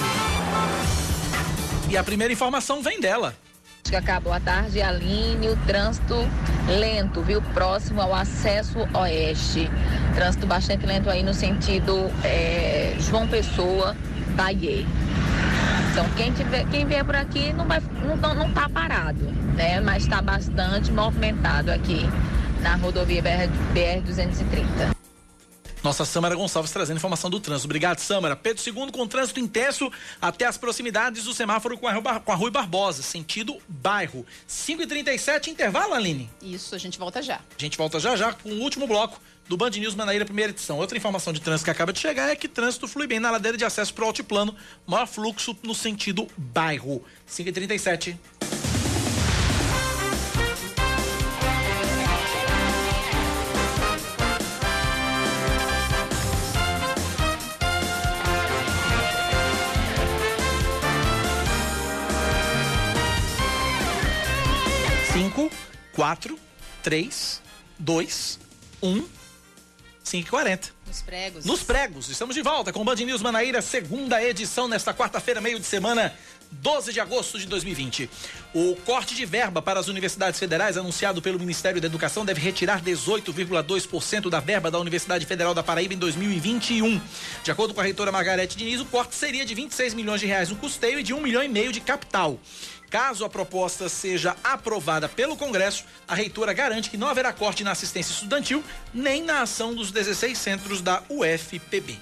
E 1.90 1.98
a 1.98 2.04
primeira 2.04 2.32
informação 2.32 2.82
vem 2.82 3.00
dela. 3.00 3.36
que 3.84 3.96
acabou 3.96 4.32
a 4.32 4.40
tarde, 4.40 4.82
Aline, 4.82 5.50
o 5.50 5.58
trânsito 5.66 6.16
lento, 6.80 7.22
viu? 7.22 7.42
Próximo 7.54 8.02
ao 8.02 8.14
acesso 8.14 8.78
oeste. 8.94 9.70
Trânsito 10.16 10.48
bastante 10.48 10.86
lento 10.86 11.10
aí 11.10 11.24
no 11.24 11.34
sentido 11.34 12.10
é, 12.24 12.96
João 13.00 13.28
Pessoa, 13.28 13.98
Bahia. 14.36 14.86
Então 15.92 16.10
quem, 16.16 16.32
tiver, 16.32 16.66
quem 16.70 16.86
vier 16.86 17.04
por 17.04 17.16
aqui 17.16 17.52
não, 17.52 17.68
vai, 17.68 17.82
não, 18.22 18.34
não 18.34 18.54
tá 18.54 18.70
parado, 18.70 19.26
né? 19.56 19.82
Mas 19.82 20.04
está 20.04 20.22
bastante 20.22 20.90
movimentado 20.90 21.70
aqui 21.70 22.06
na 22.62 22.76
rodovia 22.76 23.22
BR, 23.22 23.48
BR 23.74 24.02
230. 24.06 24.96
Nossa 25.84 26.06
Samara 26.06 26.36
Gonçalves 26.36 26.72
trazendo 26.72 26.98
informação 26.98 27.30
do 27.30 27.40
trânsito. 27.40 27.66
Obrigado, 27.66 28.00
Samara. 28.00 28.36
Pedro 28.38 28.64
II 28.66 28.92
com 28.92 29.06
trânsito 29.06 29.40
intenso 29.40 29.92
até 30.22 30.46
as 30.46 30.58
proximidades 30.58 31.26
do 31.26 31.34
semáforo 31.34 31.78
com 31.78 31.88
a, 31.88 32.20
com 32.20 32.32
a 32.32 32.36
Rui 32.36 32.52
Barbosa, 32.52 33.02
sentido 33.02 33.58
bairro. 33.68 34.26
5h37, 34.48 35.48
intervalo, 35.48 35.94
Aline? 35.94 36.30
Isso, 36.42 36.74
a 36.74 36.78
gente 36.78 36.98
volta 37.00 37.22
já. 37.22 37.36
A 37.36 37.40
gente 37.58 37.78
volta 37.78 38.00
já 38.00 38.16
já 38.16 38.32
com 38.32 38.50
o 38.50 38.62
último 38.62 38.88
bloco 38.88 39.20
do 39.48 39.58
Band 39.58 39.72
News 39.72 39.96
Manaíra, 39.96 40.26
primeira 40.26 40.52
edição. 40.52 40.78
Outra 40.78 40.98
informação 40.98 41.34
de 41.34 41.42
trânsito 41.42 41.66
que 41.66 41.72
acaba 41.72 41.92
de 41.92 42.00
chegar 42.00 42.30
é 42.30 42.36
que 42.36 42.48
trânsito 42.48 42.88
flui 42.88 43.08
bem 43.08 43.20
na 43.20 43.32
ladeira 43.32 43.58
de 43.58 43.66
acesso 43.66 43.94
para 43.94 44.04
o 44.04 44.08
altiplano, 44.08 44.56
maior 44.88 45.08
fluxo 45.08 45.58
no 45.64 45.76
sentido 45.76 46.28
bairro. 46.38 47.04
5h37. 47.30 48.18
Cinco, 65.14 65.52
quatro, 65.94 66.40
três, 66.82 67.42
dois, 67.78 68.40
um. 68.82 69.04
5h40. 70.12 70.72
Nos 70.86 71.02
pregos. 71.02 71.46
Nos 71.46 71.64
pregos. 71.64 72.10
Estamos 72.10 72.36
de 72.36 72.42
volta 72.42 72.74
com 72.74 72.82
o 72.82 72.84
Band 72.84 72.96
News 72.96 73.22
Manaíra, 73.22 73.62
segunda 73.62 74.22
edição 74.22 74.68
nesta 74.68 74.94
quarta-feira, 74.94 75.40
meio 75.40 75.58
de 75.58 75.66
semana, 75.66 76.14
12 76.52 76.92
de 76.92 77.00
agosto 77.00 77.40
de 77.40 77.46
2020. 77.46 78.10
O 78.54 78.76
corte 78.86 79.16
de 79.16 79.26
verba 79.26 79.62
para 79.62 79.80
as 79.80 79.88
universidades 79.88 80.38
federais 80.38 80.78
anunciado 80.78 81.22
pelo 81.22 81.40
Ministério 81.40 81.80
da 81.80 81.88
Educação 81.88 82.26
deve 82.26 82.42
retirar 82.42 82.82
18,2% 82.82 84.30
da 84.30 84.42
verba 84.42 84.70
da 84.70 84.78
Universidade 84.80 85.26
Federal 85.26 85.54
da 85.54 85.64
Paraíba 85.64 85.94
em 85.94 85.98
2021. 85.98 87.00
De 87.42 87.52
acordo 87.52 87.74
com 87.74 87.80
a 87.80 87.84
reitora 87.84 88.12
Margarete 88.12 88.58
Diniz, 88.58 88.82
o 88.82 88.86
corte 88.86 89.16
seria 89.16 89.46
de 89.46 89.56
26 89.56 89.94
milhões 89.94 90.20
de 90.20 90.28
reais 90.28 90.50
no 90.50 90.58
custeio 90.58 91.00
e 91.00 91.04
de 91.04 91.14
1 91.14 91.22
milhão 91.22 91.42
e 91.42 91.48
meio 91.48 91.72
de 91.72 91.80
capital. 91.80 92.38
Caso 92.92 93.24
a 93.24 93.30
proposta 93.30 93.88
seja 93.88 94.36
aprovada 94.44 95.08
pelo 95.08 95.38
Congresso, 95.38 95.86
a 96.06 96.14
reitora 96.14 96.52
garante 96.52 96.90
que 96.90 96.98
não 96.98 97.08
haverá 97.08 97.32
corte 97.32 97.64
na 97.64 97.72
assistência 97.72 98.12
estudantil 98.12 98.62
nem 98.94 99.24
na 99.24 99.44
ação 99.44 99.74
dos 99.74 99.92
16 99.92 100.38
centros 100.38 100.82
da 100.82 101.02
UFPB. 101.08 101.98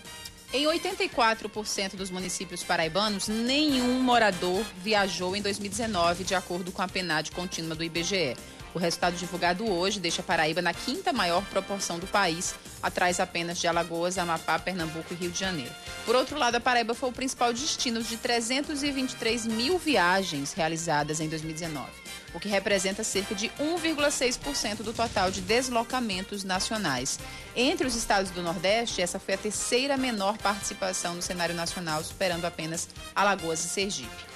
Em 0.52 0.66
84% 0.66 1.96
dos 1.96 2.10
municípios 2.10 2.64
paraibanos, 2.64 3.28
nenhum 3.28 4.02
morador 4.02 4.66
viajou 4.84 5.36
em 5.36 5.44
2019, 5.44 6.24
de 6.24 6.34
acordo 6.34 6.72
com 6.72 6.82
a 6.82 6.88
PNAD 6.88 7.30
contínua 7.34 7.76
do 7.76 7.84
IBGE. 7.84 8.36
O 8.74 8.78
resultado 8.78 9.16
divulgado 9.16 9.70
hoje 9.70 10.00
deixa 10.00 10.22
Paraíba 10.22 10.62
na 10.62 10.74
quinta 10.74 11.12
maior 11.12 11.44
proporção 11.46 11.98
do 11.98 12.06
país, 12.06 12.54
atrás 12.84 13.20
apenas 13.20 13.60
de 13.60 13.68
Alagoas, 13.68 14.18
Amapá, 14.18 14.60
Pernambuco 14.60 15.12
e 15.12 15.16
Rio 15.16 15.32
de 15.32 15.40
Janeiro. 15.40 15.74
Por 16.06 16.16
outro 16.16 16.38
lado, 16.38 16.56
a 16.56 16.60
Paraíba 16.60 16.94
foi 16.94 17.10
o 17.10 17.14
principal 17.14 17.52
destino 17.52 18.04
de 18.04 18.16
323 18.18 19.48
mil 19.48 19.80
viagens 19.80 20.54
realizadas 20.54 21.20
em 21.20 21.28
2019, 21.28 21.90
o 22.34 22.40
que 22.40 22.48
representa 22.48 23.04
cerca 23.04 23.34
de 23.34 23.50
1,6% 23.60 24.84
do 24.84 24.94
total 24.94 25.32
de 25.32 25.42
deslocamentos 25.42 26.44
nacionais. 26.44 27.20
Entre 27.56 27.88
os 27.88 27.96
estados 27.96 28.30
do 28.30 28.44
Nordeste, 28.44 29.02
essa 29.02 29.20
foi 29.20 29.34
a 29.34 29.38
terceira 29.38 29.98
menor 29.98 30.38
participação 30.38 31.16
no 31.16 31.22
cenário 31.24 31.56
nacional, 31.56 32.04
superando 32.04 32.46
apenas 32.46 32.88
Alagoas 33.16 33.66
e 33.66 33.68
Sergipe. 33.68 34.29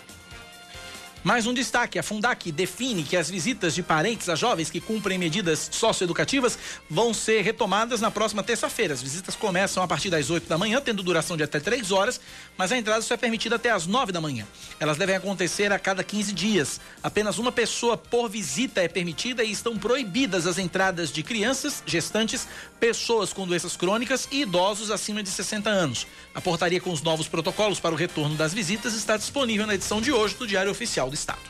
Mais 1.24 1.48
um 1.48 1.54
destaque: 1.54 1.98
a 1.98 2.04
Fundac 2.04 2.52
define 2.52 3.04
que 3.04 3.16
as 3.16 3.30
visitas 3.30 3.74
de 3.74 3.82
parentes 3.82 4.28
a 4.28 4.36
jovens 4.36 4.70
que 4.70 4.82
cumprem 4.82 5.18
medidas 5.18 5.70
socioeducativas 5.72 6.60
vão 6.90 7.14
ser 7.14 7.42
retomadas 7.42 8.02
na 8.02 8.12
próxima 8.12 8.44
terça-feira. 8.44 8.94
As 8.94 9.02
visitas 9.02 9.34
começam 9.34 9.82
a 9.82 9.88
partir 9.88 10.10
das 10.10 10.30
8 10.30 10.50
da 10.50 10.58
manhã, 10.58 10.82
tendo 10.82 11.02
duração 11.02 11.38
de 11.38 11.44
até 11.44 11.62
3 11.62 11.92
horas, 11.92 12.20
mas 12.58 12.74
a 12.74 12.78
entrada 12.78 13.02
só 13.02 13.14
é 13.14 13.18
permitida 13.18 13.56
até 13.56 13.72
as 13.72 13.88
9 13.88 14.12
da 14.12 14.20
manhã. 14.20 14.46
Elas 14.80 14.98
devem 14.98 15.16
acontecer 15.16 15.72
a 15.72 15.80
cada 15.80 16.04
15 16.04 16.34
dias. 16.34 16.82
Apenas 17.02 17.38
uma 17.38 17.54
pessoa 17.54 17.96
por 17.96 18.30
visita 18.30 18.82
é 18.82 18.90
permitida 18.90 19.46
e 19.46 19.52
estão 19.52 19.78
proibidas 19.78 20.46
as 20.46 20.58
entradas 20.58 21.10
de 21.10 21.24
crianças, 21.24 21.82
gestantes, 21.86 22.46
pessoas 22.82 23.32
com 23.32 23.48
doenças 23.48 23.78
crônicas 23.78 24.28
e 24.30 24.42
idosos 24.42 24.92
acima 24.92 25.24
de 25.24 25.30
60 25.30 25.70
anos. 25.70 26.06
A 26.36 26.42
portaria 26.42 26.82
com 26.82 26.92
os 26.92 27.02
novos 27.02 27.30
protocolos 27.30 27.80
para 27.80 27.96
o 27.96 27.98
retorno 27.98 28.36
das 28.36 28.54
visitas 28.54 28.94
está 28.94 29.16
disponível 29.16 29.66
na 29.66 29.76
edição 29.76 30.02
de 30.02 30.12
hoje 30.12 30.36
do 30.36 30.46
Diário 30.46 30.70
Oficial 30.72 31.13
do 31.14 31.16
Estado. 31.16 31.42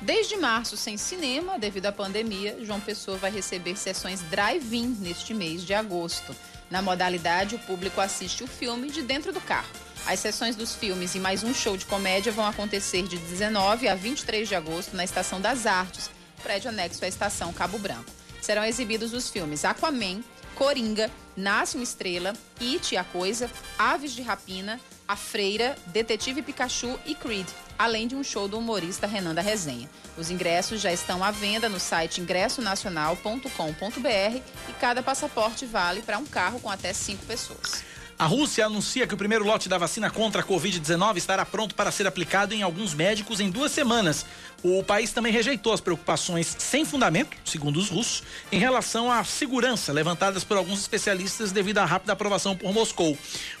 Desde 0.00 0.36
março, 0.36 0.76
sem 0.76 0.96
cinema, 0.96 1.58
devido 1.58 1.86
à 1.86 1.92
pandemia, 1.92 2.56
João 2.64 2.80
Pessoa 2.80 3.18
vai 3.18 3.30
receber 3.30 3.76
sessões 3.76 4.22
drive-in 4.22 4.96
neste 5.00 5.34
mês 5.34 5.62
de 5.62 5.74
agosto. 5.74 6.34
Na 6.70 6.80
modalidade, 6.80 7.56
o 7.56 7.58
público 7.58 8.00
assiste 8.00 8.44
o 8.44 8.46
filme 8.46 8.88
de 8.90 9.02
dentro 9.02 9.32
do 9.32 9.40
carro. 9.40 9.68
As 10.06 10.20
sessões 10.20 10.56
dos 10.56 10.74
filmes 10.74 11.14
e 11.14 11.20
mais 11.20 11.42
um 11.42 11.52
show 11.52 11.76
de 11.76 11.84
comédia 11.84 12.32
vão 12.32 12.46
acontecer 12.46 13.02
de 13.02 13.18
19 13.18 13.88
a 13.88 13.94
23 13.94 14.48
de 14.48 14.54
agosto 14.54 14.96
na 14.96 15.04
Estação 15.04 15.40
das 15.40 15.66
Artes, 15.66 16.08
prédio 16.42 16.70
anexo 16.70 17.04
à 17.04 17.08
Estação 17.08 17.52
Cabo 17.52 17.78
Branco. 17.78 18.10
Serão 18.40 18.64
exibidos 18.64 19.12
os 19.12 19.28
filmes 19.28 19.66
Aquaman, 19.66 20.22
Coringa, 20.54 21.10
Nasce 21.36 21.76
uma 21.76 21.84
Estrela, 21.84 22.32
It, 22.60 22.96
a 22.96 23.04
Coisa, 23.04 23.50
Aves 23.78 24.12
de 24.12 24.22
Rapina, 24.22 24.80
A 25.06 25.16
Freira, 25.16 25.76
Detetive 25.88 26.40
Pikachu 26.40 26.98
e 27.04 27.14
Creed, 27.14 27.46
além 27.80 28.06
de 28.06 28.14
um 28.14 28.22
show 28.22 28.46
do 28.46 28.58
humorista 28.58 29.06
Renan 29.06 29.34
da 29.34 29.40
Resenha. 29.40 29.88
Os 30.18 30.30
ingressos 30.30 30.82
já 30.82 30.92
estão 30.92 31.24
à 31.24 31.30
venda 31.30 31.66
no 31.66 31.80
site 31.80 32.20
ingressonacional.com.br 32.20 34.36
e 34.68 34.72
cada 34.78 35.02
passaporte 35.02 35.64
vale 35.64 36.02
para 36.02 36.18
um 36.18 36.26
carro 36.26 36.60
com 36.60 36.68
até 36.68 36.92
cinco 36.92 37.24
pessoas. 37.24 37.82
A 38.20 38.26
Rússia 38.26 38.66
anuncia 38.66 39.06
que 39.06 39.14
o 39.14 39.16
primeiro 39.16 39.46
lote 39.46 39.66
da 39.66 39.78
vacina 39.78 40.10
contra 40.10 40.42
a 40.42 40.44
Covid-19 40.44 41.16
estará 41.16 41.46
pronto 41.46 41.74
para 41.74 41.90
ser 41.90 42.06
aplicado 42.06 42.52
em 42.52 42.60
alguns 42.60 42.92
médicos 42.92 43.40
em 43.40 43.48
duas 43.48 43.72
semanas. 43.72 44.26
O 44.62 44.84
país 44.84 45.10
também 45.10 45.32
rejeitou 45.32 45.72
as 45.72 45.80
preocupações 45.80 46.54
sem 46.58 46.84
fundamento, 46.84 47.34
segundo 47.46 47.78
os 47.78 47.88
russos, 47.88 48.22
em 48.52 48.58
relação 48.58 49.10
à 49.10 49.24
segurança 49.24 49.90
levantadas 49.90 50.44
por 50.44 50.58
alguns 50.58 50.80
especialistas 50.80 51.50
devido 51.50 51.78
à 51.78 51.86
rápida 51.86 52.12
aprovação 52.12 52.54
por 52.54 52.74
Moscou. 52.74 53.16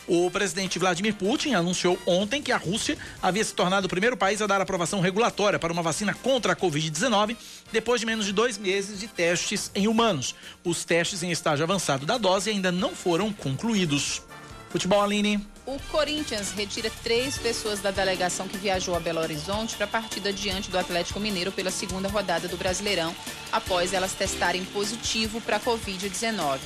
O 0.06 0.30
presidente 0.30 0.78
Vladimir 0.78 1.14
Putin 1.14 1.54
anunciou 1.54 1.98
ontem 2.04 2.42
que 2.42 2.52
a 2.52 2.58
Rússia 2.58 2.98
havia 3.22 3.42
se 3.42 3.54
tornado 3.54 3.86
o 3.86 3.88
primeiro 3.88 4.14
país 4.14 4.42
a 4.42 4.46
dar 4.46 4.60
aprovação 4.60 5.00
regulatória 5.00 5.58
para 5.58 5.72
uma 5.72 5.82
vacina 5.82 6.12
contra 6.12 6.52
a 6.52 6.56
Covid-19 6.56 7.34
depois 7.72 7.98
de 7.98 8.06
menos 8.06 8.26
de 8.26 8.32
dois 8.34 8.58
meses 8.58 9.00
de 9.00 9.08
testes 9.08 9.70
em 9.74 9.88
humanos. 9.88 10.34
Os 10.62 10.84
testes 10.84 11.22
em 11.22 11.30
estágio 11.30 11.64
avançado 11.64 12.04
da 12.04 12.18
dose 12.18 12.50
ainda 12.50 12.70
não 12.70 12.94
foram 12.94 13.32
concluídos. 13.32 14.22
Futebol, 14.70 15.02
Aline. 15.02 15.44
O 15.66 15.76
Corinthians 15.90 16.52
retira 16.52 16.90
três 17.02 17.36
pessoas 17.36 17.80
da 17.80 17.90
delegação 17.90 18.46
que 18.46 18.56
viajou 18.56 18.94
a 18.94 19.00
Belo 19.00 19.20
Horizonte 19.20 19.74
para 19.74 19.84
a 19.84 19.88
partida 19.88 20.32
diante 20.32 20.70
do 20.70 20.78
Atlético 20.78 21.18
Mineiro 21.18 21.50
pela 21.50 21.72
segunda 21.72 22.08
rodada 22.08 22.46
do 22.46 22.56
Brasileirão, 22.56 23.14
após 23.50 23.92
elas 23.92 24.12
testarem 24.12 24.64
positivo 24.66 25.40
para 25.40 25.56
a 25.56 25.60
Covid-19. 25.60 26.60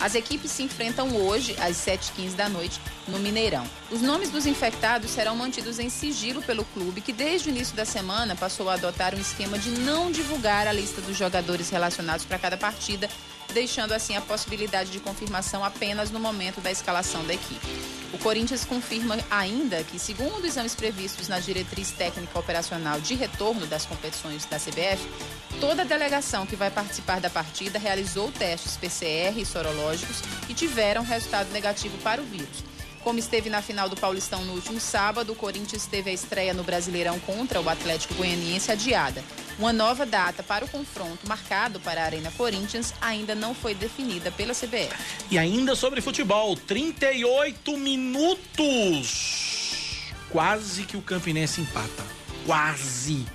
As 0.00 0.14
equipes 0.14 0.50
se 0.50 0.62
enfrentam 0.62 1.14
hoje, 1.14 1.54
às 1.60 1.76
7h15 1.76 2.34
da 2.34 2.48
noite, 2.48 2.80
no 3.06 3.18
Mineirão. 3.18 3.66
Os 3.90 4.00
nomes 4.00 4.30
dos 4.30 4.46
infectados 4.46 5.10
serão 5.10 5.36
mantidos 5.36 5.78
em 5.78 5.90
sigilo 5.90 6.40
pelo 6.40 6.64
clube, 6.64 7.02
que 7.02 7.12
desde 7.12 7.50
o 7.50 7.50
início 7.50 7.76
da 7.76 7.84
semana 7.84 8.34
passou 8.34 8.70
a 8.70 8.74
adotar 8.74 9.14
um 9.14 9.20
esquema 9.20 9.58
de 9.58 9.68
não 9.70 10.10
divulgar 10.10 10.66
a 10.66 10.72
lista 10.72 11.02
dos 11.02 11.18
jogadores 11.18 11.68
relacionados 11.68 12.24
para 12.24 12.38
cada 12.38 12.56
partida 12.56 13.10
deixando 13.50 13.92
assim 13.92 14.16
a 14.16 14.20
possibilidade 14.20 14.90
de 14.90 15.00
confirmação 15.00 15.64
apenas 15.64 16.10
no 16.10 16.20
momento 16.20 16.60
da 16.60 16.70
escalação 16.70 17.24
da 17.26 17.34
equipe. 17.34 17.66
O 18.12 18.18
Corinthians 18.18 18.64
confirma 18.64 19.16
ainda 19.30 19.84
que, 19.84 19.98
segundo 19.98 20.44
exames 20.44 20.74
previstos 20.74 21.28
na 21.28 21.38
diretriz 21.38 21.92
técnica 21.92 22.38
operacional 22.38 23.00
de 23.00 23.14
retorno 23.14 23.66
das 23.66 23.86
competições 23.86 24.44
da 24.46 24.58
CBF, 24.58 25.06
toda 25.60 25.82
a 25.82 25.84
delegação 25.84 26.44
que 26.44 26.56
vai 26.56 26.70
participar 26.70 27.20
da 27.20 27.30
partida 27.30 27.78
realizou 27.78 28.32
testes 28.32 28.76
PCR 28.76 29.38
e 29.38 29.46
sorológicos 29.46 30.22
e 30.48 30.54
tiveram 30.54 31.02
resultado 31.04 31.52
negativo 31.52 31.96
para 31.98 32.20
o 32.20 32.24
vírus. 32.24 32.69
Como 33.02 33.18
esteve 33.18 33.48
na 33.48 33.62
final 33.62 33.88
do 33.88 33.96
Paulistão 33.96 34.44
no 34.44 34.52
último 34.52 34.78
sábado, 34.78 35.32
o 35.32 35.36
Corinthians 35.36 35.86
teve 35.86 36.10
a 36.10 36.12
estreia 36.12 36.52
no 36.52 36.62
Brasileirão 36.62 37.18
contra 37.20 37.58
o 37.60 37.68
Atlético 37.68 38.12
Goianiense 38.14 38.70
adiada. 38.70 39.24
Uma 39.58 39.72
nova 39.72 40.04
data 40.04 40.42
para 40.42 40.66
o 40.66 40.68
confronto, 40.68 41.26
marcado 41.26 41.80
para 41.80 42.02
a 42.02 42.04
Arena 42.04 42.30
Corinthians, 42.36 42.92
ainda 43.00 43.34
não 43.34 43.54
foi 43.54 43.74
definida 43.74 44.30
pela 44.30 44.54
CBF. 44.54 44.94
E 45.30 45.38
ainda 45.38 45.74
sobre 45.74 46.02
futebol, 46.02 46.54
38 46.56 47.76
minutos. 47.78 49.40
Quase 50.30 50.84
que 50.84 50.96
o 50.96 51.02
Campinense 51.02 51.62
empata. 51.62 52.04
Quase. 52.44 53.26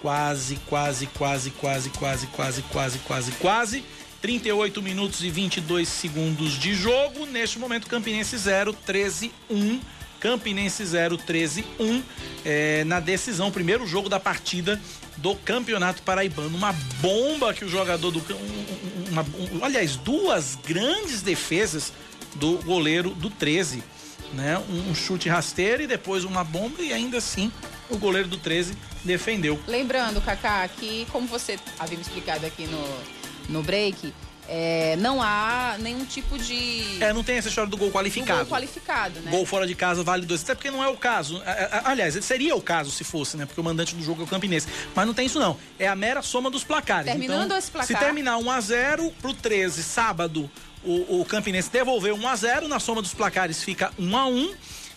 Quase, 0.00 0.56
quase, 0.66 1.06
quase, 1.06 1.50
quase, 1.50 1.90
quase, 1.90 2.26
quase, 2.28 2.62
quase, 2.62 2.98
quase, 2.98 3.32
quase. 3.32 3.84
38 4.22 4.80
minutos 4.80 5.24
e 5.24 5.30
22 5.30 5.88
segundos 5.88 6.52
de 6.52 6.74
jogo. 6.74 7.26
Neste 7.26 7.58
momento, 7.58 7.88
Campinense 7.88 8.38
0, 8.38 8.72
13, 8.72 9.32
1. 9.50 9.80
Campinense 10.20 10.86
0, 10.86 11.18
13, 11.18 11.64
1. 11.80 12.02
É, 12.44 12.84
na 12.84 13.00
decisão, 13.00 13.50
primeiro 13.50 13.84
jogo 13.84 14.08
da 14.08 14.20
partida 14.20 14.80
do 15.16 15.34
Campeonato 15.34 16.02
Paraibano. 16.02 16.56
Uma 16.56 16.72
bomba 17.00 17.52
que 17.52 17.64
o 17.64 17.68
jogador 17.68 18.12
do. 18.12 18.22
Uma, 19.10 19.22
um, 19.22 19.64
aliás, 19.64 19.96
duas 19.96 20.56
grandes 20.64 21.20
defesas 21.20 21.92
do 22.36 22.58
goleiro 22.58 23.10
do 23.10 23.28
13. 23.28 23.82
Né? 24.34 24.56
Um, 24.70 24.90
um 24.90 24.94
chute 24.94 25.28
rasteiro 25.28 25.82
e 25.82 25.86
depois 25.88 26.22
uma 26.22 26.44
bomba, 26.44 26.80
e 26.80 26.92
ainda 26.92 27.18
assim 27.18 27.50
o 27.90 27.98
goleiro 27.98 28.28
do 28.28 28.38
13 28.38 28.74
defendeu. 29.04 29.60
Lembrando, 29.66 30.20
Kaká, 30.20 30.66
que 30.68 31.06
como 31.10 31.26
você 31.26 31.58
havia 31.76 31.96
me 31.96 32.02
explicado 32.02 32.46
aqui 32.46 32.66
no 32.68 33.21
no 33.48 33.62
break, 33.62 34.12
é, 34.48 34.96
não 34.96 35.22
há 35.22 35.76
nenhum 35.78 36.04
tipo 36.04 36.36
de. 36.36 37.02
É, 37.02 37.12
não 37.12 37.22
tem 37.22 37.36
essa 37.36 37.48
história 37.48 37.70
do 37.70 37.76
gol 37.76 37.90
qualificado. 37.90 38.40
Do 38.40 38.46
gol 38.46 38.58
qualificado, 38.58 39.20
né? 39.20 39.30
Gol 39.30 39.46
fora 39.46 39.66
de 39.66 39.74
casa 39.74 40.02
vale 40.02 40.26
dois. 40.26 40.42
Até 40.42 40.54
porque 40.54 40.70
não 40.70 40.82
é 40.82 40.88
o 40.88 40.96
caso. 40.96 41.40
É, 41.46 41.50
é, 41.50 41.82
aliás, 41.84 42.22
seria 42.24 42.54
o 42.56 42.60
caso 42.60 42.90
se 42.90 43.04
fosse, 43.04 43.36
né? 43.36 43.46
Porque 43.46 43.60
o 43.60 43.64
mandante 43.64 43.94
do 43.94 44.02
jogo 44.02 44.22
é 44.22 44.24
o 44.24 44.26
Campinense. 44.26 44.66
Mas 44.94 45.06
não 45.06 45.14
tem 45.14 45.26
isso, 45.26 45.38
não. 45.38 45.56
É 45.78 45.86
a 45.86 45.94
mera 45.94 46.22
soma 46.22 46.50
dos 46.50 46.64
placares. 46.64 47.06
Terminando 47.06 47.46
então, 47.46 47.56
esse 47.56 47.70
placar. 47.70 47.86
Se 47.86 47.94
terminar 47.94 48.36
1x0 48.38 49.12
pro 49.22 49.32
13, 49.32 49.82
sábado, 49.82 50.50
o, 50.84 51.20
o 51.20 51.24
Campinense 51.24 51.70
devolveu 51.70 52.16
1x0. 52.18 52.66
Na 52.66 52.80
soma 52.80 53.00
dos 53.00 53.14
placares 53.14 53.62
fica 53.62 53.92
1x1. 53.98 54.54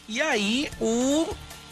E 0.08 0.22
aí 0.22 0.70
o 0.82 1.28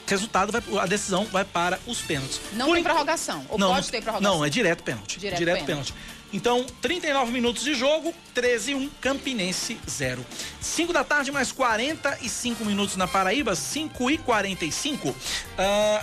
resultado 0.08 0.52
vai, 0.52 0.62
a 0.80 0.86
decisão 0.86 1.26
vai 1.26 1.44
para 1.44 1.80
os 1.88 2.02
pênaltis. 2.02 2.40
Não 2.54 2.68
Por 2.68 2.76
tem 2.76 2.84
prorrogação. 2.84 3.46
Ou 3.50 3.58
não, 3.58 3.74
pode 3.74 3.90
ter 3.90 4.02
prorrogação? 4.02 4.38
Não, 4.38 4.46
é 4.46 4.50
direto 4.50 4.84
pênalti. 4.84 5.20
Direto, 5.20 5.40
direto 5.40 5.66
pênalti. 5.66 5.92
pênalti. 5.92 6.23
Então, 6.34 6.66
39 6.82 7.32
minutos 7.32 7.64
de 7.64 7.76
jogo, 7.76 8.12
13 8.34 8.74
1, 8.74 8.90
Campinense 9.00 9.80
0. 9.88 10.26
5 10.60 10.92
da 10.92 11.04
tarde, 11.04 11.32
mais 11.32 11.52
45 11.52 12.66
minutos 12.66 12.96
na 12.96 13.08
Paraíba, 13.08 13.54
5 13.56 14.10
e 14.10 14.18
45. 14.18 15.10
Uh, 15.10 15.16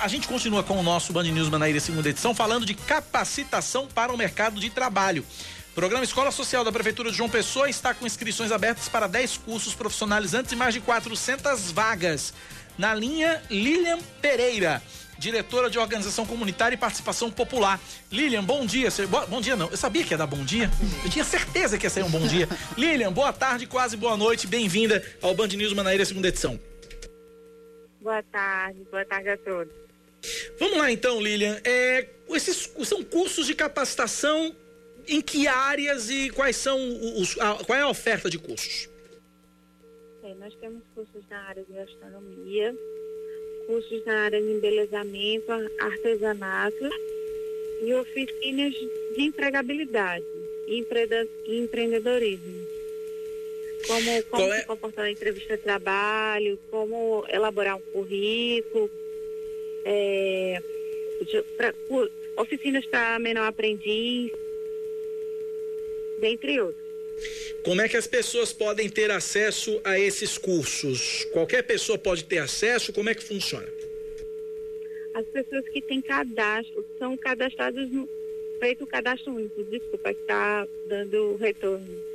a 0.00 0.06
gente 0.06 0.28
continua 0.28 0.62
com 0.62 0.78
o 0.78 0.84
nosso 0.84 1.12
Band 1.12 1.24
News 1.24 1.48
Manaíra, 1.48 1.80
segunda 1.80 2.08
edição, 2.08 2.32
falando 2.32 2.64
de 2.64 2.74
capacitação 2.74 3.88
para 3.88 4.12
o 4.12 4.16
mercado 4.16 4.60
de 4.60 4.70
trabalho. 4.70 5.26
Programa 5.74 6.04
Escola 6.04 6.30
Social 6.30 6.62
da 6.62 6.70
Prefeitura 6.70 7.10
de 7.10 7.16
João 7.16 7.28
Pessoa 7.28 7.68
está 7.68 7.92
com 7.92 8.06
inscrições 8.06 8.52
abertas 8.52 8.88
para 8.88 9.08
10 9.08 9.38
cursos 9.38 9.74
profissionalizantes 9.74 10.52
e 10.52 10.56
mais 10.56 10.74
de 10.74 10.80
400 10.80 11.72
vagas. 11.72 12.32
Na 12.78 12.94
linha 12.94 13.42
Lilian 13.50 13.98
Pereira 14.22 14.80
diretora 15.24 15.68
de 15.68 15.78
organização 15.78 16.24
comunitária 16.24 16.74
e 16.74 16.78
participação 16.78 17.30
popular. 17.30 17.78
Lilian, 18.10 18.42
bom 18.42 18.64
dia. 18.64 18.88
Bom 19.28 19.40
dia 19.40 19.54
não, 19.54 19.70
eu 19.70 19.76
sabia 19.76 20.02
que 20.02 20.14
ia 20.14 20.18
dar 20.18 20.26
bom 20.26 20.42
dia. 20.42 20.70
Eu 21.04 21.10
tinha 21.10 21.22
certeza 21.24 21.76
que 21.78 21.84
ia 21.84 21.90
sair 21.90 22.02
um 22.02 22.10
bom 22.10 22.26
dia. 22.26 22.48
Lilian, 22.76 23.12
boa 23.12 23.30
tarde, 23.32 23.66
quase 23.66 23.96
boa 23.98 24.16
noite. 24.16 24.46
Bem-vinda 24.46 25.04
ao 25.20 25.34
Band 25.34 25.48
News 25.48 25.74
Manaíra, 25.74 26.04
segunda 26.06 26.28
edição. 26.28 26.58
Boa 28.00 28.22
tarde, 28.22 28.80
boa 28.90 29.04
tarde 29.04 29.28
a 29.28 29.36
todos. 29.36 29.72
Vamos 30.58 30.78
lá 30.78 30.90
então, 30.90 31.20
Lilian. 31.20 31.60
É, 31.64 32.08
esses 32.30 32.70
são 32.84 33.04
cursos 33.04 33.46
de 33.46 33.54
capacitação 33.54 34.56
em 35.06 35.20
que 35.20 35.46
áreas 35.46 36.08
e 36.08 36.30
quais 36.30 36.56
são 36.56 36.78
os, 37.20 37.38
a- 37.38 37.62
qual 37.64 37.78
é 37.78 37.82
a 37.82 37.88
oferta 37.88 38.30
de 38.30 38.38
cursos? 38.38 38.88
É, 40.22 40.34
nós 40.34 40.54
temos 40.56 40.82
cursos 40.94 41.22
na 41.28 41.38
área 41.42 41.62
de 41.64 41.72
gastronomia, 41.74 42.74
cursos 43.70 44.04
na 44.04 44.24
área 44.24 44.42
de 44.42 44.50
embelezamento, 44.50 45.52
artesanato 45.78 46.90
e 47.80 47.94
oficinas 47.94 48.74
de 48.74 49.22
empregabilidade 49.22 50.24
e 50.66 50.84
empreendedorismo. 51.46 52.66
Como, 53.86 54.22
como 54.24 54.52
é- 54.52 54.60
se 54.60 54.66
comportar 54.66 55.04
na 55.04 55.10
entrevista 55.12 55.56
de 55.56 55.62
trabalho, 55.62 56.58
como 56.68 57.24
elaborar 57.28 57.76
um 57.76 57.80
currículo, 57.92 58.90
é, 59.84 60.60
pra- 61.56 61.74
oficinas 62.36 62.84
para 62.86 63.20
menor 63.20 63.46
aprendiz, 63.46 64.32
dentre 66.18 66.60
outros. 66.60 66.89
Como 67.62 67.80
é 67.80 67.88
que 67.88 67.96
as 67.96 68.06
pessoas 68.06 68.52
podem 68.52 68.88
ter 68.88 69.10
acesso 69.10 69.80
a 69.84 69.98
esses 69.98 70.38
cursos? 70.38 71.24
Qualquer 71.32 71.62
pessoa 71.62 71.98
pode 71.98 72.24
ter 72.24 72.38
acesso? 72.38 72.92
Como 72.92 73.08
é 73.10 73.14
que 73.14 73.22
funciona? 73.22 73.68
As 75.14 75.26
pessoas 75.26 75.68
que 75.68 75.82
têm 75.82 76.00
cadastro 76.00 76.84
são 76.98 77.16
cadastradas 77.16 77.90
no 77.90 78.08
feito 78.58 78.84
o 78.84 78.86
cadastro 78.86 79.34
único. 79.34 79.62
Desculpa, 79.64 80.14
que 80.14 80.20
está 80.20 80.66
dando 80.86 81.36
retorno. 81.36 82.10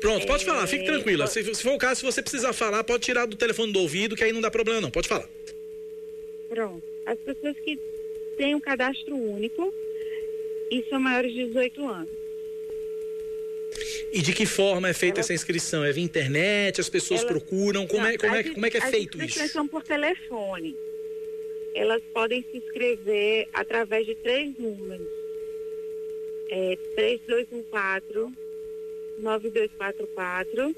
Pronto, 0.00 0.26
pode 0.26 0.44
É, 0.44 0.46
falar, 0.46 0.66
fique 0.66 0.84
tranquila. 0.84 1.26
Se, 1.26 1.42
se 1.54 1.62
for 1.62 1.72
o 1.74 1.78
caso, 1.78 2.00
se 2.00 2.06
você 2.06 2.22
precisar 2.22 2.52
falar, 2.52 2.84
pode 2.84 3.04
tirar 3.04 3.26
do 3.26 3.36
telefone 3.36 3.72
do 3.72 3.80
ouvido, 3.80 4.14
que 4.14 4.22
aí 4.24 4.32
não 4.32 4.40
dá 4.40 4.50
problema 4.50 4.80
não. 4.80 4.90
Pode 4.90 5.08
falar. 5.08 5.28
Pronto. 6.48 6.82
As 7.04 7.18
pessoas 7.18 7.56
que 7.60 7.78
têm 8.36 8.54
um 8.54 8.60
cadastro 8.60 9.14
único 9.16 9.72
e 10.70 10.84
são 10.88 11.00
maiores 11.00 11.32
de 11.32 11.46
18 11.46 11.88
anos. 11.88 12.17
E 14.12 14.22
de 14.22 14.32
que 14.32 14.46
forma 14.46 14.88
é 14.88 14.92
feita 14.94 15.20
essa 15.20 15.32
inscrição? 15.34 15.84
É 15.84 15.92
via 15.92 16.02
internet? 16.04 16.80
As 16.80 16.88
pessoas 16.88 17.20
Ela- 17.20 17.28
procuram? 17.30 17.86
Como 17.86 18.04
é, 18.06 18.12
Não, 18.12 18.18
como 18.18 18.34
é, 18.34 18.38
as 18.40 18.44
que- 18.46 18.54
como 18.54 18.66
é 18.66 18.70
que 18.70 18.76
é 18.78 18.82
as 18.82 18.90
feito 18.90 19.16
inscrições 19.18 19.44
isso? 19.46 19.52
são 19.52 19.68
por 19.68 19.82
telefone. 19.82 20.74
Elas 21.74 22.02
podem 22.12 22.42
se 22.50 22.56
inscrever 22.58 23.46
através 23.52 24.06
de 24.06 24.14
três 24.16 24.56
números. 24.58 25.06
É 26.50 26.76
3214 26.96 28.32
9244 29.18 30.74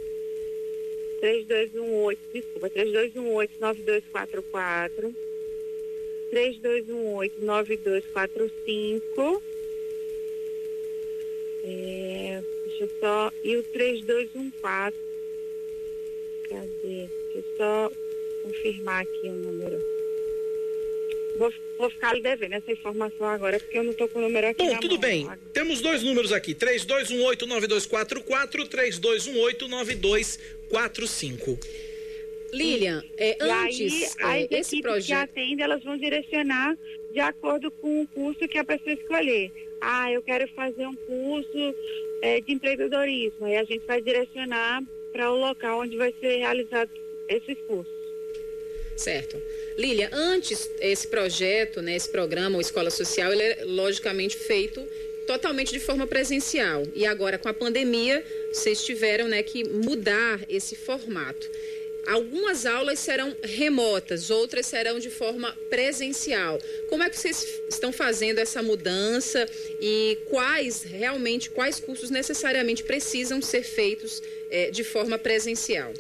3218, 1.21 2.19
desculpa, 2.33 2.69
3218 2.71 3.53
9244 3.61 5.15
3218 6.31 7.41
9245 7.45 9.43
é, 11.63 12.43
deixa 12.81 12.85
eu 12.85 12.91
só. 13.01 13.33
E 13.45 13.57
o 13.57 13.63
3214. 13.63 14.97
Cadê? 16.49 16.69
Deixa 16.83 17.11
eu 17.39 17.45
só 17.57 17.93
confirmar 18.43 19.03
aqui 19.03 19.29
o 19.29 19.33
número. 19.33 19.79
Vou, 21.39 21.53
vou 21.79 21.89
ficar 21.91 22.13
lhe 22.15 22.23
devendo 22.23 22.55
essa 22.55 22.73
informação 22.73 23.25
agora, 23.27 23.61
porque 23.61 23.79
eu 23.79 23.85
não 23.85 23.93
estou 23.93 24.09
com 24.09 24.19
o 24.19 24.23
número 24.23 24.49
aqui 24.49 24.65
Bom, 24.65 24.73
na 24.73 24.81
tudo 24.81 24.93
mão. 24.93 25.01
bem. 25.01 25.29
Temos 25.53 25.81
dois 25.81 26.03
números 26.03 26.33
aqui: 26.33 26.55
3218-9244, 26.55 28.69
3218-9245. 28.69 31.59
Lilian, 32.53 33.01
é, 33.17 33.37
E 33.39 33.43
antes, 33.49 34.17
aí, 34.19 34.43
é, 34.43 34.47
as 34.47 34.51
esse 34.51 34.53
equipes 34.53 34.71
que 34.75 34.83
projeto. 34.83 35.31
atendem, 35.31 35.63
elas 35.63 35.85
vão 35.85 35.97
direcionar 35.97 36.77
de 37.13 37.21
acordo 37.21 37.71
com 37.71 38.03
o 38.03 38.09
curso 38.09 38.49
que 38.49 38.59
a 38.59 38.65
pessoa 38.65 38.93
escolher. 38.93 39.53
Ah, 39.81 40.11
eu 40.13 40.23
quero 40.23 40.47
fazer 40.49 40.87
um 40.87 40.95
curso 40.95 41.75
eh, 42.23 42.41
de 42.41 42.53
empreendedorismo. 42.53 43.47
Aí 43.47 43.57
a 43.57 43.65
gente 43.65 43.87
vai 43.87 44.01
direcionar 44.01 44.83
para 45.13 45.31
o 45.31 45.37
local 45.37 45.81
onde 45.81 45.97
vai 45.97 46.15
ser 46.21 46.37
realizado 46.37 46.91
esses 47.29 47.59
cursos. 47.67 48.01
Certo. 48.97 49.41
Lilian, 49.79 50.11
antes 50.13 50.71
esse 50.81 51.09
projeto, 51.09 51.81
né, 51.81 51.97
esse 51.97 52.11
programa, 52.11 52.59
o 52.59 52.61
Escola 52.61 52.91
Social, 52.91 53.33
ele 53.33 53.43
é 53.43 53.65
logicamente 53.65 54.37
feito 54.37 54.87
totalmente 55.27 55.73
de 55.73 55.81
forma 55.81 56.07
presencial. 56.07 56.83
E 56.95 57.07
agora 57.07 57.39
com 57.39 57.49
a 57.49 57.55
pandemia, 57.55 58.23
vocês 58.53 58.85
tiveram, 58.85 59.29
né, 59.29 59.43
que 59.43 59.65
mudar 59.65 60.45
esse 60.49 60.77
formato. 60.77 61.49
Algumas 62.11 62.67
aulas 62.67 62.99
serão 62.99 63.37
remotas, 63.41 64.31
outras 64.31 64.67
serão 64.67 64.99
de 64.99 65.09
forma 65.09 65.57
presencial. 65.71 66.59
Como 66.89 67.05
é 67.05 67.09
que 67.09 67.17
vocês 67.17 67.63
estão 67.69 67.93
fazendo 67.93 68.41
essa 68.41 68.61
mudança 68.61 69.47
e 69.81 70.19
quais 70.29 70.83
realmente, 70.83 71.49
quais 71.51 71.79
cursos 71.79 72.11
necessariamente 72.11 72.83
precisam 72.83 73.41
ser 73.41 73.63
feitos 73.63 74.21
eh, 74.51 74.73
de 74.73 74.83
forma 74.83 75.19
presencial? 75.19 75.93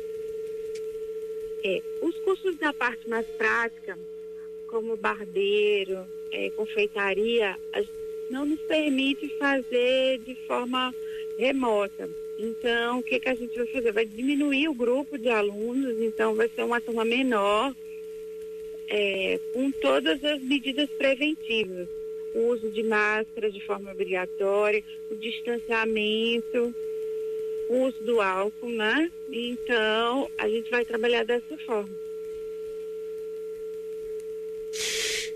É, 1.63 1.81
os 2.03 2.17
cursos 2.25 2.57
da 2.57 2.73
parte 2.73 3.09
mais 3.09 3.27
prática, 3.39 3.97
como 4.67 4.97
barbeiro, 4.97 6.05
é, 6.33 6.51
confeitaria, 6.51 7.57
não 8.29 8.45
nos 8.45 8.61
permite 8.63 9.29
fazer 9.39 10.19
de 10.19 10.35
forma 10.49 10.93
remota. 11.39 12.11
Então, 12.43 13.01
o 13.01 13.03
que, 13.03 13.21
que 13.21 13.29
a 13.29 13.35
gente 13.35 13.55
vai 13.55 13.67
fazer? 13.67 13.93
Vai 13.93 14.07
diminuir 14.07 14.67
o 14.69 14.75
grupo 14.75 15.19
de 15.19 15.29
alunos, 15.29 16.01
então 16.01 16.35
vai 16.35 16.49
ser 16.49 16.63
uma 16.63 16.81
turma 16.81 17.05
menor, 17.05 17.75
é, 18.89 19.39
com 19.53 19.71
todas 19.73 20.25
as 20.25 20.43
medidas 20.43 20.89
preventivas. 20.91 21.87
O 22.35 22.47
uso 22.49 22.71
de 22.71 22.83
máscara 22.83 23.51
de 23.51 23.61
forma 23.67 23.93
obrigatória, 23.93 24.83
o 25.11 25.17
distanciamento, 25.17 26.75
o 27.69 27.87
uso 27.89 28.03
do 28.05 28.23
álcool, 28.23 28.71
né? 28.71 29.13
Então, 29.31 30.31
a 30.39 30.49
gente 30.49 30.71
vai 30.71 30.85
trabalhar 30.87 31.25
dessa 31.25 31.59
forma. 31.67 31.95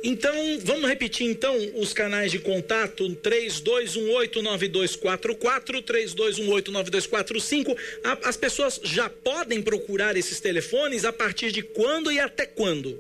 Então, 0.07 0.34
vamos 0.62 0.86
repetir 0.86 1.26
então 1.26 1.57
os 1.76 1.94
canais 1.94 2.30
de 2.30 2.38
contato 2.38 3.09
32189244, 3.22 5.82
32189245. 5.82 7.74
A- 8.05 8.18
As 8.28 8.36
pessoas 8.36 8.78
já 8.84 9.09
podem 9.09 9.62
procurar 9.62 10.14
esses 10.14 10.38
telefones 10.40 11.07
a 11.07 11.12
partir 11.12 11.50
de 11.52 11.62
quando 11.62 12.12
e 12.12 12.20
até 12.20 12.44
quando? 12.44 12.98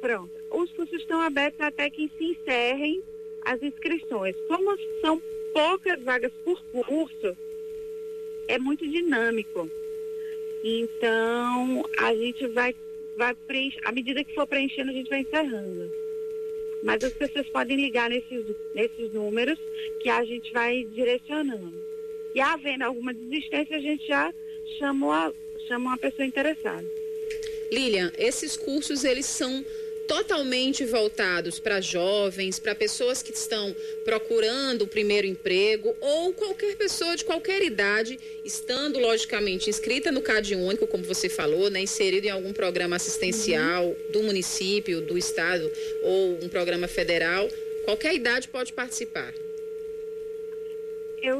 Pronto. 0.00 0.32
Os 0.50 0.68
cursos 0.72 1.00
estão 1.00 1.20
abertos 1.20 1.60
até 1.60 1.88
que 1.88 2.10
se 2.18 2.24
encerrem 2.24 3.00
as 3.44 3.62
inscrições. 3.62 4.34
Como 4.48 4.76
são 5.00 5.22
poucas 5.54 6.02
vagas 6.02 6.32
por 6.44 6.60
curso, 6.84 7.36
é 8.48 8.58
muito 8.58 8.84
dinâmico. 8.88 9.70
Então, 10.64 11.88
a 11.98 12.12
gente 12.16 12.48
vai, 12.48 12.74
vai 13.22 13.34
preencher, 13.46 13.80
à 13.84 13.92
medida 13.92 14.24
que 14.24 14.34
for 14.34 14.46
preenchendo, 14.46 14.90
a 14.90 14.94
gente 14.94 15.08
vai 15.08 15.20
encerrando. 15.20 15.90
Mas 16.82 17.04
as 17.04 17.12
pessoas 17.12 17.48
podem 17.50 17.76
ligar 17.76 18.10
nesses, 18.10 18.44
nesses 18.74 19.12
números 19.12 19.58
que 20.00 20.08
a 20.08 20.24
gente 20.24 20.52
vai 20.52 20.84
direcionando. 20.92 21.80
E 22.34 22.40
havendo 22.40 22.82
alguma 22.82 23.14
desistência, 23.14 23.76
a 23.76 23.80
gente 23.80 24.06
já 24.06 24.34
chama, 24.78 25.32
uma 25.70 25.96
pessoa 25.98 26.26
interessada. 26.26 26.84
Lilian, 27.70 28.12
esses 28.18 28.56
cursos 28.56 29.04
eles 29.04 29.26
são 29.26 29.64
totalmente 30.12 30.84
voltados 30.84 31.58
para 31.58 31.80
jovens, 31.80 32.58
para 32.58 32.74
pessoas 32.74 33.22
que 33.22 33.32
estão 33.32 33.74
procurando 34.04 34.82
o 34.82 34.86
primeiro 34.86 35.26
emprego 35.26 35.96
ou 36.02 36.34
qualquer 36.34 36.76
pessoa 36.76 37.16
de 37.16 37.24
qualquer 37.24 37.62
idade, 37.62 38.20
estando 38.44 38.98
logicamente 38.98 39.70
inscrita 39.70 40.12
no 40.12 40.20
CAD 40.20 40.54
único, 40.54 40.86
como 40.86 41.02
você 41.02 41.30
falou, 41.30 41.70
né, 41.70 41.80
inserido 41.80 42.26
em 42.26 42.30
algum 42.30 42.52
programa 42.52 42.96
assistencial 42.96 43.96
do 44.12 44.22
município, 44.22 45.00
do 45.00 45.16
estado 45.16 45.72
ou 46.02 46.44
um 46.44 46.48
programa 46.50 46.86
federal, 46.86 47.48
qualquer 47.86 48.14
idade 48.14 48.48
pode 48.48 48.70
participar. 48.74 49.32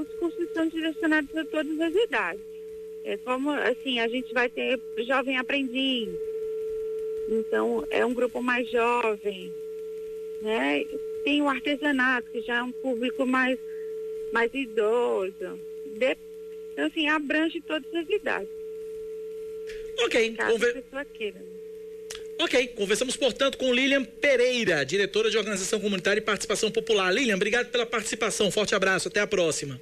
Os 0.00 0.08
cursos 0.18 0.48
são 0.54 0.66
direcionados 0.68 1.36
a 1.36 1.44
todas 1.44 1.78
as 1.78 1.94
idades. 1.94 2.40
É 3.04 3.18
como, 3.18 3.50
assim, 3.50 4.00
a 4.00 4.08
gente 4.08 4.32
vai 4.32 4.48
ter 4.48 4.80
jovem 5.04 5.36
aprendiz, 5.36 6.08
então 7.32 7.86
é 7.90 8.04
um 8.04 8.14
grupo 8.14 8.42
mais 8.42 8.68
jovem, 8.70 9.52
né? 10.42 10.84
Tem 11.24 11.40
o 11.42 11.48
artesanato, 11.48 12.30
que 12.30 12.40
já 12.42 12.56
é 12.58 12.62
um 12.62 12.72
público 12.72 13.24
mais, 13.26 13.58
mais 14.32 14.52
idoso. 14.52 15.58
De- 15.96 16.16
então, 16.72 16.86
assim, 16.86 17.08
abrange 17.08 17.60
todas 17.62 17.92
as 17.94 18.08
idades. 18.08 18.48
Ok, 20.04 20.32
Caso 20.34 20.52
conver- 20.52 20.70
a 20.78 20.82
pessoa 20.82 21.04
queira. 21.04 21.52
Ok, 22.40 22.66
conversamos, 22.68 23.16
portanto, 23.16 23.56
com 23.58 23.72
Lilian 23.72 24.02
Pereira, 24.04 24.84
diretora 24.84 25.30
de 25.30 25.38
Organização 25.38 25.78
Comunitária 25.78 26.18
e 26.18 26.22
Participação 26.24 26.70
Popular. 26.72 27.12
Lilian, 27.12 27.36
obrigado 27.36 27.70
pela 27.70 27.86
participação. 27.86 28.50
Forte 28.50 28.74
abraço, 28.74 29.06
até 29.08 29.20
a 29.20 29.26
próxima. 29.26 29.80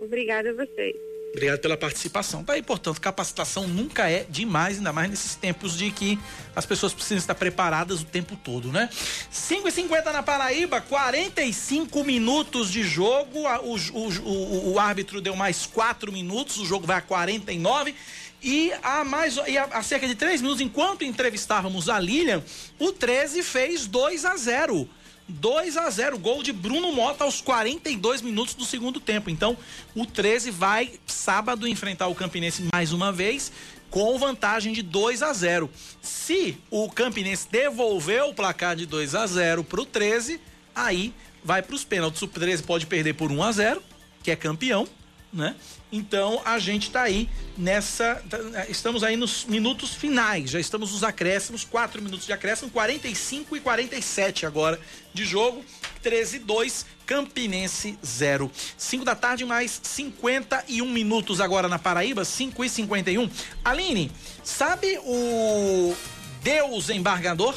Obrigada 0.00 0.50
a 0.50 0.52
vocês. 0.52 0.96
Obrigado 1.32 1.60
pela 1.60 1.78
participação. 1.78 2.44
Tá 2.44 2.52
aí, 2.52 2.62
portanto, 2.62 3.00
capacitação 3.00 3.66
nunca 3.66 4.08
é 4.08 4.26
demais, 4.28 4.76
ainda 4.76 4.92
mais 4.92 5.08
nesses 5.08 5.34
tempos 5.34 5.76
de 5.78 5.90
que 5.90 6.18
as 6.54 6.66
pessoas 6.66 6.92
precisam 6.92 7.16
estar 7.16 7.34
preparadas 7.34 8.02
o 8.02 8.04
tempo 8.04 8.36
todo, 8.36 8.70
né? 8.70 8.90
5 9.30 9.66
e 9.66 9.72
50 9.72 10.12
na 10.12 10.22
Paraíba, 10.22 10.82
45 10.82 12.04
minutos 12.04 12.70
de 12.70 12.82
jogo. 12.82 13.44
O, 13.62 13.76
o, 13.76 14.08
o, 14.08 14.72
o 14.74 14.78
árbitro 14.78 15.22
deu 15.22 15.34
mais 15.34 15.64
4 15.64 16.12
minutos, 16.12 16.58
o 16.58 16.66
jogo 16.66 16.86
vai 16.86 16.98
a 16.98 17.02
49. 17.02 17.94
E 18.42 18.70
há 18.82 19.02
mais 19.02 19.38
e 19.46 19.56
há 19.56 19.82
cerca 19.82 20.06
de 20.06 20.14
3 20.14 20.42
minutos, 20.42 20.60
enquanto 20.60 21.02
entrevistávamos 21.02 21.88
a 21.88 21.98
Lilian, 21.98 22.42
o 22.78 22.92
13 22.92 23.42
fez 23.42 23.86
2 23.86 24.26
a 24.26 24.36
0. 24.36 24.88
2 25.32 25.76
a 25.76 25.88
0 25.90 26.18
gol 26.18 26.42
de 26.42 26.52
Bruno 26.52 26.92
Mota 26.92 27.24
aos 27.24 27.40
42 27.40 28.22
minutos 28.22 28.54
do 28.54 28.64
segundo 28.64 29.00
tempo. 29.00 29.30
Então, 29.30 29.56
o 29.94 30.04
13 30.04 30.50
vai 30.50 30.92
sábado 31.06 31.66
enfrentar 31.66 32.08
o 32.08 32.14
Campinense 32.14 32.68
mais 32.72 32.92
uma 32.92 33.10
vez 33.10 33.50
com 33.90 34.18
vantagem 34.18 34.72
de 34.72 34.82
2 34.82 35.22
a 35.22 35.32
0. 35.32 35.70
Se 36.00 36.56
o 36.70 36.90
Campinense 36.90 37.46
devolver 37.50 38.24
o 38.24 38.34
placar 38.34 38.74
de 38.74 38.86
2 38.86 39.14
a 39.14 39.26
0 39.26 39.64
para 39.64 39.80
o 39.80 39.86
13, 39.86 40.40
aí 40.74 41.12
vai 41.44 41.62
para 41.62 41.74
os 41.74 41.84
pênaltis. 41.84 42.22
O 42.22 42.28
13 42.28 42.62
pode 42.62 42.86
perder 42.86 43.14
por 43.14 43.30
1 43.30 43.42
a 43.42 43.52
0, 43.52 43.82
que 44.22 44.30
é 44.30 44.36
campeão, 44.36 44.88
né? 45.32 45.54
Então 45.92 46.40
a 46.42 46.58
gente 46.58 46.84
está 46.84 47.02
aí 47.02 47.28
nessa. 47.56 48.22
Estamos 48.68 49.04
aí 49.04 49.14
nos 49.14 49.44
minutos 49.44 49.94
finais, 49.94 50.50
já 50.50 50.58
estamos 50.58 50.90
nos 50.90 51.04
acréscimos, 51.04 51.64
4 51.64 52.00
minutos 52.00 52.24
de 52.24 52.32
acréscimo, 52.32 52.70
45 52.70 53.54
e 53.54 53.60
47 53.60 54.46
agora 54.46 54.80
de 55.12 55.26
jogo. 55.26 55.62
13 56.02 56.40
2, 56.40 56.86
Campinense 57.06 57.96
0. 58.04 58.50
5 58.76 59.04
da 59.04 59.14
tarde, 59.14 59.44
mais 59.44 59.80
51 59.84 60.84
minutos 60.88 61.40
agora 61.40 61.68
na 61.68 61.78
Paraíba, 61.78 62.24
5 62.24 62.64
e 62.64 62.68
51. 62.68 63.30
Aline, 63.62 64.10
sabe 64.42 64.98
o 65.04 65.94
Deus 66.42 66.88
embargador? 66.88 67.54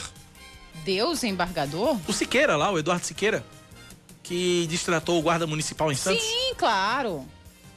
Deus 0.83 1.23
embargador? 1.23 1.97
O 2.07 2.13
Siqueira 2.13 2.55
lá, 2.55 2.69
o 2.69 2.77
Eduardo 2.77 3.03
Siqueira, 3.03 3.43
que 4.21 4.67
distratou 4.69 5.17
o 5.17 5.21
guarda 5.23 5.47
municipal 5.47 5.91
em 5.91 5.95
Santos. 5.95 6.21
Sim, 6.21 6.53
claro 6.55 7.25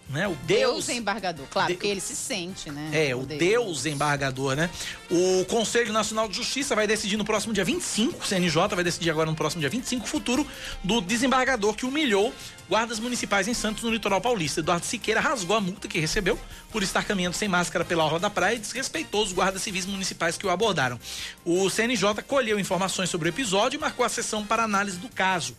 né? 0.08 0.26
O 0.26 0.34
Deus, 0.34 0.86
Deus 0.86 0.88
embargador, 0.88 1.46
claro, 1.50 1.68
de... 1.68 1.74
porque 1.74 1.88
ele 1.88 2.00
se 2.00 2.16
sente, 2.16 2.70
né? 2.70 2.90
É, 2.92 3.14
o, 3.14 3.26
Deus. 3.26 3.38
Deus 3.38 3.86
embargador, 3.86 4.56
né? 4.56 4.70
O 5.10 5.44
Conselho 5.44 5.92
Nacional 5.92 6.28
de 6.28 6.36
Justiça 6.36 6.74
vai 6.74 6.86
decidir 6.86 7.16
no 7.16 7.24
próximo 7.24 7.52
dia 7.52 7.64
25, 7.64 8.22
o 8.22 8.26
CNJ 8.26 8.68
vai 8.74 8.84
decidir 8.84 9.10
agora 9.10 9.30
no 9.30 9.36
próximo 9.36 9.60
dia 9.60 9.68
25 9.68 10.04
o 10.04 10.08
futuro 10.08 10.46
do 10.82 11.00
desembargador 11.00 11.74
que 11.74 11.84
humilhou 11.84 12.32
guardas 12.68 12.98
municipais 12.98 13.48
em 13.48 13.54
Santos, 13.54 13.82
no 13.82 13.90
litoral 13.90 14.20
paulista. 14.20 14.60
Eduardo 14.60 14.84
Siqueira 14.84 15.20
rasgou 15.20 15.56
a 15.56 15.60
multa 15.60 15.88
que 15.88 15.98
recebeu 15.98 16.38
por 16.70 16.82
estar 16.82 17.02
caminhando 17.04 17.34
sem 17.34 17.48
máscara 17.48 17.84
pela 17.84 18.04
orla 18.04 18.20
da 18.20 18.30
praia 18.30 18.56
e 18.56 18.58
desrespeitou 18.58 19.22
os 19.22 19.32
guardas 19.32 19.62
civis 19.62 19.86
municipais 19.86 20.36
que 20.36 20.46
o 20.46 20.50
abordaram. 20.50 21.00
O 21.44 21.68
CNJ 21.70 22.22
colheu 22.26 22.58
informações 22.58 23.08
sobre 23.08 23.28
o 23.28 23.30
episódio 23.30 23.78
e 23.78 23.80
marcou 23.80 24.04
a 24.04 24.08
sessão 24.08 24.44
para 24.44 24.62
análise 24.62 24.98
do 24.98 25.08
caso. 25.08 25.56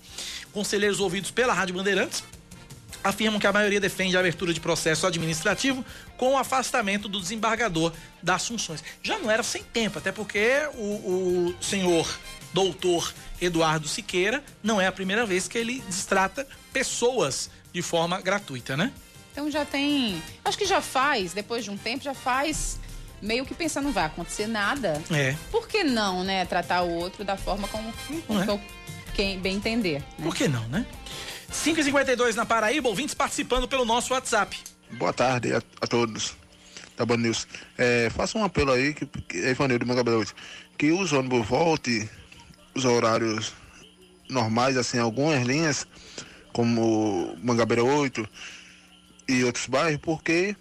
Conselheiros 0.52 1.00
ouvidos 1.00 1.32
pela 1.32 1.54
Rádio 1.54 1.76
Bandeirantes 1.76 2.24
afirmam 3.04 3.40
que 3.40 3.48
a 3.48 3.54
maioria 3.54 3.80
defende 3.80 4.16
a 4.18 4.20
abertura 4.20 4.54
de 4.54 4.60
processo 4.60 5.08
administrativo 5.08 5.86
com 6.18 6.34
o 6.34 6.38
afastamento 6.38 7.08
do 7.08 7.20
desembargador 7.20 7.94
das 8.22 8.48
funções. 8.48 8.84
Já 9.02 9.18
não 9.18 9.32
era 9.32 9.44
sem 9.44 9.64
tempo, 9.64 9.98
até 9.98 10.12
porque 10.12 10.62
o, 10.76 11.50
o 11.50 11.64
senhor 11.64 12.08
doutor 12.54 13.14
Eduardo 13.42 13.88
Siqueira 13.88 14.44
não 14.62 14.82
é 14.82 14.88
a 14.88 14.92
primeira 14.92 15.26
vez 15.26 15.48
que 15.48 15.58
ele 15.58 15.82
destrata 15.88 16.48
pessoas 16.74 17.50
de 17.72 17.82
forma 17.82 18.20
gratuita, 18.22 18.76
né? 18.76 18.92
Então 19.32 19.50
já 19.50 19.64
tem. 19.64 20.22
Acho 20.44 20.58
que 20.58 20.66
já 20.66 20.82
faz, 20.82 21.34
depois 21.34 21.64
de 21.64 21.70
um 21.70 21.78
tempo, 21.78 22.04
já 22.04 22.14
faz 22.14 22.80
meio 23.22 23.46
que 23.46 23.54
pensando, 23.54 23.86
não 23.86 23.92
vai 23.92 24.06
acontecer 24.06 24.48
nada. 24.48 25.02
É. 25.12 25.36
Por 25.52 25.68
que 25.68 25.84
não, 25.84 26.24
né? 26.24 26.46
Tratar 26.46 26.82
o 26.82 26.92
outro 26.92 27.24
da 27.24 27.38
forma 27.38 27.68
como, 27.68 27.94
como 28.26 28.42
é. 28.42 28.60
quem 29.14 29.40
bem 29.40 29.56
entender. 29.56 30.00
Né? 30.18 30.24
Por 30.24 30.36
que 30.36 30.48
não, 30.48 30.68
né? 30.68 30.86
552 31.52 32.36
na 32.36 32.46
Paraíba, 32.46 32.88
ouvintes 32.88 33.14
participando 33.16 33.68
pelo 33.68 33.86
nosso 33.86 34.14
WhatsApp. 34.14 34.58
Boa 34.92 35.14
tarde 35.14 35.54
a, 35.54 35.62
a 35.82 35.88
todos 35.88 36.36
da 36.96 37.06
Band 37.06 37.18
News. 37.18 37.48
É, 37.78 38.10
faça 38.10 38.38
um 38.38 38.44
apelo 38.44 38.72
aí, 38.72 38.94
que, 38.94 39.06
que 39.06 39.38
é 39.38 39.52
Ivanildo 39.52 39.86
Mangabeira 39.86 40.20
8, 40.20 40.36
que 40.78 40.92
os 40.92 41.14
ônibus 41.14 41.48
voltem 41.48 42.10
os 42.76 42.86
horários 42.86 43.54
normais, 44.30 44.78
assim, 44.78 45.00
algumas 45.00 45.46
linhas, 45.46 45.88
como 46.54 47.36
Mangabeira 47.42 47.84
8 47.84 48.28
e 49.28 49.44
outros 49.44 49.66
bairros, 49.68 50.02
porque 50.02 50.56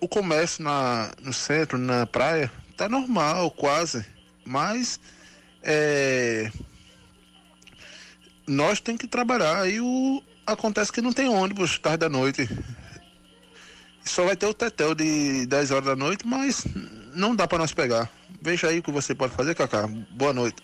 o 0.00 0.08
comércio 0.08 0.62
na, 0.62 1.10
no 1.22 1.32
centro, 1.32 1.78
na 1.78 2.06
praia, 2.06 2.50
tá 2.76 2.88
normal, 2.88 3.50
quase. 3.50 4.04
Mas 4.44 5.00
é, 5.62 6.50
nós 8.48 8.80
tem 8.80 8.96
que 8.96 9.06
trabalhar. 9.06 9.68
E 9.70 9.80
o 9.80 10.22
acontece 10.46 10.90
que 10.90 11.02
não 11.02 11.12
tem 11.12 11.28
ônibus 11.28 11.78
tarde 11.78 11.98
da 11.98 12.08
noite. 12.08 12.48
Só 14.04 14.24
vai 14.24 14.36
ter 14.36 14.46
o 14.46 14.54
tetel 14.54 14.94
de 14.94 15.46
10 15.46 15.70
horas 15.70 15.84
da 15.84 15.96
noite, 15.96 16.26
mas 16.26 16.64
não 17.14 17.36
dá 17.36 17.46
para 17.46 17.58
nós 17.58 17.72
pegar. 17.72 18.10
Veja 18.40 18.68
aí 18.68 18.78
o 18.78 18.82
que 18.82 18.90
você 18.90 19.14
pode 19.14 19.34
fazer, 19.34 19.54
Cacá. 19.54 19.86
Boa 19.86 20.32
noite. 20.32 20.62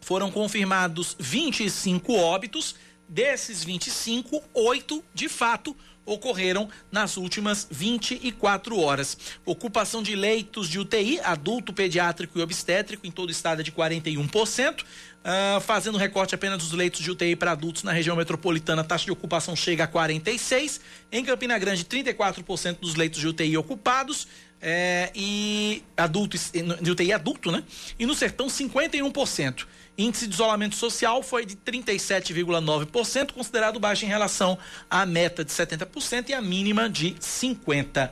foram 0.00 0.30
confirmados 0.30 1.16
25 1.18 2.14
óbitos. 2.14 2.76
Desses 3.08 3.64
25, 3.64 4.44
oito 4.52 5.02
de 5.14 5.30
fato 5.30 5.74
ocorreram 6.08 6.68
nas 6.90 7.16
últimas 7.16 7.66
24 7.70 8.78
horas. 8.78 9.16
Ocupação 9.44 10.02
de 10.02 10.16
leitos 10.16 10.68
de 10.68 10.78
UTI, 10.78 11.20
adulto, 11.20 11.72
pediátrico 11.72 12.38
e 12.38 12.42
obstétrico, 12.42 13.06
em 13.06 13.10
todo 13.10 13.28
o 13.28 13.32
estado 13.32 13.60
é 13.60 13.64
de 13.64 13.70
41%. 13.70 14.84
Uh, 15.18 15.60
fazendo 15.60 15.98
recorte 15.98 16.34
apenas 16.34 16.58
dos 16.58 16.72
leitos 16.72 17.00
de 17.00 17.10
UTI 17.10 17.36
para 17.36 17.52
adultos 17.52 17.82
na 17.82 17.92
região 17.92 18.16
metropolitana, 18.16 18.80
a 18.82 18.84
taxa 18.84 19.04
de 19.04 19.10
ocupação 19.10 19.54
chega 19.54 19.84
a 19.84 19.86
46. 19.86 20.80
Em 21.12 21.24
Campina 21.24 21.58
Grande, 21.58 21.84
34% 21.84 22.78
dos 22.80 22.94
leitos 22.94 23.20
de 23.20 23.28
UTI 23.28 23.56
ocupados. 23.56 24.26
É, 24.60 25.12
e 25.14 25.84
adultos, 25.96 26.50
de 26.50 26.90
UTI 26.90 27.12
adulto, 27.12 27.52
né? 27.52 27.62
E 27.96 28.04
no 28.04 28.14
sertão, 28.14 28.48
51%. 28.48 29.66
Índice 29.96 30.26
de 30.26 30.34
isolamento 30.34 30.76
social 30.76 31.22
foi 31.22 31.44
de 31.44 31.56
37,9%, 31.56 33.32
considerado 33.32 33.78
baixo 33.78 34.04
em 34.04 34.08
relação 34.08 34.58
à 34.88 35.04
meta 35.04 35.44
de 35.44 35.52
70% 35.52 36.30
e 36.30 36.34
a 36.34 36.40
mínima 36.40 36.88
de 36.88 37.14
50%. 37.14 38.10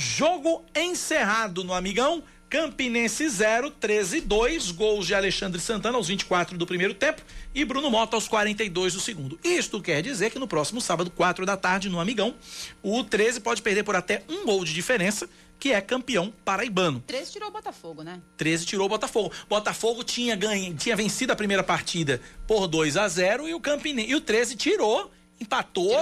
Jogo 0.00 0.64
encerrado 0.76 1.64
no 1.64 1.74
Amigão. 1.74 2.22
Campinense 2.48 3.28
0, 3.28 3.70
13 3.70 4.22
2, 4.22 4.70
gols 4.70 5.06
de 5.06 5.14
Alexandre 5.14 5.60
Santana 5.60 5.98
aos 5.98 6.08
24 6.08 6.56
do 6.56 6.66
primeiro 6.66 6.94
tempo 6.94 7.20
e 7.54 7.62
Bruno 7.62 7.90
Mota 7.90 8.16
aos 8.16 8.26
42 8.26 8.94
do 8.94 9.00
segundo. 9.00 9.38
Isto 9.44 9.82
quer 9.82 10.00
dizer 10.02 10.30
que 10.30 10.38
no 10.38 10.48
próximo 10.48 10.80
sábado, 10.80 11.10
4 11.10 11.44
da 11.44 11.58
tarde, 11.58 11.90
no 11.90 12.00
Amigão, 12.00 12.34
o 12.82 13.04
13 13.04 13.40
pode 13.40 13.60
perder 13.60 13.82
por 13.82 13.94
até 13.94 14.22
um 14.28 14.46
gol 14.46 14.64
de 14.64 14.72
diferença, 14.72 15.28
que 15.60 15.72
é 15.72 15.80
campeão 15.82 16.32
paraibano. 16.42 17.04
13 17.06 17.32
tirou 17.32 17.48
o 17.48 17.52
Botafogo, 17.52 18.02
né? 18.02 18.18
13 18.38 18.64
tirou 18.64 18.86
o 18.86 18.88
Botafogo. 18.88 19.30
Botafogo 19.46 20.02
tinha 20.02 20.34
ganho, 20.34 20.74
tinha 20.74 20.96
vencido 20.96 21.32
a 21.32 21.36
primeira 21.36 21.62
partida 21.62 22.18
por 22.46 22.66
2 22.66 22.96
a 22.96 23.06
0 23.08 23.46
e 23.46 23.54
o 23.54 23.60
Campinense, 23.60 24.10
e 24.10 24.14
o 24.14 24.20
13 24.22 24.56
tirou 24.56 25.10
empatou. 25.40 25.94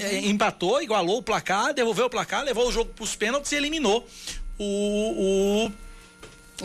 É, 0.00 0.18
empatou, 0.28 0.80
igualou 0.82 1.18
o 1.18 1.22
placar, 1.22 1.72
devolveu 1.74 2.06
o 2.06 2.10
placar, 2.10 2.44
levou 2.44 2.68
o 2.68 2.72
jogo 2.72 2.92
para 2.92 3.02
os 3.02 3.16
pênaltis 3.16 3.50
e 3.50 3.56
eliminou 3.56 4.06
o, 4.58 5.66
o 5.66 5.72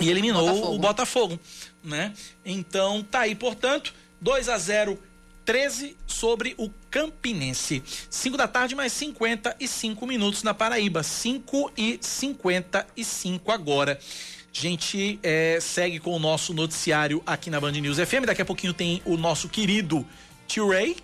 e 0.01 0.09
eliminou 0.09 0.45
Botafogo. 0.47 0.75
o 0.75 0.79
Botafogo, 0.79 1.39
né? 1.83 2.13
Então 2.45 3.03
tá 3.03 3.21
aí, 3.21 3.35
portanto, 3.35 3.93
2 4.21 4.49
a 4.49 4.57
0 4.57 4.99
13 5.45 5.95
sobre 6.07 6.55
o 6.57 6.69
Campinense. 6.89 7.83
5 8.09 8.37
da 8.37 8.47
tarde, 8.47 8.75
mais 8.75 8.93
55 8.93 10.07
minutos 10.07 10.41
na 10.41 10.53
Paraíba. 10.53 11.03
5 11.03 11.71
e 11.77 11.99
55 12.01 13.51
agora. 13.51 13.99
A 14.55 14.61
gente 14.61 15.19
eh, 15.21 15.57
segue 15.61 15.99
com 15.99 16.15
o 16.15 16.19
nosso 16.19 16.53
noticiário 16.53 17.21
aqui 17.25 17.49
na 17.49 17.59
Band 17.59 17.71
News 17.71 17.97
FM. 17.97 18.25
Daqui 18.25 18.41
a 18.41 18.45
pouquinho 18.45 18.73
tem 18.73 19.01
o 19.03 19.17
nosso 19.17 19.49
querido 19.49 20.07
Tio 20.47 20.69
Ray. 20.69 20.95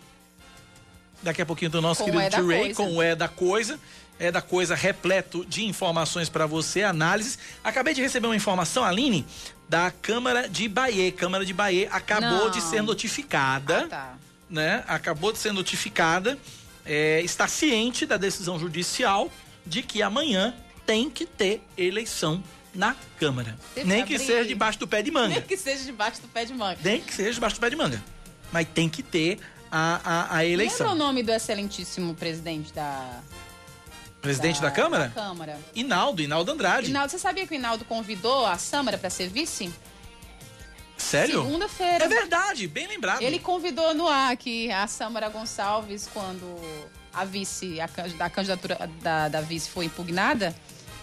Daqui 1.22 1.42
a 1.42 1.46
pouquinho 1.46 1.70
tem 1.70 1.80
o 1.80 1.82
nosso 1.82 2.04
Com 2.04 2.12
querido 2.12 2.24
É 2.24 2.30
Tio 2.30 2.48
Ray 2.48 2.60
Coisa. 2.60 2.76
com 2.76 2.96
o 2.96 3.02
É 3.02 3.16
da 3.16 3.28
Coisa. 3.28 3.80
É 4.20 4.32
da 4.32 4.42
Coisa 4.42 4.76
repleto 4.76 5.46
de 5.46 5.66
informações 5.66 6.28
para 6.28 6.46
você, 6.46 6.84
análises. 6.84 7.40
Acabei 7.64 7.94
de 7.94 8.02
receber 8.02 8.28
uma 8.28 8.36
informação, 8.36 8.84
Aline, 8.84 9.26
da 9.70 9.92
Câmara 9.92 10.50
de 10.50 10.68
Bahia. 10.68 11.12
Câmara 11.12 11.46
de 11.46 11.54
Bahia 11.54 11.88
acabou 11.92 12.46
Não. 12.46 12.50
de 12.52 12.60
ser 12.62 12.82
notificada 12.84 13.84
Ah, 13.86 13.88
tá. 13.88 14.14
né, 14.50 14.84
acabou 14.88 15.32
de 15.32 15.38
ser 15.40 15.54
notificada, 15.54 16.38
é, 16.86 17.22
está 17.22 17.48
ciente 17.48 18.06
da 18.06 18.18
decisão 18.18 18.60
judicial 18.60 19.32
de 19.66 19.82
que 19.84 20.02
amanhã 20.02 20.54
tem 20.86 21.10
que 21.10 21.26
ter 21.26 21.62
eleição 21.78 22.44
na 22.74 22.96
Câmara. 23.18 23.58
Teve 23.74 23.88
Nem 23.88 24.04
que 24.06 24.18
seja 24.20 24.46
debaixo 24.46 24.80
do 24.80 24.88
pé 24.88 25.02
de 25.02 25.12
manga. 25.12 25.30
Nem 25.36 25.42
que 25.42 25.56
seja 25.58 25.84
debaixo 25.86 26.22
do 26.22 26.28
pé 26.28 26.46
de 26.46 26.54
manga. 26.54 26.78
Nem 26.84 27.00
que 27.02 27.14
seja 27.14 27.34
debaixo 27.34 27.56
do 27.56 27.60
pé 27.62 27.70
de 27.70 27.76
manga. 27.76 28.04
Mas 28.52 28.68
tem 28.74 28.90
que 28.90 29.02
ter 29.04 29.40
a, 29.72 30.02
a, 30.04 30.22
a 30.22 30.24
Lembra 30.42 30.48
o 30.48 30.52
eleição. 30.54 30.96
nome 30.96 31.22
do 31.24 31.32
excelentíssimo 31.32 32.16
presidente 32.16 32.74
da, 32.74 33.22
Presidente 34.22 34.62
da, 34.62 34.70
Câmara? 34.70 35.08
da 35.08 35.22
Câmara? 35.22 35.58
Inaldo, 35.74 36.22
Inaldo 36.22 36.52
Andrade. 36.52 36.90
Inaldo, 36.90 37.12
você 37.12 37.20
sabia 37.20 37.48
que 37.48 37.54
o 37.54 37.56
Inaldo 37.56 37.86
convidou 37.86 38.46
a 38.46 38.58
Sâmara 38.58 38.98
para 38.98 39.10
ser 39.10 39.30
vice? 39.30 39.72
Sério? 40.98 41.42
Segunda-feira. 41.44 42.04
É 42.04 42.08
verdade, 42.08 42.68
bem 42.68 42.86
lembrado. 42.88 43.22
Ele 43.22 43.40
convidou 43.40 43.96
no 43.96 44.08
ar 44.08 44.36
que 44.36 44.70
a 44.72 44.86
Sâmara 44.88 45.30
Gonçalves, 45.30 46.10
quando 46.14 46.60
a 47.14 47.24
vice, 47.24 47.80
a, 47.80 47.90
a 48.26 48.30
candidatura 48.30 48.90
da, 49.02 49.30
da 49.30 49.42
vice 49.42 49.70
foi 49.70 49.86
impugnada, 49.86 50.54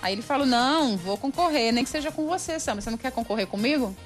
aí 0.03 0.13
ele 0.13 0.23
falou: 0.23 0.47
não, 0.47 0.99
vou 0.99 1.17
concorrer, 1.17 1.73
nem 1.73 1.83
que 1.83 1.89
seja 1.91 2.13
com 2.13 2.27
você, 2.27 2.61
Sâmara. 2.61 2.83
Você 2.83 2.91
não 2.91 2.99
quer 2.99 3.11
concorrer 3.11 3.47
comigo? 3.47 3.97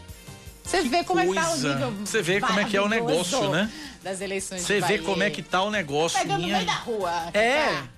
Você 0.62 0.82
vê 0.82 1.02
como 1.02 1.18
é 1.18 1.26
que 1.26 1.34
tá 1.34 1.42
o 1.42 1.46
coisa. 1.48 1.74
nível. 1.74 1.92
Você 2.06 2.22
vê 2.22 2.40
como 2.40 2.60
é 2.60 2.64
que 2.64 2.76
é 2.76 2.80
o 2.82 2.88
negócio, 2.88 3.50
né? 3.50 3.68
Das 4.04 4.20
eleições 4.20 4.62
Você 4.62 4.80
vê 4.80 4.98
como 5.00 5.20
é 5.22 5.28
que 5.28 5.42
tá 5.42 5.62
o 5.64 5.70
negócio. 5.70 6.16
Pega 6.16 6.34
no 6.34 6.44
minha- 6.44 6.58
meio 6.58 6.66
da 6.66 6.74
rua. 6.74 7.12
É. 7.34 7.66
tá? 7.66 7.88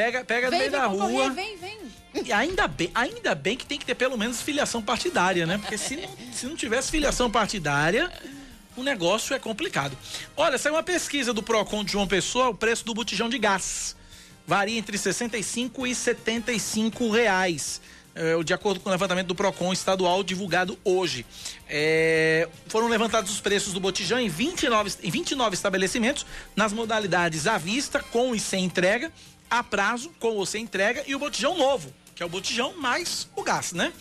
Pega, 0.00 0.24
pega 0.24 0.46
no 0.46 0.50
Vem, 0.52 0.60
meio 0.60 0.70
vem 0.70 0.80
da 0.80 0.86
rua. 0.86 1.30
Vem, 1.30 1.56
vem. 1.58 1.78
E 2.24 2.32
ainda 2.32 2.66
bem, 2.66 2.90
ainda 2.94 3.34
bem 3.34 3.54
que 3.54 3.66
tem 3.66 3.78
que 3.78 3.84
ter 3.84 3.94
pelo 3.94 4.16
menos 4.16 4.40
filiação 4.40 4.80
partidária, 4.80 5.46
né? 5.46 5.58
Porque 5.58 5.76
se 5.76 5.96
não, 5.96 6.08
se 6.32 6.46
não 6.46 6.56
tivesse 6.56 6.90
filiação 6.90 7.30
partidária, 7.30 8.10
o 8.76 8.82
negócio 8.82 9.34
é 9.34 9.38
complicado. 9.38 9.96
Olha, 10.34 10.56
saiu 10.56 10.74
uma 10.74 10.82
pesquisa 10.82 11.34
do 11.34 11.42
Procon 11.42 11.84
de 11.84 11.92
João 11.92 12.06
Pessoa, 12.06 12.48
o 12.48 12.54
preço 12.54 12.84
do 12.84 12.94
botijão 12.94 13.28
de 13.28 13.38
gás 13.38 13.94
varia 14.46 14.78
entre 14.78 14.96
65 14.96 15.86
e 15.86 15.94
75 15.94 17.10
reais. 17.10 17.80
É, 18.12 18.42
de 18.42 18.52
acordo 18.52 18.80
com 18.80 18.88
o 18.88 18.92
levantamento 18.92 19.28
do 19.28 19.34
Procon 19.36 19.72
estadual 19.72 20.24
divulgado 20.24 20.76
hoje. 20.82 21.24
É, 21.68 22.48
foram 22.66 22.88
levantados 22.88 23.30
os 23.30 23.40
preços 23.40 23.72
do 23.72 23.78
botijão 23.78 24.18
em 24.18 24.28
29, 24.28 24.94
em 25.04 25.10
29 25.10 25.54
estabelecimentos, 25.54 26.26
nas 26.56 26.72
modalidades 26.72 27.46
à 27.46 27.56
vista, 27.56 28.02
com 28.02 28.34
e 28.34 28.40
sem 28.40 28.64
entrega, 28.64 29.12
a 29.50 29.62
prazo, 29.62 30.10
com 30.20 30.28
ou 30.28 30.46
sem 30.46 30.62
entrega, 30.62 31.02
e 31.06 31.14
o 31.14 31.18
botijão 31.18 31.58
novo, 31.58 31.92
que 32.14 32.22
é 32.22 32.26
o 32.26 32.28
botijão 32.28 32.74
mais 32.76 33.28
o 33.34 33.42
gás, 33.42 33.72
né? 33.72 33.92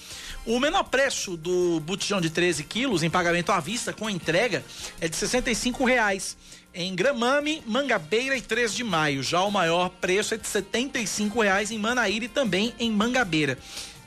O 0.45 0.59
menor 0.59 0.83
preço 0.83 1.35
do 1.35 1.79
botijão 1.81 2.21
de 2.21 2.29
13 2.29 2.63
quilos 2.63 3.03
em 3.03 3.09
pagamento 3.09 3.51
à 3.51 3.59
vista 3.59 3.91
com 3.91 4.09
entrega 4.09 4.63
é 5.01 5.07
de 5.07 5.15
65 5.15 5.83
reais. 5.83 6.37
Em 6.73 6.95
Gramame, 6.95 7.63
Mangabeira 7.65 8.37
e 8.37 8.41
3 8.41 8.73
de 8.73 8.83
maio. 8.83 9.21
Já 9.21 9.41
o 9.43 9.51
maior 9.51 9.89
preço 9.89 10.33
é 10.33 10.37
de 10.37 10.47
75 10.47 11.41
reais 11.41 11.71
em 11.71 11.79
Manaíra 11.79 12.25
e 12.25 12.29
também 12.29 12.73
em 12.79 12.91
Mangabeira. 12.91 13.57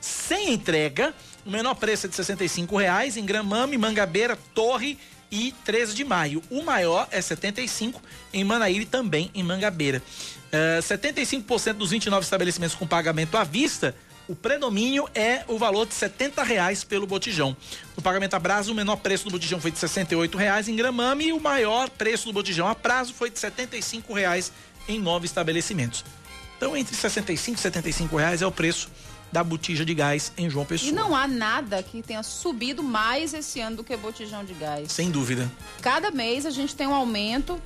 Sem 0.01 0.53
entrega, 0.53 1.15
o 1.45 1.51
menor 1.51 1.75
preço 1.75 2.07
é 2.07 2.09
de 2.09 2.17
65 2.17 2.77
reais 2.77 3.17
em 3.17 3.25
Gramame, 3.25 3.77
Mangabeira, 3.77 4.37
Torre 4.55 4.99
e 5.31 5.53
13 5.65 5.95
de 5.95 6.05
maio. 6.05 6.43
O 6.51 6.63
maior 6.63 7.09
é 7.11 7.21
75 7.21 8.01
em 8.33 8.45
Manaíra 8.45 8.83
e 8.83 8.87
também 8.87 9.31
em 9.35 9.43
Mangabeira. 9.43 10.03
Eh, 10.53 10.81
75% 10.81 11.73
dos 11.73 11.91
29 11.91 12.23
estabelecimentos 12.23 12.77
com 12.77 12.87
pagamento 12.87 13.39
à 13.39 13.43
vista, 13.43 13.97
o 14.29 14.37
predomínio 14.37 15.09
é 15.15 15.45
o 15.49 15.57
valor 15.57 15.87
de 15.87 15.95
70 15.95 16.43
reais 16.43 16.85
pelo 16.85 17.07
botijão. 17.07 17.57
No 17.97 18.03
pagamento 18.03 18.35
a 18.35 18.41
prazo, 18.41 18.71
o 18.71 18.75
menor 18.75 18.97
preço 18.97 19.25
do 19.25 19.31
botijão 19.31 19.59
foi 19.59 19.71
de 19.71 19.79
68 19.79 20.37
reais 20.37 20.69
em 20.69 20.77
Gramame 20.77 21.29
e 21.29 21.33
o 21.33 21.41
maior 21.41 21.89
preço 21.89 22.27
do 22.27 22.33
botijão 22.35 22.69
a 22.69 22.75
prazo 22.75 23.15
foi 23.15 23.31
de 23.31 23.39
75 23.39 24.13
reais 24.13 24.53
em 24.87 25.01
nove 25.01 25.25
estabelecimentos. 25.25 26.05
Então, 26.57 26.77
entre 26.77 26.95
65 26.95 27.59
e 27.59 27.61
75 27.61 28.17
reais 28.17 28.43
é 28.43 28.47
o 28.47 28.53
preço 28.53 28.91
da 29.33 29.43
botija 29.43 29.85
de 29.85 29.95
gás 29.95 30.31
em 30.37 30.49
João 30.51 30.67
Pessoa. 30.67 30.91
E 30.91 30.95
não 30.95 31.17
há 31.17 31.27
nada 31.27 31.83
que 31.83 32.03
tenha 32.03 32.23
subido 32.23 32.83
mais 32.83 33.33
esse 33.33 33.59
ano 33.61 33.77
do 33.77 33.85
que 33.85 33.97
botijão 33.97 34.45
de 34.45 34.53
gás. 34.53 34.93
Sem 34.93 35.11
dúvida. 35.11 35.51
Cada 35.81 36.11
mês 36.11 36.45
a 36.45 36.51
gente 36.51 36.77
tem 36.77 36.87
um 36.87 36.95
aumento. 36.95 37.61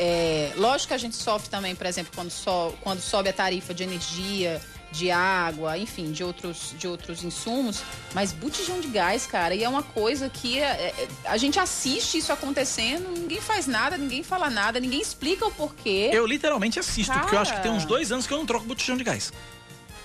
É, 0.00 0.52
lógico 0.56 0.88
que 0.88 0.94
a 0.94 0.98
gente 0.98 1.16
sofre 1.16 1.50
também, 1.50 1.74
por 1.74 1.84
exemplo, 1.84 2.12
quando, 2.14 2.30
so- 2.30 2.72
quando 2.82 3.00
sobe 3.00 3.28
a 3.28 3.32
tarifa 3.32 3.74
de 3.74 3.82
energia, 3.82 4.60
de 4.92 5.10
água, 5.10 5.76
enfim, 5.76 6.12
de 6.12 6.22
outros, 6.22 6.72
de 6.78 6.86
outros 6.86 7.24
insumos. 7.24 7.82
Mas 8.14 8.30
botijão 8.32 8.80
de 8.80 8.86
gás, 8.88 9.26
cara, 9.26 9.54
e 9.56 9.64
é 9.64 9.68
uma 9.68 9.82
coisa 9.82 10.30
que 10.30 10.60
é- 10.60 10.94
é- 10.96 11.08
a 11.24 11.36
gente 11.36 11.58
assiste 11.58 12.16
isso 12.18 12.32
acontecendo, 12.32 13.10
ninguém 13.10 13.40
faz 13.40 13.66
nada, 13.66 13.98
ninguém 13.98 14.22
fala 14.22 14.48
nada, 14.48 14.78
ninguém 14.78 15.00
explica 15.00 15.44
o 15.44 15.50
porquê. 15.50 16.10
Eu 16.12 16.24
literalmente 16.26 16.78
assisto, 16.78 17.12
porque 17.18 17.34
eu 17.34 17.40
acho 17.40 17.54
que 17.56 17.60
tem 17.62 17.70
uns 17.72 17.78
Cara. 17.78 17.88
dois 17.88 18.12
anos 18.12 18.24
que 18.26 18.32
eu 18.32 18.38
não 18.38 18.46
troco 18.46 18.64
botijão 18.66 18.96
de 18.96 19.02
gás. 19.02 19.32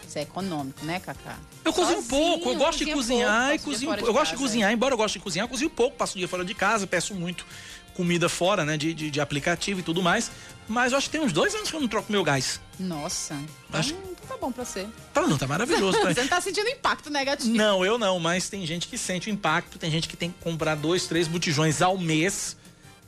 Isso 0.08 0.18
é 0.20 0.24
econômico, 0.24 0.84
né, 0.86 1.00
Cacá? 1.00 1.38
Eu 1.64 1.72
cozinho 1.72 2.02
Sozinho, 2.02 2.10
pouco, 2.10 2.50
eu 2.50 2.56
gosto 2.56 2.80
de 2.80 2.92
cozinha 2.92 2.96
cozinhar 3.26 3.50
pouco, 3.50 3.56
e 3.56 3.60
cozinho. 3.60 3.92
Eu 3.94 3.98
gosto 4.14 4.26
de 4.26 4.32
casa, 4.32 4.38
cozinhar, 4.38 4.72
embora 4.74 4.94
eu 4.94 4.98
goste 4.98 5.18
de 5.20 5.24
cozinhar, 5.24 5.46
eu 5.46 5.50
cozinho 5.50 5.70
pouco, 5.70 5.96
passo 5.98 6.16
o 6.16 6.18
dia 6.18 6.28
fora 6.28 6.44
de 6.44 6.54
casa, 6.54 6.86
peço 6.86 7.16
muito 7.16 7.46
comida 7.94 8.28
fora, 8.30 8.64
né? 8.66 8.78
De, 8.78 8.94
de, 8.94 9.10
de 9.12 9.22
aplicativo 9.22 9.80
e 9.80 9.84
tudo 9.84 10.02
mais. 10.02 10.32
Mas 10.68 10.92
eu 10.94 10.98
acho 10.98 11.08
que 11.10 11.18
tem 11.18 11.22
uns 11.26 11.34
dois 11.34 11.54
anos 11.56 11.70
que 11.70 11.76
eu 11.76 11.82
não 11.82 11.88
troco 11.88 12.12
meu 12.12 12.24
gás. 12.24 12.60
Nossa. 12.80 13.38
Acho- 13.72 13.92
Então, 13.94 14.12
então 14.14 14.26
tá 14.28 14.38
bom 14.38 14.52
pra 14.52 14.64
você. 14.64 14.88
Tá, 15.14 15.22
não, 15.22 15.38
tá 15.38 15.46
maravilhoso. 15.46 16.00
pra. 16.00 16.12
Você 16.16 16.22
não 16.22 16.28
tá 16.30 16.40
sentindo 16.40 16.70
impacto 16.70 17.10
negativo. 17.10 17.54
Não, 17.54 17.84
eu 17.86 17.98
não, 17.98 18.20
mas 18.20 18.48
tem 18.50 18.66
gente 18.66 18.88
que 18.88 18.98
sente 18.98 19.30
o 19.30 19.32
impacto, 19.32 19.78
tem 19.78 19.92
gente 19.92 20.08
que 20.08 20.16
tem 20.16 20.30
que 20.32 20.38
comprar 20.42 20.76
dois, 20.76 21.06
três 21.06 21.28
botijões 21.28 21.82
ao 21.82 21.98
mês 21.98 22.56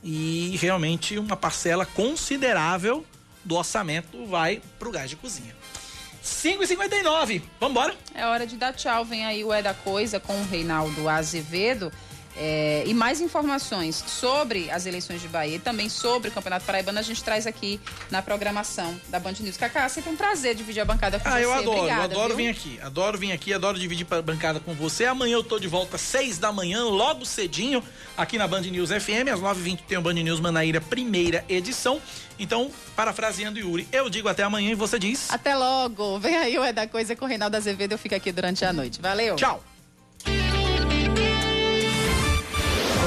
e 0.04 0.56
realmente 0.60 1.18
uma 1.18 1.36
parcela 1.36 1.86
considerável 1.86 3.04
do 3.44 3.54
orçamento 3.54 4.26
vai 4.26 4.60
pro 4.78 4.90
gás 4.90 5.08
de 5.08 5.16
cozinha. 5.16 5.54
5,59. 6.22 7.40
Vambora. 7.60 7.94
É 8.14 8.26
hora 8.26 8.46
de 8.46 8.56
dar 8.56 8.72
tchau. 8.72 9.04
Vem 9.04 9.24
aí 9.24 9.42
o 9.44 9.52
É 9.52 9.62
da 9.62 9.72
Coisa 9.72 10.18
com 10.20 10.34
o 10.40 10.44
Reinaldo 10.44 11.08
Azevedo. 11.08 11.92
É, 12.38 12.84
e 12.86 12.92
mais 12.92 13.20
informações 13.22 14.04
sobre 14.06 14.70
as 14.70 14.84
eleições 14.84 15.22
de 15.22 15.28
Bahia 15.28 15.56
e 15.56 15.58
também 15.58 15.88
sobre 15.88 16.28
o 16.28 16.32
Campeonato 16.32 16.66
Paraibano 16.66 16.98
a 16.98 17.02
gente 17.02 17.24
traz 17.24 17.46
aqui 17.46 17.80
na 18.10 18.20
programação 18.20 18.94
da 19.08 19.18
Band 19.18 19.32
News. 19.40 19.56
Cacá, 19.56 19.88
sempre 19.88 20.10
um 20.10 20.16
prazer 20.16 20.54
dividir 20.54 20.80
a 20.80 20.84
bancada 20.84 21.18
com 21.18 21.26
Ah, 21.28 21.32
você. 21.32 21.44
eu 21.44 21.52
adoro, 21.52 21.78
Obrigada, 21.78 22.00
eu 22.14 22.20
adoro 22.20 22.36
viu? 22.36 22.44
vir 22.44 22.48
aqui. 22.50 22.80
Adoro 22.82 23.18
vir 23.18 23.32
aqui, 23.32 23.54
adoro 23.54 23.78
dividir 23.78 24.06
a 24.10 24.20
bancada 24.20 24.60
com 24.60 24.74
você. 24.74 25.06
Amanhã 25.06 25.34
eu 25.34 25.42
tô 25.42 25.58
de 25.58 25.66
volta 25.66 25.96
às 25.96 26.02
6 26.02 26.36
da 26.36 26.52
manhã, 26.52 26.84
logo 26.84 27.24
cedinho, 27.24 27.82
aqui 28.16 28.36
na 28.36 28.46
Band 28.46 28.60
News 28.62 28.90
FM. 28.90 29.28
Às 29.32 29.40
9h20 29.40 29.78
tem 29.88 29.96
o 29.96 30.02
Band 30.02 30.14
News 30.14 30.38
Manaíra, 30.40 30.80
primeira 30.80 31.42
edição. 31.48 32.00
Então, 32.38 32.70
parafraseando 32.94 33.58
Yuri, 33.58 33.88
eu 33.90 34.10
digo 34.10 34.28
até 34.28 34.42
amanhã 34.42 34.70
e 34.72 34.74
você 34.74 34.98
diz. 34.98 35.30
Até 35.32 35.56
logo. 35.56 36.18
Vem 36.18 36.36
aí 36.36 36.58
o 36.58 36.62
É 36.62 36.70
da 36.72 36.86
Coisa 36.86 37.16
com 37.16 37.24
o 37.24 37.28
Reinaldo 37.28 37.56
Azevedo. 37.56 37.92
Eu 37.92 37.98
fico 37.98 38.14
aqui 38.14 38.30
durante 38.30 38.62
a 38.62 38.74
noite. 38.74 39.00
Valeu. 39.00 39.36
Tchau. 39.36 39.64